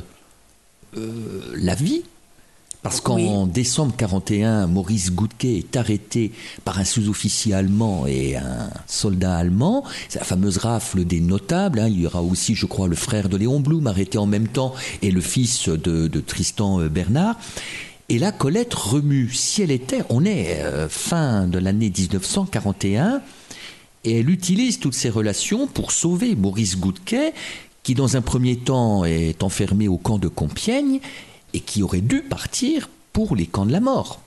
la 0.93 1.73
vie. 1.75 2.03
Parce 2.84 2.99
qu'en 2.99 3.45
décembre 3.45 3.93
41, 3.95 4.65
Maurice 4.65 5.11
Goudquet 5.11 5.57
est 5.57 5.75
arrêté 5.75 6.32
par 6.65 6.79
un 6.79 6.84
sous-officier 6.84 7.53
allemand 7.53 8.07
et 8.07 8.38
un 8.38 8.71
soldat 8.88 9.38
allemand. 9.38 9.84
C'est 10.09 10.17
la 10.17 10.25
fameuse 10.25 10.57
rafle 10.57 11.05
des 11.05 11.19
notables. 11.19 11.79
hein. 11.79 11.88
Il 11.88 11.99
y 12.01 12.07
aura 12.07 12.23
aussi, 12.23 12.55
je 12.55 12.65
crois, 12.65 12.88
le 12.88 12.95
frère 12.95 13.29
de 13.29 13.38
Léon 13.38 13.59
Blum 13.59 13.86
arrêté 13.86 14.17
en 14.17 14.25
même 14.25 14.47
temps 14.47 14.73
et 15.03 15.11
le 15.11 15.21
fils 15.21 15.69
de, 15.69 16.07
de 16.07 16.19
Tristan 16.19 16.79
euh, 16.82 16.89
Bernard. 16.89 17.38
Et 18.09 18.17
là, 18.17 18.32
Colette 18.32 18.73
remue. 18.73 19.29
Si 19.32 19.61
elle 19.61 19.71
était, 19.71 20.01
on 20.09 20.25
est 20.25 20.61
euh, 20.63 20.89
fin 20.89 21.45
de 21.45 21.59
l'année 21.59 21.91
1941, 21.95 23.21
et 24.05 24.19
elle 24.19 24.29
utilise 24.32 24.79
toutes 24.79 24.95
ces 24.95 25.09
relations 25.11 25.67
pour 25.67 25.91
sauver 25.91 26.36
Maurice 26.36 26.77
Goudquet, 26.79 27.34
qui 27.84 27.93
dans 27.93 28.17
un 28.17 28.21
premier 28.21 28.57
temps 28.57 29.05
est 29.05 29.43
enfermé 29.43 29.88
au 29.88 29.97
camp 29.97 30.17
de 30.17 30.27
Compiègne 30.27 30.99
et 31.54 31.60
qui 31.60 31.84
aurait 31.84 32.02
dû 32.02 32.22
partir 32.22 32.89
pour 33.14 33.36
les 33.36 33.45
camps 33.45 33.66
de 33.66 33.72
la 33.72 33.80
mort. 33.80 34.22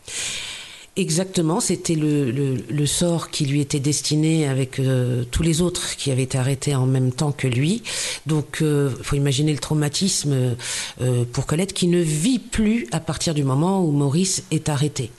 Exactement, 0.97 1.59
c'était 1.59 1.97
le, 1.97 2.87
sort 2.87 3.31
qui 3.31 3.47
lui 3.47 3.61
était 3.61 3.81
destiné 3.81 4.47
avec 4.47 4.79
euh, 4.79 5.25
tous 5.29 5.43
les 5.43 5.61
autres 5.61 5.97
qui 5.97 6.12
avaient 6.12 6.22
été 6.22 6.39
arrêtés 6.39 6.77
en 6.77 6.87
même 6.87 7.11
temps 7.11 7.33
que 7.33 7.49
lui. 7.49 7.83
Donc, 8.27 8.59
il 8.61 9.03
faut 9.03 9.16
imaginer 9.16 9.53
le 9.53 9.59
traumatisme 9.59 10.55
euh, 11.01 11.25
pour 11.33 11.47
Colette 11.47 11.72
qui 11.72 11.89
ne 11.89 11.99
vit 11.99 12.39
plus 12.39 12.87
à 12.93 13.01
partir 13.01 13.35
du 13.35 13.43
moment 13.43 13.85
où 13.85 13.91
Maurice 13.91 14.45
est 14.53 14.68
arrêté. 14.68 15.11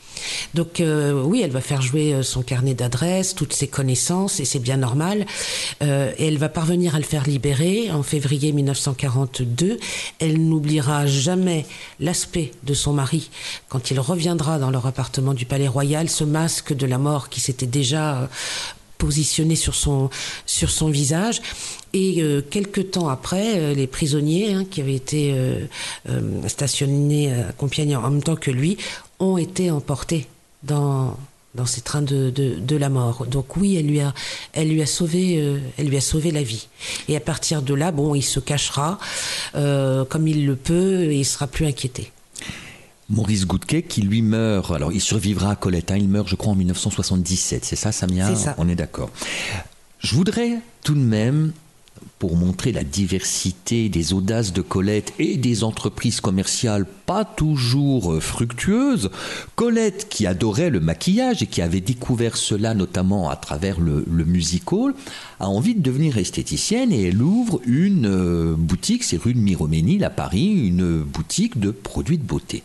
Donc 0.54 0.80
euh, 0.80 1.22
oui, 1.24 1.42
elle 1.44 1.52
va 1.52 1.62
faire 1.62 1.82
jouer 1.82 2.14
euh, 2.14 2.24
son 2.24 2.42
carnet 2.42 2.74
d'adresses, 2.74 3.36
toutes 3.36 3.54
ses 3.54 3.68
connaissances, 3.68 4.40
et 4.40 4.46
c'est 4.46 4.60
bien 4.60 4.78
normal. 4.78 5.26
Euh, 5.84 6.12
et 6.18 6.28
elle 6.28 6.38
va 6.38 6.50
parvenir 6.50 6.96
à 6.96 6.98
le 6.98 7.04
faire 7.04 7.28
libérer 7.28 7.92
en 7.92 8.04
février 8.04 8.52
1942. 8.52 9.80
Elle 10.20 10.48
n'oubliera 10.48 11.08
jamais 11.08 11.66
l'aspect 12.00 12.52
de 12.64 12.74
son 12.74 12.94
mari 12.94 13.30
quand 13.70 13.92
il 13.92 14.00
reviendra 14.00 14.60
dans 14.60 14.72
leur 14.72 14.86
appartement 14.86 15.34
du 15.34 15.46
Palais 15.46 15.68
Royal, 15.68 16.10
ce 16.10 16.24
masque 16.24 16.74
de 16.74 16.86
la 16.86 16.98
mort 16.98 17.30
qui 17.30 17.42
s'était 17.42 17.66
déjà 17.66 18.30
positionné 18.98 19.56
sur 19.56 19.76
son, 19.76 20.10
sur 20.46 20.70
son 20.70 20.90
visage. 20.90 21.42
Et 21.94 22.22
euh, 22.22 22.42
quelques 22.42 22.92
temps 22.92 23.10
après, 23.10 23.74
les 23.76 23.88
prisonniers 23.88 24.54
hein, 24.54 24.66
qui 24.70 24.82
avaient 24.82 24.96
été 24.96 25.36
stationnés 26.48 27.34
à 27.34 27.52
Compiègne 27.52 27.98
en 27.98 28.10
même 28.10 28.24
temps 28.24 28.36
que 28.36 28.52
lui 28.52 28.78
ont 29.34 29.38
été 29.38 29.72
emportés 29.72 30.28
dans 30.64 31.18
dans 31.56 31.66
ces 31.66 31.82
trains 31.82 32.02
de, 32.02 32.30
de, 32.30 32.56
de 32.56 32.76
la 32.76 32.90
mort. 32.90 33.26
Donc 33.26 33.58
oui, 33.58 33.78
elle 33.78 33.88
lui 33.88 34.02
a, 34.02 34.14
elle 34.54 34.70
lui 34.70 34.82
a 34.82 34.86
sauvé, 34.86 35.38
euh, 35.40 35.60
elle 35.78 35.88
lui 35.88 35.98
a 35.98 36.02
sauvé 36.02 36.32
la 36.32 36.44
vie. 36.44 36.68
Et 37.08 37.16
à 37.16 37.20
partir 37.20 37.62
de 37.62 37.74
là, 37.74 37.92
bon, 37.92 38.14
il 38.14 38.22
se 38.22 38.40
cachera 38.40 39.00
euh, 39.56 40.06
comme 40.06 40.28
il 40.28 40.46
le 40.46 40.56
peut 40.56 41.04
et 41.04 41.16
il 41.20 41.26
sera 41.26 41.48
plus 41.48 41.66
inquiété. 41.66 42.12
Maurice 43.10 43.46
Goudquet 43.46 43.84
qui 43.84 44.02
lui 44.02 44.22
meurt, 44.22 44.72
alors 44.72 44.92
il 44.92 45.02
survivra 45.02 45.52
à 45.52 45.56
Colette, 45.56 45.92
hein, 45.92 45.98
il 45.98 46.10
meurt 46.10 46.28
je 46.28 46.36
crois 46.36 46.54
en 46.54 46.56
1977, 46.56 47.64
c'est 47.64 47.76
ça 47.76 47.92
Samia? 47.92 48.28
C'est 48.30 48.44
ça. 48.46 48.56
On 48.58 48.68
est 48.68 48.76
d'accord. 48.76 49.12
Je 50.00 50.16
voudrais 50.16 50.58
tout 50.84 50.96
de 50.96 51.00
même, 51.00 51.54
pour 52.20 52.38
montrer 52.38 52.72
la 52.72 52.84
diversité 52.84 53.90
des 53.90 54.14
audaces 54.14 54.54
de 54.54 54.62
Colette 54.62 55.14
et 55.20 55.38
des 55.38 55.64
entreprises 55.64 56.22
commerciales 56.22 56.86
pas 57.06 57.26
toujours 57.26 58.14
euh, 58.14 58.20
fructueuses, 58.20 59.10
Colette 59.56 60.08
qui 60.10 60.26
adorait 60.26 60.70
le 60.70 60.80
maquillage 60.80 61.44
et 61.44 61.48
qui 61.48 61.62
avait 61.62 61.82
découvert 61.82 62.38
cela 62.38 62.74
notamment 62.74 63.30
à 63.30 63.36
travers 63.36 63.80
le, 63.80 64.06
le 64.10 64.26
music 64.26 64.72
hall, 64.72 64.96
a 65.40 65.50
envie 65.50 65.76
de 65.76 65.82
devenir 65.82 66.18
esthéticienne 66.18 66.92
et 66.92 67.10
elle 67.10 67.22
ouvre 67.22 67.60
une 67.66 68.08
euh, 68.08 68.56
boutique, 68.58 69.04
c'est 69.04 69.18
rue 69.18 69.34
de 69.34 69.40
Miroménil 69.40 70.04
à 70.04 70.10
Paris, 70.10 70.68
une 70.68 71.02
boutique 71.02 71.60
de 71.60 71.72
produits 71.72 72.18
de 72.18 72.24
beauté. 72.24 72.64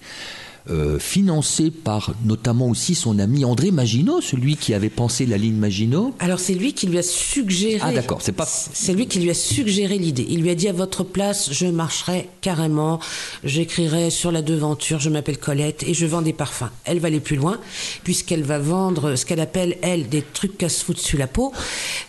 Euh, 0.68 0.98
financé 0.98 1.70
par 1.70 2.14
notamment 2.24 2.68
aussi 2.68 2.94
son 2.94 3.18
ami 3.18 3.44
André 3.44 3.70
Maginot, 3.70 4.20
celui 4.20 4.56
qui 4.56 4.74
avait 4.74 4.90
pensé 4.90 5.26
la 5.26 5.38
ligne 5.38 5.56
Maginot. 5.56 6.14
Alors 6.18 6.38
c'est 6.38 6.54
lui 6.54 6.72
qui 6.72 6.86
lui 6.86 6.98
a 6.98 7.02
suggéré. 7.02 7.80
Ah 7.82 7.92
d'accord, 7.92 8.18
c'est 8.22 8.32
pas. 8.32 8.46
C'est 8.46 8.92
lui 8.92 9.06
qui 9.06 9.20
lui 9.20 9.30
a 9.30 9.34
suggéré 9.34 9.98
l'idée. 9.98 10.26
Il 10.28 10.42
lui 10.42 10.50
a 10.50 10.54
dit 10.54 10.68
à 10.68 10.72
votre 10.72 11.04
place, 11.04 11.52
je 11.52 11.66
marcherai 11.66 12.28
carrément, 12.40 13.00
j'écrirai 13.44 14.10
sur 14.10 14.32
la 14.32 14.42
devanture, 14.42 15.00
je 15.00 15.10
m'appelle 15.10 15.38
Colette 15.38 15.82
et 15.86 15.94
je 15.94 16.06
vends 16.06 16.22
des 16.22 16.32
parfums. 16.32 16.70
Elle 16.84 17.00
va 17.00 17.08
aller 17.08 17.20
plus 17.20 17.36
loin 17.36 17.58
puisqu'elle 18.04 18.42
va 18.42 18.58
vendre 18.58 19.16
ce 19.16 19.24
qu'elle 19.24 19.40
appelle 19.40 19.76
elle 19.82 20.08
des 20.08 20.22
trucs 20.22 20.58
foutre 20.68 21.00
sur 21.00 21.18
la 21.18 21.26
peau, 21.26 21.52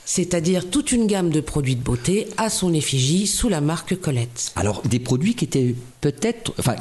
c'est-à-dire 0.06 0.70
toute 0.70 0.92
une 0.92 1.08
gamme 1.08 1.30
de 1.30 1.42
produits 1.42 1.76
de 1.76 1.84
beauté 1.84 2.28
à 2.38 2.50
son 2.50 2.74
effigie 2.74 3.28
sous 3.28 3.50
la 3.50 3.62
marque 3.62 4.00
Colette. 4.00 4.52
Alors 4.56 4.82
des 4.84 5.00
produits 5.00 5.36
qui 5.36 5.46
étaient 5.46 5.76
peut-être, 6.02 6.54
enfin 6.60 6.76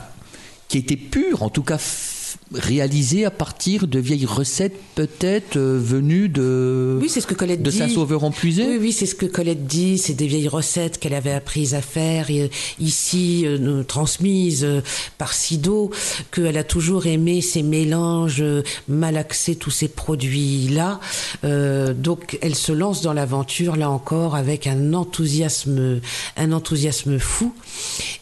qui 0.70 0.78
était 0.78 0.96
pur, 0.96 1.42
en 1.42 1.50
tout 1.50 1.64
cas 1.64 1.78
réalisé 2.54 3.24
à 3.24 3.30
partir 3.30 3.86
de 3.86 3.98
vieilles 4.00 4.26
recettes 4.26 4.76
peut-être 4.96 5.56
euh, 5.56 5.78
venues 5.80 6.28
de 6.28 6.98
oui 7.00 7.08
c'est 7.08 7.20
ce 7.20 7.26
que 7.26 7.34
Colette 7.34 7.62
de 7.62 7.70
Saint-Sauveur 7.70 8.24
en 8.24 8.32
oui 8.42 8.78
oui 8.80 8.92
c'est 8.92 9.06
ce 9.06 9.14
que 9.14 9.26
Colette 9.26 9.66
dit. 9.66 9.98
C'est 9.98 10.14
des 10.14 10.26
vieilles 10.26 10.48
recettes 10.48 10.98
qu'elle 10.98 11.14
avait 11.14 11.32
apprises 11.32 11.74
à 11.74 11.80
faire 11.80 12.30
et, 12.30 12.50
ici 12.80 13.44
euh, 13.46 13.84
transmises 13.84 14.64
euh, 14.64 14.80
par 15.16 15.32
Sido 15.32 15.90
qu'elle 16.32 16.56
a 16.56 16.64
toujours 16.64 17.06
aimé 17.06 17.40
ces 17.40 17.62
mélanges 17.62 18.44
malaxés 18.88 19.54
tous 19.54 19.70
ces 19.70 19.88
produits 19.88 20.68
là 20.68 21.00
donc 21.42 22.38
elle 22.42 22.54
se 22.54 22.72
lance 22.72 23.02
dans 23.02 23.12
l'aventure 23.12 23.76
là 23.76 23.90
encore 23.90 24.34
avec 24.34 24.66
un 24.66 24.92
enthousiasme 24.94 26.00
un 26.36 26.52
enthousiasme 26.52 27.18
fou. 27.18 27.54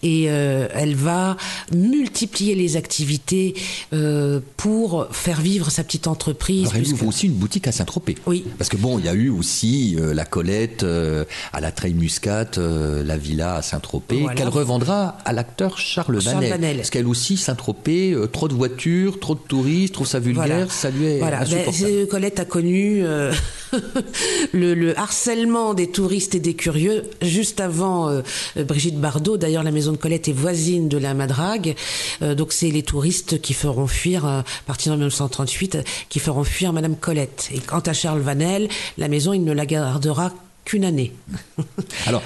Et 0.03 0.25
elle 0.25 0.95
va 0.95 1.37
multiplier 1.73 2.55
les 2.55 2.77
activités 2.77 3.55
euh, 3.93 4.18
pour 4.57 5.07
faire 5.11 5.41
vivre 5.41 5.71
sa 5.71 5.85
petite 5.85 6.07
entreprise. 6.07 6.69
Alors, 6.69 6.77
elle 6.77 6.93
ouvre 6.93 7.07
aussi 7.07 7.27
une 7.27 7.35
boutique 7.35 7.67
à 7.67 7.73
Saint-Tropez. 7.73 8.17
Oui. 8.27 8.45
Parce 8.59 8.71
que 8.71 8.77
bon, 8.77 8.99
il 8.99 9.05
y 9.05 9.09
a 9.09 9.15
eu 9.15 9.29
aussi 9.29 9.97
euh, 9.99 10.15
la 10.15 10.25
Colette 10.25 10.83
euh, 10.83 11.25
à 11.53 11.61
la 11.61 11.73
Treille 11.73 11.95
Muscat, 11.95 12.51
la 12.57 13.17
villa 13.17 13.57
à 13.57 13.63
Saint-Tropez, 13.63 14.27
qu'elle 14.37 14.49
revendra 14.49 15.19
à 15.25 15.33
l'acteur 15.33 15.79
Charles, 15.79 16.21
Charles 16.21 16.47
Vanel. 16.47 16.77
Parce 16.77 16.91
qu'elle 16.91 17.07
aussi, 17.07 17.37
Saint-Tropez, 17.37 18.17
trop 18.33 18.49
de 18.49 18.55
voitures, 18.55 19.21
trop 19.21 19.35
de 19.35 19.41
touristes, 19.41 19.95
trouve 19.95 20.07
ça 20.07 20.19
vulgaire, 20.19 20.71
ça 20.73 20.91
lui 20.91 21.07
est 21.07 21.19
voilà. 21.19 21.45
Ben, 21.45 22.07
Colette 22.09 22.41
a 22.41 22.45
connu 22.45 23.03
le, 24.53 24.75
le, 24.75 24.99
harcèlement 24.99 25.75
des 25.75 25.91
touristes 25.91 26.35
et 26.35 26.41
des 26.41 26.55
curieux 26.55 27.05
juste 27.23 27.61
avant 27.61 28.23
Brigitte 28.57 28.99
Bardot. 28.99 29.37
D'ailleurs, 29.37 29.63
la 29.63 29.71
maison 29.71 29.93
de 29.93 29.97
Colette 29.97 30.29
est 30.29 30.33
voisine 30.33 30.89
de 30.89 30.99
la 30.99 31.15
Madrague. 31.15 31.75
donc 32.21 32.53
c'est 32.53 32.71
les 32.71 32.83
touristes 32.83 33.41
qui 33.41 33.55
feront 33.55 33.87
fuir, 33.87 34.08
euh, 34.17 34.41
à 34.41 34.45
partir 34.67 34.93
de 34.93 34.99
1938, 34.99 35.75
euh, 35.75 35.83
qui 36.09 36.19
feront 36.19 36.45
fuir 36.45 36.73
Madame 36.73 36.97
Colette. 36.97 37.49
Et 37.53 37.59
quant 37.59 37.81
à 37.81 37.93
Charles 37.93 38.21
Vanel, 38.21 38.69
la 38.97 39.09
maison, 39.09 39.33
il 39.33 39.45
ne 39.45 39.53
la 39.53 39.67
gardera 39.67 40.33
qu'une 40.65 40.85
année. 40.85 41.13
Alors, 42.07 42.23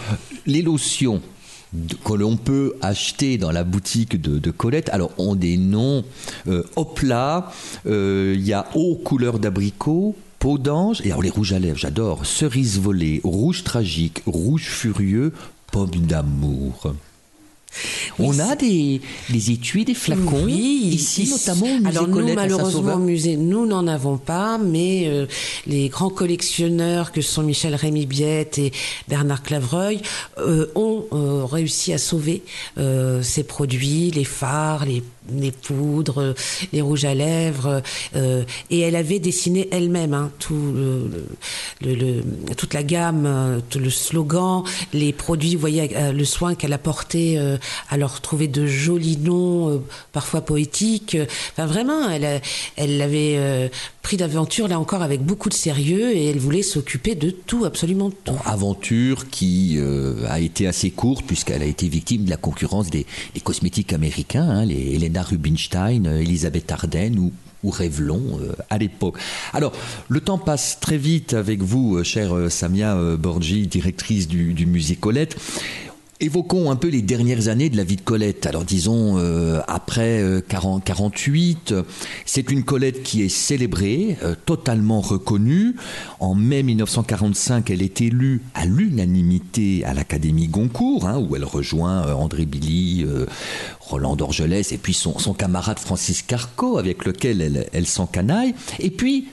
les 0.46 0.62
lotions 0.62 1.22
que 2.04 2.12
l'on 2.12 2.36
peut 2.36 2.74
acheter 2.82 3.38
dans 3.38 3.50
la 3.50 3.64
boutique 3.64 4.20
de, 4.20 4.50
Colette, 4.50 4.90
alors 4.90 5.10
ont 5.18 5.34
des 5.34 5.56
noms 5.56 6.04
euh, 6.46 6.62
euh, 7.86 8.34
il 8.36 8.46
y 8.46 8.52
a 8.52 8.66
Eau 8.74 8.96
couleur 8.96 9.38
d'abricot, 9.38 10.14
peau 10.38 10.58
d'ange, 10.58 11.00
et 11.04 11.10
alors 11.10 11.22
les 11.22 11.30
rouges 11.30 11.52
à 11.52 11.58
lèvres, 11.58 11.78
j'adore, 11.78 12.26
cerise 12.26 12.78
volée, 12.78 13.20
rouge 13.24 13.64
tragique, 13.64 14.22
rouge 14.26 14.64
furieux, 14.64 15.32
pomme 15.70 15.90
d'amour. 15.90 16.94
On 18.18 18.38
a 18.38 18.56
des, 18.56 19.00
des 19.30 19.50
étuis, 19.50 19.84
des 19.84 19.94
flacons 19.94 20.46
ici, 20.48 21.30
notamment 21.30 21.66
au 21.66 21.78
musée 21.78 21.88
Alors 21.88 22.08
nous, 22.08 22.34
malheureusement, 22.34 22.94
au 22.94 22.98
musée, 22.98 23.36
nous 23.36 23.66
n'en 23.66 23.86
avons 23.86 24.18
pas, 24.18 24.58
mais 24.58 25.04
euh, 25.06 25.26
les 25.66 25.88
grands 25.88 26.10
collectionneurs 26.10 27.12
que 27.12 27.20
sont 27.20 27.42
Michel 27.42 27.74
Rémy 27.74 28.06
Biette 28.06 28.58
et 28.58 28.72
Bernard 29.08 29.42
Clavreuil 29.42 30.00
euh, 30.38 30.66
ont 30.74 31.06
euh, 31.12 31.44
réussi 31.44 31.92
à 31.92 31.98
sauver 31.98 32.42
ces 33.22 33.44
produits, 33.44 34.10
les 34.10 34.24
phares, 34.24 34.84
les 34.84 35.02
les 35.30 35.52
poudres, 35.52 36.34
les 36.72 36.80
rouges 36.80 37.04
à 37.04 37.14
lèvres, 37.14 37.82
euh, 38.16 38.44
et 38.70 38.80
elle 38.80 38.96
avait 38.96 39.18
dessiné 39.18 39.68
elle-même 39.70 40.14
hein, 40.14 40.30
tout 40.38 40.74
toute 42.56 42.74
la 42.74 42.82
gamme, 42.82 43.62
tout 43.70 43.78
le 43.78 43.90
slogan, 43.90 44.64
les 44.92 45.12
produits, 45.12 45.54
vous 45.54 45.60
voyez 45.60 45.96
euh, 45.96 46.12
le 46.12 46.24
soin 46.24 46.54
qu'elle 46.54 46.72
a 46.72 46.78
porté 46.78 47.38
euh, 47.38 47.56
à 47.88 47.96
leur 47.96 48.20
trouver 48.20 48.48
de 48.48 48.66
jolis 48.66 49.18
noms, 49.18 49.82
parfois 50.12 50.40
poétiques. 50.40 51.16
Enfin 51.52 51.66
vraiment, 51.66 52.08
elle, 52.10 52.40
elle 52.76 53.00
avait 53.00 53.70
pris 54.02 54.16
d'aventure 54.16 54.68
là 54.68 54.78
encore 54.78 55.02
avec 55.02 55.22
beaucoup 55.22 55.48
de 55.48 55.54
sérieux 55.54 56.14
et 56.16 56.26
elle 56.26 56.38
voulait 56.38 56.62
s'occuper 56.62 57.14
de 57.14 57.30
tout, 57.30 57.64
absolument 57.64 58.10
tout. 58.24 58.34
aventure 58.44 59.28
qui 59.28 59.78
a 60.28 60.40
été 60.40 60.66
assez 60.66 60.90
courte 60.90 61.24
puisqu'elle 61.26 61.62
a 61.62 61.66
été 61.66 61.88
victime 61.88 62.24
de 62.24 62.30
la 62.30 62.36
concurrence 62.36 62.90
des, 62.90 63.06
cosmétiques 63.44 63.92
américains, 63.92 64.48
hein, 64.48 64.64
les 64.64 65.08
Rubinstein, 65.20 66.06
Elisabeth 66.06 66.72
Arden 66.72 67.18
ou, 67.18 67.32
Revlon 67.64 68.40
euh, 68.40 68.54
à 68.70 68.78
l'époque. 68.78 69.18
Alors, 69.52 69.72
le 70.08 70.20
temps 70.20 70.38
passe 70.38 70.80
très 70.80 70.96
vite 70.96 71.32
avec 71.32 71.62
vous, 71.62 71.98
euh, 71.98 72.02
chère 72.02 72.34
euh, 72.34 72.48
Samia 72.48 72.96
Borgi, 73.16 73.68
directrice 73.68 74.26
du, 74.26 74.52
du 74.52 74.66
musée 74.66 74.96
Colette. 74.96 75.36
Évoquons 76.22 76.70
un 76.70 76.76
peu 76.76 76.86
les 76.86 77.02
dernières 77.02 77.48
années 77.48 77.68
de 77.68 77.76
la 77.76 77.82
vie 77.82 77.96
de 77.96 78.00
Colette. 78.00 78.46
Alors 78.46 78.64
disons, 78.64 79.18
euh, 79.18 79.60
après 79.66 80.22
40, 80.46 80.84
48, 80.84 81.74
c'est 82.24 82.48
une 82.48 82.62
Colette 82.62 83.02
qui 83.02 83.22
est 83.22 83.28
célébrée, 83.28 84.16
euh, 84.22 84.36
totalement 84.46 85.00
reconnue. 85.00 85.74
En 86.20 86.36
mai 86.36 86.62
1945, 86.62 87.70
elle 87.70 87.82
est 87.82 88.00
élue 88.00 88.40
à 88.54 88.66
l'unanimité 88.66 89.84
à 89.84 89.94
l'Académie 89.94 90.46
Goncourt, 90.46 91.08
hein, 91.08 91.18
où 91.18 91.34
elle 91.34 91.44
rejoint 91.44 92.06
euh, 92.06 92.12
André 92.12 92.46
Billy, 92.46 93.04
Roland 93.80 94.14
d'Orgelès 94.14 94.70
et 94.70 94.78
puis 94.78 94.94
son, 94.94 95.18
son, 95.18 95.34
camarade 95.34 95.80
Francis 95.80 96.22
Carco, 96.22 96.78
avec 96.78 97.04
lequel 97.04 97.40
elle, 97.40 97.66
elle 97.72 97.86
s'encanaille. 97.88 98.54
Et 98.78 98.90
puis, 98.90 99.26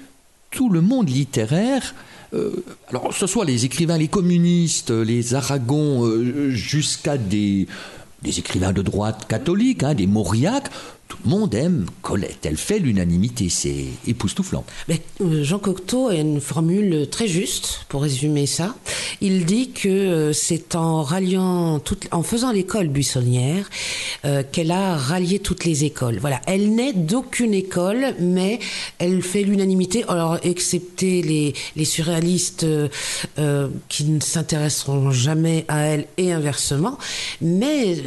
tout 0.50 0.72
le 0.72 0.82
monde 0.82 1.08
littéraire 1.08 1.94
euh, 2.34 2.64
alors, 2.90 3.14
ce 3.14 3.28
soit 3.28 3.46
les 3.46 3.66
écrivains, 3.66 3.98
les 3.98 4.08
communistes, 4.08 4.92
les 4.92 5.34
Aragons, 5.34 6.06
euh, 6.06 6.50
jusqu'à 6.52 7.18
des, 7.18 7.68
écrivains 8.26 8.74
de 8.74 8.82
droite 8.82 9.26
catholique, 9.28 9.84
hein, 9.84 9.96
des 9.96 10.08
Mauriac, 10.08 10.70
tout 11.10 11.18
le 11.26 11.30
monde 11.30 11.54
aime 11.56 11.86
Colette. 12.02 12.46
Elle 12.46 12.56
fait 12.56 12.80
l'unanimité, 12.80 13.50
c'est 13.50 13.86
époustouflant. 14.08 14.64
Euh, 14.90 15.44
Jean 15.44 15.60
Cocteau 15.60 16.08
a 16.08 16.16
une 16.16 16.40
formule 16.40 17.08
très 17.10 17.28
juste 17.28 17.86
pour 17.90 18.04
résumer 18.04 18.46
ça. 18.46 18.76
Il 19.20 19.46
dit 19.46 19.72
que 19.72 19.90
euh, 19.90 20.34
c'est 20.34 20.76
en 20.76 21.02
ralliant, 21.02 21.82
en 22.12 22.24
faisant 22.24 22.52
l'école 22.52 22.88
buissonnière 22.88 23.70
euh, 24.24 24.44
qu'elle 24.50 24.72
a 24.72 24.96
rallié 24.96 25.40
toutes 25.40 25.66
les 25.66 25.84
écoles. 25.84 26.20
Voilà, 26.20 26.42
elle 26.46 26.74
n'est 26.76 26.94
d'aucune 26.94 27.56
école, 27.56 28.16
mais 28.20 28.60
elle 29.00 29.24
fait 29.24 29.42
l'unanimité. 29.42 30.06
Alors, 30.08 30.38
excepté 30.44 31.24
les, 31.24 31.54
les 31.76 31.86
surréalistes 31.86 32.66
qui 33.88 34.04
ne 34.04 34.20
s'intéresseront 34.20 35.10
jamais 35.10 35.66
à 35.68 35.80
elle 35.80 36.06
et 36.18 36.32
inversement, 36.32 37.00
mais 37.42 37.98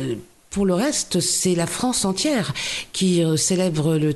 pour 0.53 0.67
le 0.67 0.75
reste, 0.75 1.21
c'est 1.21 1.55
la 1.55 1.67
France 1.67 2.05
entière 2.05 2.53
qui 2.93 3.25
euh, 3.25 3.37
célèbre 3.37 3.97
le, 3.97 4.15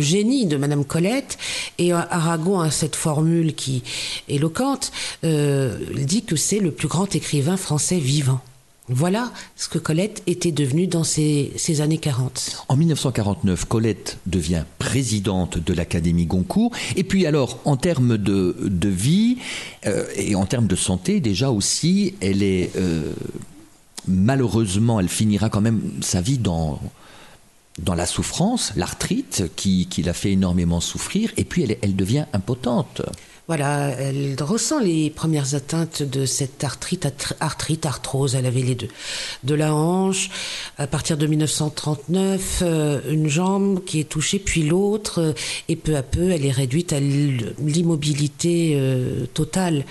génie 0.00 0.46
de 0.46 0.56
Madame 0.56 0.84
Colette. 0.84 1.38
Et 1.78 1.92
Aragon 1.92 2.60
a 2.60 2.70
cette 2.70 2.96
formule 2.96 3.54
qui 3.54 3.82
est 4.28 4.34
éloquente. 4.34 4.90
Euh, 5.24 5.78
il 5.94 6.06
dit 6.06 6.22
que 6.22 6.34
c'est 6.34 6.58
le 6.58 6.72
plus 6.72 6.88
grand 6.88 7.14
écrivain 7.14 7.56
français 7.56 7.98
vivant. 7.98 8.40
Voilà 8.88 9.30
ce 9.54 9.68
que 9.68 9.78
Colette 9.78 10.24
était 10.26 10.50
devenue 10.50 10.88
dans 10.88 11.04
ces, 11.04 11.52
années 11.80 11.98
40. 11.98 12.64
En 12.68 12.76
1949, 12.76 13.64
Colette 13.66 14.18
devient 14.26 14.64
présidente 14.80 15.58
de 15.58 15.72
l'Académie 15.72 16.26
Goncourt. 16.26 16.72
Et 16.96 17.04
puis 17.04 17.26
alors, 17.26 17.60
en 17.64 17.76
termes 17.76 18.18
de, 18.18 18.56
vie 18.88 19.38
euh, 19.86 20.04
et 20.16 20.34
en 20.34 20.46
termes 20.46 20.66
de 20.66 20.74
santé, 20.74 21.20
déjà 21.20 21.52
aussi, 21.52 22.14
elle 22.20 22.42
est 22.42 22.72
malheureusement, 24.08 25.00
elle 25.00 25.08
finira 25.08 25.48
quand 25.48 25.60
même 25.60 25.80
sa 26.00 26.20
vie 26.20 26.38
dans, 26.38 26.80
la 27.86 28.06
souffrance, 28.06 28.72
l'arthrite 28.76 29.44
qui, 29.56 29.88
l'a 30.04 30.12
fait 30.12 30.32
énormément 30.32 30.80
souffrir, 30.80 31.32
et 31.36 31.44
puis 31.44 31.66
elle 31.82 31.96
devient 31.96 32.26
impotente. 32.32 33.02
Voilà, 33.50 33.88
elle 33.98 34.36
ressent 34.40 34.78
les 34.78 35.10
premières 35.10 35.56
atteintes 35.56 36.04
de 36.04 36.24
cette 36.24 36.62
arthrite, 36.62 37.08
arthrite, 37.40 37.84
arthrose, 37.84 38.36
elle 38.36 38.46
avait 38.46 38.62
les 38.62 38.76
deux. 38.76 38.86
De 39.42 39.56
la 39.56 39.74
hanche, 39.74 40.30
à 40.78 40.86
partir 40.86 41.16
de 41.16 41.26
1939, 41.26 42.60
euh, 42.62 43.00
une 43.10 43.28
jambe 43.28 43.82
qui 43.84 43.98
est 43.98 44.08
touchée, 44.08 44.38
puis 44.38 44.62
l'autre, 44.62 45.34
et 45.68 45.74
peu 45.74 45.96
à 45.96 46.04
peu, 46.04 46.30
elle 46.30 46.46
est 46.46 46.52
réduite 46.52 46.92
à 46.92 47.00
l'immobilité 47.00 48.74
euh, 48.76 49.26
totale. 49.34 49.84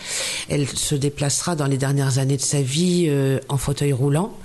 Elle 0.47 0.65
se 0.65 0.95
déplacera 0.95 1.57
dans 1.57 1.67
les 1.67 1.77
dernières 1.77 2.17
années 2.17 2.37
de 2.37 2.41
sa 2.41 2.61
vie 2.61 3.07
euh, 3.09 3.39
en 3.49 3.57
fauteuil 3.57 3.91
roulant, 3.91 4.37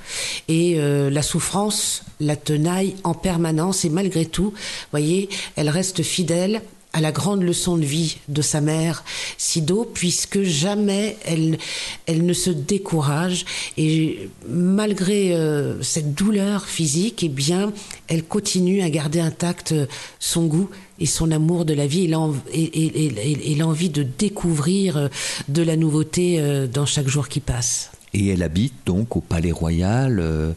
et 0.48 0.76
la 0.76 1.22
souffrance 1.22 2.02
la 2.20 2.36
tenaille 2.36 2.96
en 3.04 3.14
permanence, 3.14 3.84
et 3.84 3.90
malgré 3.90 4.26
tout, 4.26 4.54
voyez, 4.90 5.28
elle 5.56 5.68
reste 5.68 6.02
fidèle 6.02 6.62
à 6.94 7.00
la 7.00 7.12
grande 7.12 7.42
leçon 7.42 7.76
de 7.76 7.84
vie 7.84 8.16
de 8.28 8.40
sa 8.40 8.60
mère, 8.60 9.04
Sido, 9.36 9.84
puisque 9.84 10.42
jamais 10.42 11.16
elle, 11.24 11.58
elle 12.06 12.24
ne 12.24 12.32
se 12.32 12.50
décourage 12.50 13.44
et 13.76 14.30
malgré 14.48 15.34
euh, 15.34 15.82
cette 15.82 16.14
douleur 16.14 16.66
physique, 16.66 17.24
eh 17.24 17.28
bien, 17.28 17.72
elle 18.06 18.22
continue 18.22 18.80
à 18.80 18.90
garder 18.90 19.20
intact 19.20 19.74
son 20.20 20.46
goût 20.46 20.70
et 21.00 21.06
son 21.06 21.32
amour 21.32 21.64
de 21.64 21.74
la 21.74 21.88
vie 21.88 22.04
et 22.04 23.54
l'envie 23.56 23.90
de 23.90 24.02
découvrir 24.04 24.96
euh, 24.96 25.08
de 25.48 25.62
la 25.62 25.76
nouveauté 25.76 26.36
euh, 26.38 26.68
dans 26.68 26.86
chaque 26.86 27.08
jour 27.08 27.28
qui 27.28 27.40
passe. 27.40 27.90
Et 28.14 28.28
elle 28.28 28.44
habite 28.44 28.74
donc 28.86 29.16
au 29.16 29.20
Palais 29.20 29.50
Royal, 29.50 30.20
euh, 30.20 30.52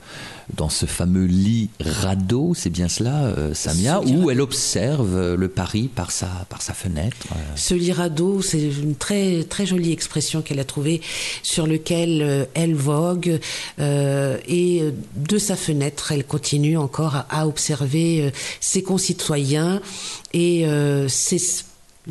dans 0.55 0.70
ce 0.70 0.86
fameux 0.86 1.26
lit 1.26 1.70
radeau, 1.80 2.53
c'est 2.55 2.70
bien 2.70 2.88
cela, 2.88 3.26
euh, 3.26 3.55
Samia, 3.55 3.99
où 4.01 4.30
elle 4.30 4.41
observe 4.41 5.34
le 5.34 5.47
Paris 5.47 5.89
par 5.93 6.12
sa, 6.12 6.28
par 6.49 6.62
sa 6.62 6.74
fenêtre. 6.74 7.18
Euh. 7.32 7.36
Ce 7.55 7.74
lit 7.74 7.91
radeau, 7.91 8.43
c'est 8.43 8.62
une 8.62 8.95
très, 8.95 9.43
très 9.43 9.66
jolie 9.66 9.91
expression 9.91 10.43
qu'elle 10.43 10.60
a 10.60 10.66
trouvée, 10.66 11.01
sur 11.41 11.66
lequel 11.66 12.47
elle 12.53 12.76
vogue, 12.76 13.39
et 13.80 14.84
de 15.16 15.38
sa 15.38 15.55
fenêtre, 15.55 16.12
elle 16.12 16.26
continue 16.26 16.78
encore 16.78 17.16
à, 17.16 17.28
à 17.30 17.47
observer 17.47 18.32
ses 18.60 18.84
concitoyens, 18.84 19.82
et 20.34 20.66
c'est 21.08 21.39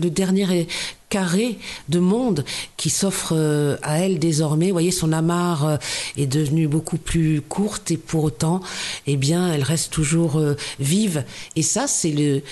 le 0.01 0.11
dernier 0.11 0.67
carré 1.09 1.59
de 1.89 1.99
monde 1.99 2.45
qui 2.77 2.91
s'offre 2.91 3.33
euh, 3.37 3.77
à 3.83 4.01
elle 4.01 4.19
désormais. 4.19 4.67
Vous 4.67 4.73
voyez, 4.73 4.91
son 4.91 5.13
amarre 5.13 5.67
euh, 5.67 5.77
est 6.17 6.27
devenue 6.27 6.67
beaucoup 6.67 6.99
plus 6.99 7.41
courte 7.41 7.91
et 7.91 7.97
pour 7.97 8.25
autant, 8.25 8.61
eh 9.07 9.17
bien, 9.17 9.53
elle 9.53 9.63
reste 9.63 9.93
toujours 9.93 10.37
euh, 10.37 10.57
vive. 10.81 11.25
Et 11.55 11.63
ça, 11.63 11.87
c'est 11.87 12.11
le, 12.11 12.43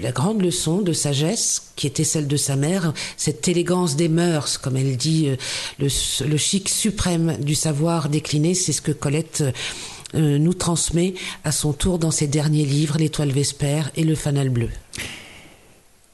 la 0.00 0.12
grande 0.12 0.42
leçon 0.42 0.80
de 0.80 0.92
sagesse 0.92 1.72
qui 1.74 1.86
était 1.86 2.04
celle 2.04 2.28
de 2.28 2.36
sa 2.36 2.56
mère, 2.56 2.94
cette 3.16 3.46
élégance 3.48 3.96
des 3.96 4.08
mœurs, 4.08 4.58
comme 4.58 4.76
elle 4.76 4.96
dit, 4.96 5.28
le, 5.78 5.88
chic 6.38 6.70
suprême 6.70 7.36
du 7.38 7.54
savoir 7.54 8.08
décliné, 8.08 8.54
c'est 8.54 8.72
ce 8.72 8.80
que 8.80 8.92
Colette 8.92 9.44
nous 10.14 10.54
transmet 10.54 11.12
à 11.44 11.52
son 11.52 11.74
tour 11.74 11.98
dans 11.98 12.10
ses 12.10 12.28
derniers 12.28 12.64
livres, 12.64 12.96
L'étoile 12.96 13.30
vespère 13.30 13.90
et 13.94 14.04
Le 14.04 14.14
fanal 14.14 14.48
bleu. 14.48 14.70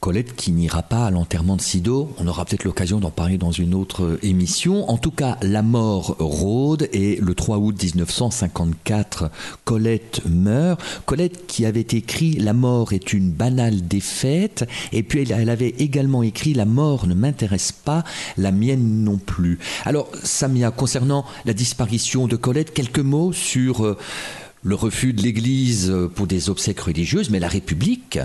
Colette 0.03 0.34
qui 0.34 0.50
n'ira 0.50 0.82
pas 0.82 1.07
à 1.07 1.11
l'enterrement 1.12 1.55
de 1.55 1.61
Sido. 1.61 2.12
On 2.18 2.26
aura 2.26 2.44
peut-être 2.44 2.64
l'occasion 2.64 2.98
d'en 2.98 3.12
parler 3.12 3.38
dans 3.38 3.53
une 3.53 3.72
autre 3.72 4.18
émission. 4.24 4.90
En 4.90 4.98
tout 4.98 5.12
cas, 5.12 5.38
la 5.42 5.62
mort 5.62 6.16
rôde 6.18 6.88
et 6.92 7.20
le 7.22 7.36
3 7.36 7.59
août 7.59 7.80
1954, 7.80 9.30
Colette 9.64 10.22
meurt. 10.28 10.82
Colette 11.07 11.46
qui 11.46 11.66
avait 11.66 11.82
écrit 11.82 12.32
La 12.32 12.53
mort 12.53 12.92
est 12.92 13.12
une 13.12 13.30
banale 13.30 13.86
défaite 13.86 14.68
et 14.90 15.05
puis 15.05 15.30
elle 15.30 15.48
avait 15.48 15.72
également 15.78 16.24
écrit 16.24 16.53
La 16.53 16.64
mort 16.64 17.07
ne 17.07 17.14
m'intéresse 17.14 17.70
pas, 17.70 18.03
la 18.36 18.50
mienne 18.50 19.05
non 19.05 19.18
plus. 19.18 19.61
Alors, 19.84 20.11
Samia, 20.24 20.72
concernant 20.72 21.24
la 21.44 21.53
disparition 21.53 22.26
de 22.26 22.34
Colette, 22.34 22.74
quelques 22.74 22.98
mots 22.98 23.32
sur 23.32 23.86
euh, 23.86 23.96
le 24.64 24.74
refus 24.74 25.12
de 25.12 25.22
l'Église 25.22 25.94
pour 26.16 26.26
des 26.26 26.50
obsèques 26.50 26.80
religieuses, 26.80 27.30
mais 27.30 27.38
la 27.38 27.46
République 27.46 28.18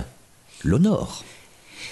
l'honore 0.63 1.23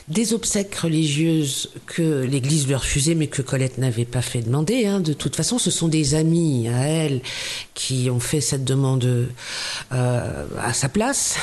des 0.07 0.33
obsèques 0.33 0.75
religieuses 0.75 1.71
que 1.87 2.23
l'Église 2.23 2.67
lui 2.67 2.75
refusait, 2.75 3.15
mais 3.15 3.27
que 3.27 3.41
Colette 3.41 3.79
n'avait 3.79 4.05
pas 4.05 4.21
fait 4.21 4.41
demander. 4.41 4.85
Hein. 4.85 4.99
De 4.99 5.13
toute 5.13 5.35
façon, 5.35 5.57
ce 5.57 5.71
sont 5.71 5.87
des 5.87 6.13
amis 6.13 6.67
à 6.69 6.87
elle 6.87 7.21
qui 7.73 8.09
ont 8.11 8.19
fait 8.19 8.41
cette 8.41 8.63
demande 8.63 9.29
euh, 9.91 10.45
à 10.59 10.73
sa 10.73 10.89
place. 10.89 11.37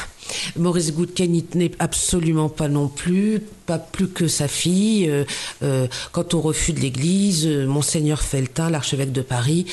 Maurice 0.57 0.93
Goudken 0.93 1.43
tenait 1.43 1.73
absolument 1.79 2.49
pas 2.49 2.69
non 2.69 2.89
plus, 2.89 3.43
pas 3.67 3.79
plus 3.79 4.09
que 4.09 4.29
sa 4.29 4.49
fille. 4.49 5.09
Euh, 5.09 5.25
euh, 5.63 5.87
quant 6.13 6.25
au 6.33 6.41
refus 6.41 6.73
de 6.73 6.81
l'Église, 6.81 7.47
monseigneur 7.47 8.21
Feltin, 8.21 8.71
l'archevêque 8.71 9.13
de 9.13 9.23
Paris, 9.23 9.67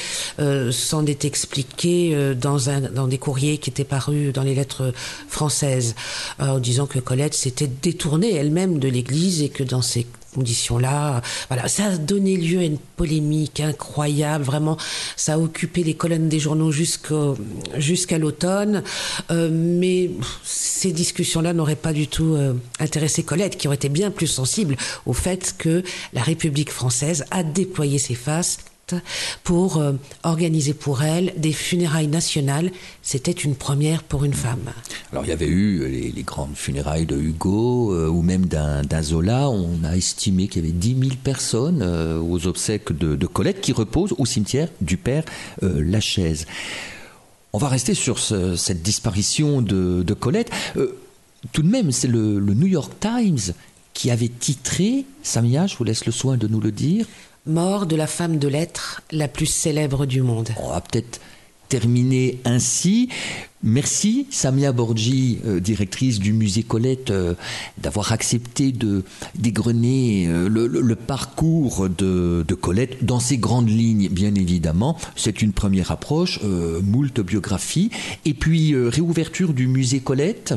s'en 0.72 1.06
est 1.06 1.26
expliqué 1.26 2.34
dans, 2.36 2.70
un, 2.70 2.82
dans 2.82 3.08
des 3.08 3.18
courriers 3.18 3.58
qui 3.58 3.70
étaient 3.70 3.84
parus 3.84 4.34
dans 4.34 4.43
les 4.43 4.56
lettres 4.56 4.93
françaises, 5.28 5.95
en 6.39 6.60
disant 6.60 6.86
que 6.86 7.00
Colette 7.00 7.34
s'était 7.34 7.68
détournée 7.68 8.34
elle-même 8.36 8.80
de 8.80 8.88
l'Église 8.88 9.41
et 9.41 9.50
que 9.50 9.64
dans 9.64 9.82
ces 9.82 10.06
conditions-là. 10.34 11.22
Voilà, 11.50 11.68
ça 11.68 11.86
a 11.86 11.98
donné 11.98 12.38
lieu 12.38 12.60
à 12.60 12.64
une 12.64 12.78
polémique 12.78 13.60
incroyable. 13.60 14.44
Vraiment, 14.44 14.78
ça 15.16 15.34
a 15.34 15.38
occupé 15.38 15.84
les 15.84 15.94
colonnes 15.94 16.30
des 16.30 16.40
journaux 16.40 16.72
jusqu'à 16.72 18.18
l'automne. 18.18 18.84
Euh, 19.32 19.50
mais 19.52 20.12
ces 20.44 20.92
discussions-là 20.92 21.54
n'auraient 21.54 21.76
pas 21.76 21.94
du 21.94 22.08
tout 22.08 22.36
euh, 22.36 22.54
intéressé 22.80 23.24
Colette, 23.24 23.58
qui 23.58 23.68
aurait 23.68 23.76
été 23.76 23.90
bien 23.90 24.12
plus 24.12 24.28
sensible 24.28 24.78
au 25.06 25.14
fait 25.14 25.56
que 25.58 25.84
la 26.14 26.22
République 26.22 26.72
française 26.72 27.26
a 27.32 27.44
déployé 27.44 28.00
ses 28.00 28.16
faces 28.16 28.60
pour 29.44 29.78
euh, 29.78 29.94
organiser 30.24 30.74
pour 30.74 31.04
elle 31.04 31.34
des 31.38 31.54
funérailles 31.54 32.08
nationales. 32.08 32.72
C'était 33.02 33.32
une 33.32 33.56
première 33.56 34.04
pour 34.04 34.24
une 34.24 34.34
femme. 34.34 34.72
Alors 35.12 35.26
il 35.26 35.30
y 35.30 35.34
avait 35.34 35.48
eu 35.48 35.88
les, 35.88 36.24
grandes 36.24 36.56
funérailles 36.56 37.06
de 37.06 37.18
Hugo 37.18 37.94
euh, 37.94 38.08
ou 38.08 38.22
même 38.22 38.46
d'un 38.46 39.02
Zola. 39.02 39.50
On 39.50 39.84
a 39.84 39.96
estimé 39.96 40.48
qu'il 40.48 40.64
y 40.64 40.68
avait 40.68 40.78
10 40.78 40.98
000 41.00 41.12
personnes 41.24 41.82
euh, 41.82 42.20
aux 42.20 42.48
obsèques 42.48 42.92
de, 42.92 43.26
Colette 43.26 43.62
qui 43.62 43.74
reposent 43.74 44.16
au 44.18 44.26
cimetière 44.26 44.70
du 44.82 44.98
père 44.98 45.24
Lachaise. 45.62 46.48
On 47.54 47.58
va 47.60 47.68
rester 47.68 47.94
sur 47.94 48.20
cette 48.20 48.82
disparition 48.82 49.62
de, 49.62 50.14
Colette. 50.14 50.52
tout 51.52 51.62
de 51.62 51.70
même, 51.70 51.92
c'est 51.92 52.08
le, 52.08 52.40
le 52.40 52.54
New 52.56 52.66
York 52.66 52.92
Times 53.00 53.54
qui 54.00 54.12
avait 54.12 54.30
titré, 54.30 55.04
Samia, 55.24 55.68
je 55.68 55.76
vous 55.76 55.84
laisse 55.84 56.06
le 56.06 56.14
soin 56.14 56.38
de 56.38 56.48
nous 56.48 56.62
le 56.62 56.72
dire, 56.72 57.06
Mort 57.46 57.86
de 57.86 57.96
la 57.96 58.08
femme 58.08 58.38
de 58.38 58.48
lettres 58.48 59.02
la 59.12 59.28
plus 59.28 59.46
célèbre 59.46 60.06
du 60.06 60.22
monde. 60.22 60.50
On 60.58 60.70
va 60.70 60.82
peut-être 60.82 61.20
terminer 61.70 62.40
ainsi. 62.46 63.10
Merci 63.62 64.26
Samia 64.32 64.72
Borgi, 64.72 65.40
euh, 65.46 65.60
directrice 65.60 66.20
du 66.20 66.34
musée 66.34 66.64
Colette, 66.64 67.12
euh, 67.12 67.36
d'avoir 67.78 68.12
accepté 68.12 68.72
de 68.72 69.04
dégrener 69.36 70.28
euh, 70.28 70.50
le, 70.50 70.96
parcours 70.96 71.88
de, 71.90 72.44
Colette 72.60 73.04
dans 73.04 73.20
ses 73.20 73.38
grandes 73.38 73.70
lignes, 73.70 74.10
bien 74.10 74.34
évidemment. 74.36 74.98
C'est 75.16 75.42
une 75.42 75.54
première 75.54 75.92
approche, 75.92 76.40
moult 76.84 77.20
biographies. 77.22 77.90
Et 78.26 78.34
puis 78.34 78.76
réouverture 78.76 79.54
du 79.54 79.68
musée 79.68 80.00
Colette. 80.00 80.54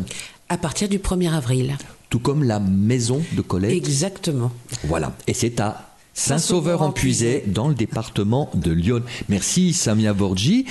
À 0.49 0.59
partir 0.59 0.89
du 0.89 0.99
1er 0.99 1.33
avril. 1.33 1.77
Tout 2.11 2.19
comme 2.19 2.45
la 2.45 2.61
maison 2.61 3.23
de 3.33 3.41
Colette. 3.41 3.73
Exactement. 3.73 4.53
Voilà. 4.85 5.17
Et 5.27 5.35
c'est 5.35 5.61
à 5.61 5.92
Saint-Sauveur 6.15 6.83
en 6.83 6.93
Puisay, 6.93 7.43
dans 7.47 7.69
le 7.69 7.75
département 7.75 8.51
de 8.55 8.71
Lyon. 8.71 9.03
Merci 9.31 9.73
Samia 9.73 10.13
Borgi. 10.13 10.67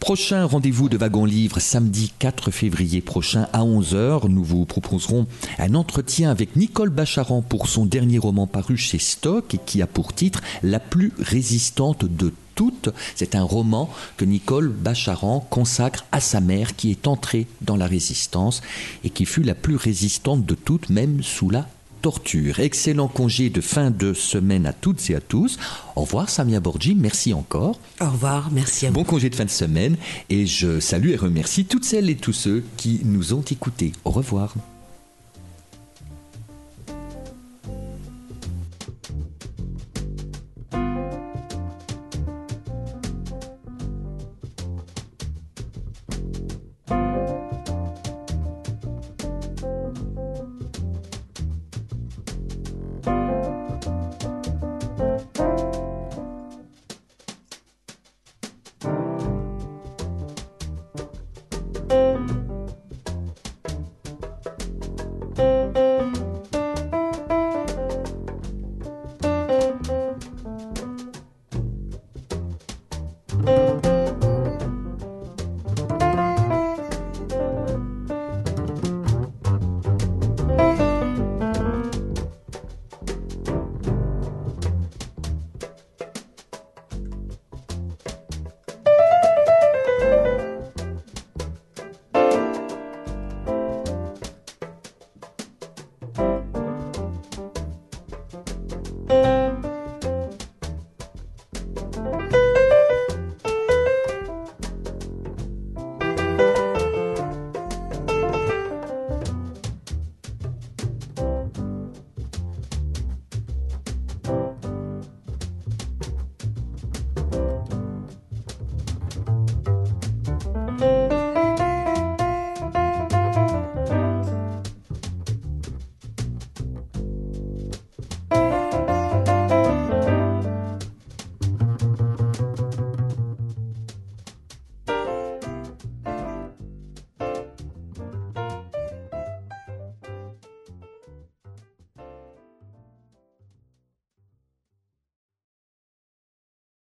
Prochain 0.00 0.44
rendez-vous 0.44 0.90
de 0.90 0.98
Wagon 0.98 1.24
Livre 1.24 1.60
samedi 1.60 2.12
4 2.18 2.50
février 2.50 3.00
prochain 3.00 3.48
à 3.54 3.62
11h. 3.62 4.28
Nous 4.28 4.44
vous 4.44 4.66
proposerons 4.66 5.26
un 5.58 5.74
entretien 5.74 6.30
avec 6.30 6.56
Nicole 6.56 6.90
Bacharan 6.90 7.40
pour 7.40 7.68
son 7.68 7.86
dernier 7.86 8.18
roman 8.18 8.46
paru 8.46 8.76
chez 8.76 8.98
Stock 8.98 9.54
et 9.54 9.60
qui 9.64 9.80
a 9.80 9.86
pour 9.86 10.12
titre 10.12 10.42
La 10.62 10.78
plus 10.78 11.12
résistante 11.18 12.04
de 12.04 12.30
toutes. 12.54 12.90
C'est 13.16 13.34
un 13.34 13.44
roman 13.44 13.88
que 14.18 14.26
Nicole 14.26 14.68
Bacharan 14.68 15.40
consacre 15.48 16.04
à 16.12 16.20
sa 16.20 16.40
mère 16.40 16.76
qui 16.76 16.90
est 16.90 17.06
entrée 17.08 17.46
dans 17.62 17.76
la 17.76 17.86
résistance 17.86 18.60
et 19.04 19.10
qui 19.10 19.24
fut 19.24 19.42
la 19.42 19.54
plus 19.54 19.76
résistante 19.76 20.44
de 20.44 20.54
toutes, 20.54 20.90
même 20.90 21.22
sous 21.22 21.48
la 21.48 21.66
torture. 22.02 22.60
Excellent 22.60 23.08
congé 23.08 23.48
de 23.48 23.60
fin 23.60 23.90
de 23.90 24.12
semaine 24.12 24.66
à 24.66 24.72
toutes 24.72 25.08
et 25.08 25.14
à 25.14 25.20
tous. 25.20 25.58
Au 25.96 26.02
revoir 26.02 26.28
Samia 26.28 26.60
Borgi, 26.60 26.94
merci 26.94 27.32
encore. 27.32 27.78
Au 28.00 28.10
revoir, 28.10 28.50
merci 28.50 28.86
à 28.86 28.88
vous. 28.90 28.94
Bon 28.96 29.04
congé 29.04 29.30
de 29.30 29.34
fin 29.34 29.44
de 29.44 29.50
semaine 29.50 29.96
et 30.28 30.46
je 30.46 30.80
salue 30.80 31.10
et 31.10 31.16
remercie 31.16 31.64
toutes 31.64 31.84
celles 31.84 32.10
et 32.10 32.16
tous 32.16 32.32
ceux 32.32 32.64
qui 32.76 33.00
nous 33.04 33.32
ont 33.32 33.42
écoutés. 33.42 33.92
Au 34.04 34.10
revoir. 34.10 34.54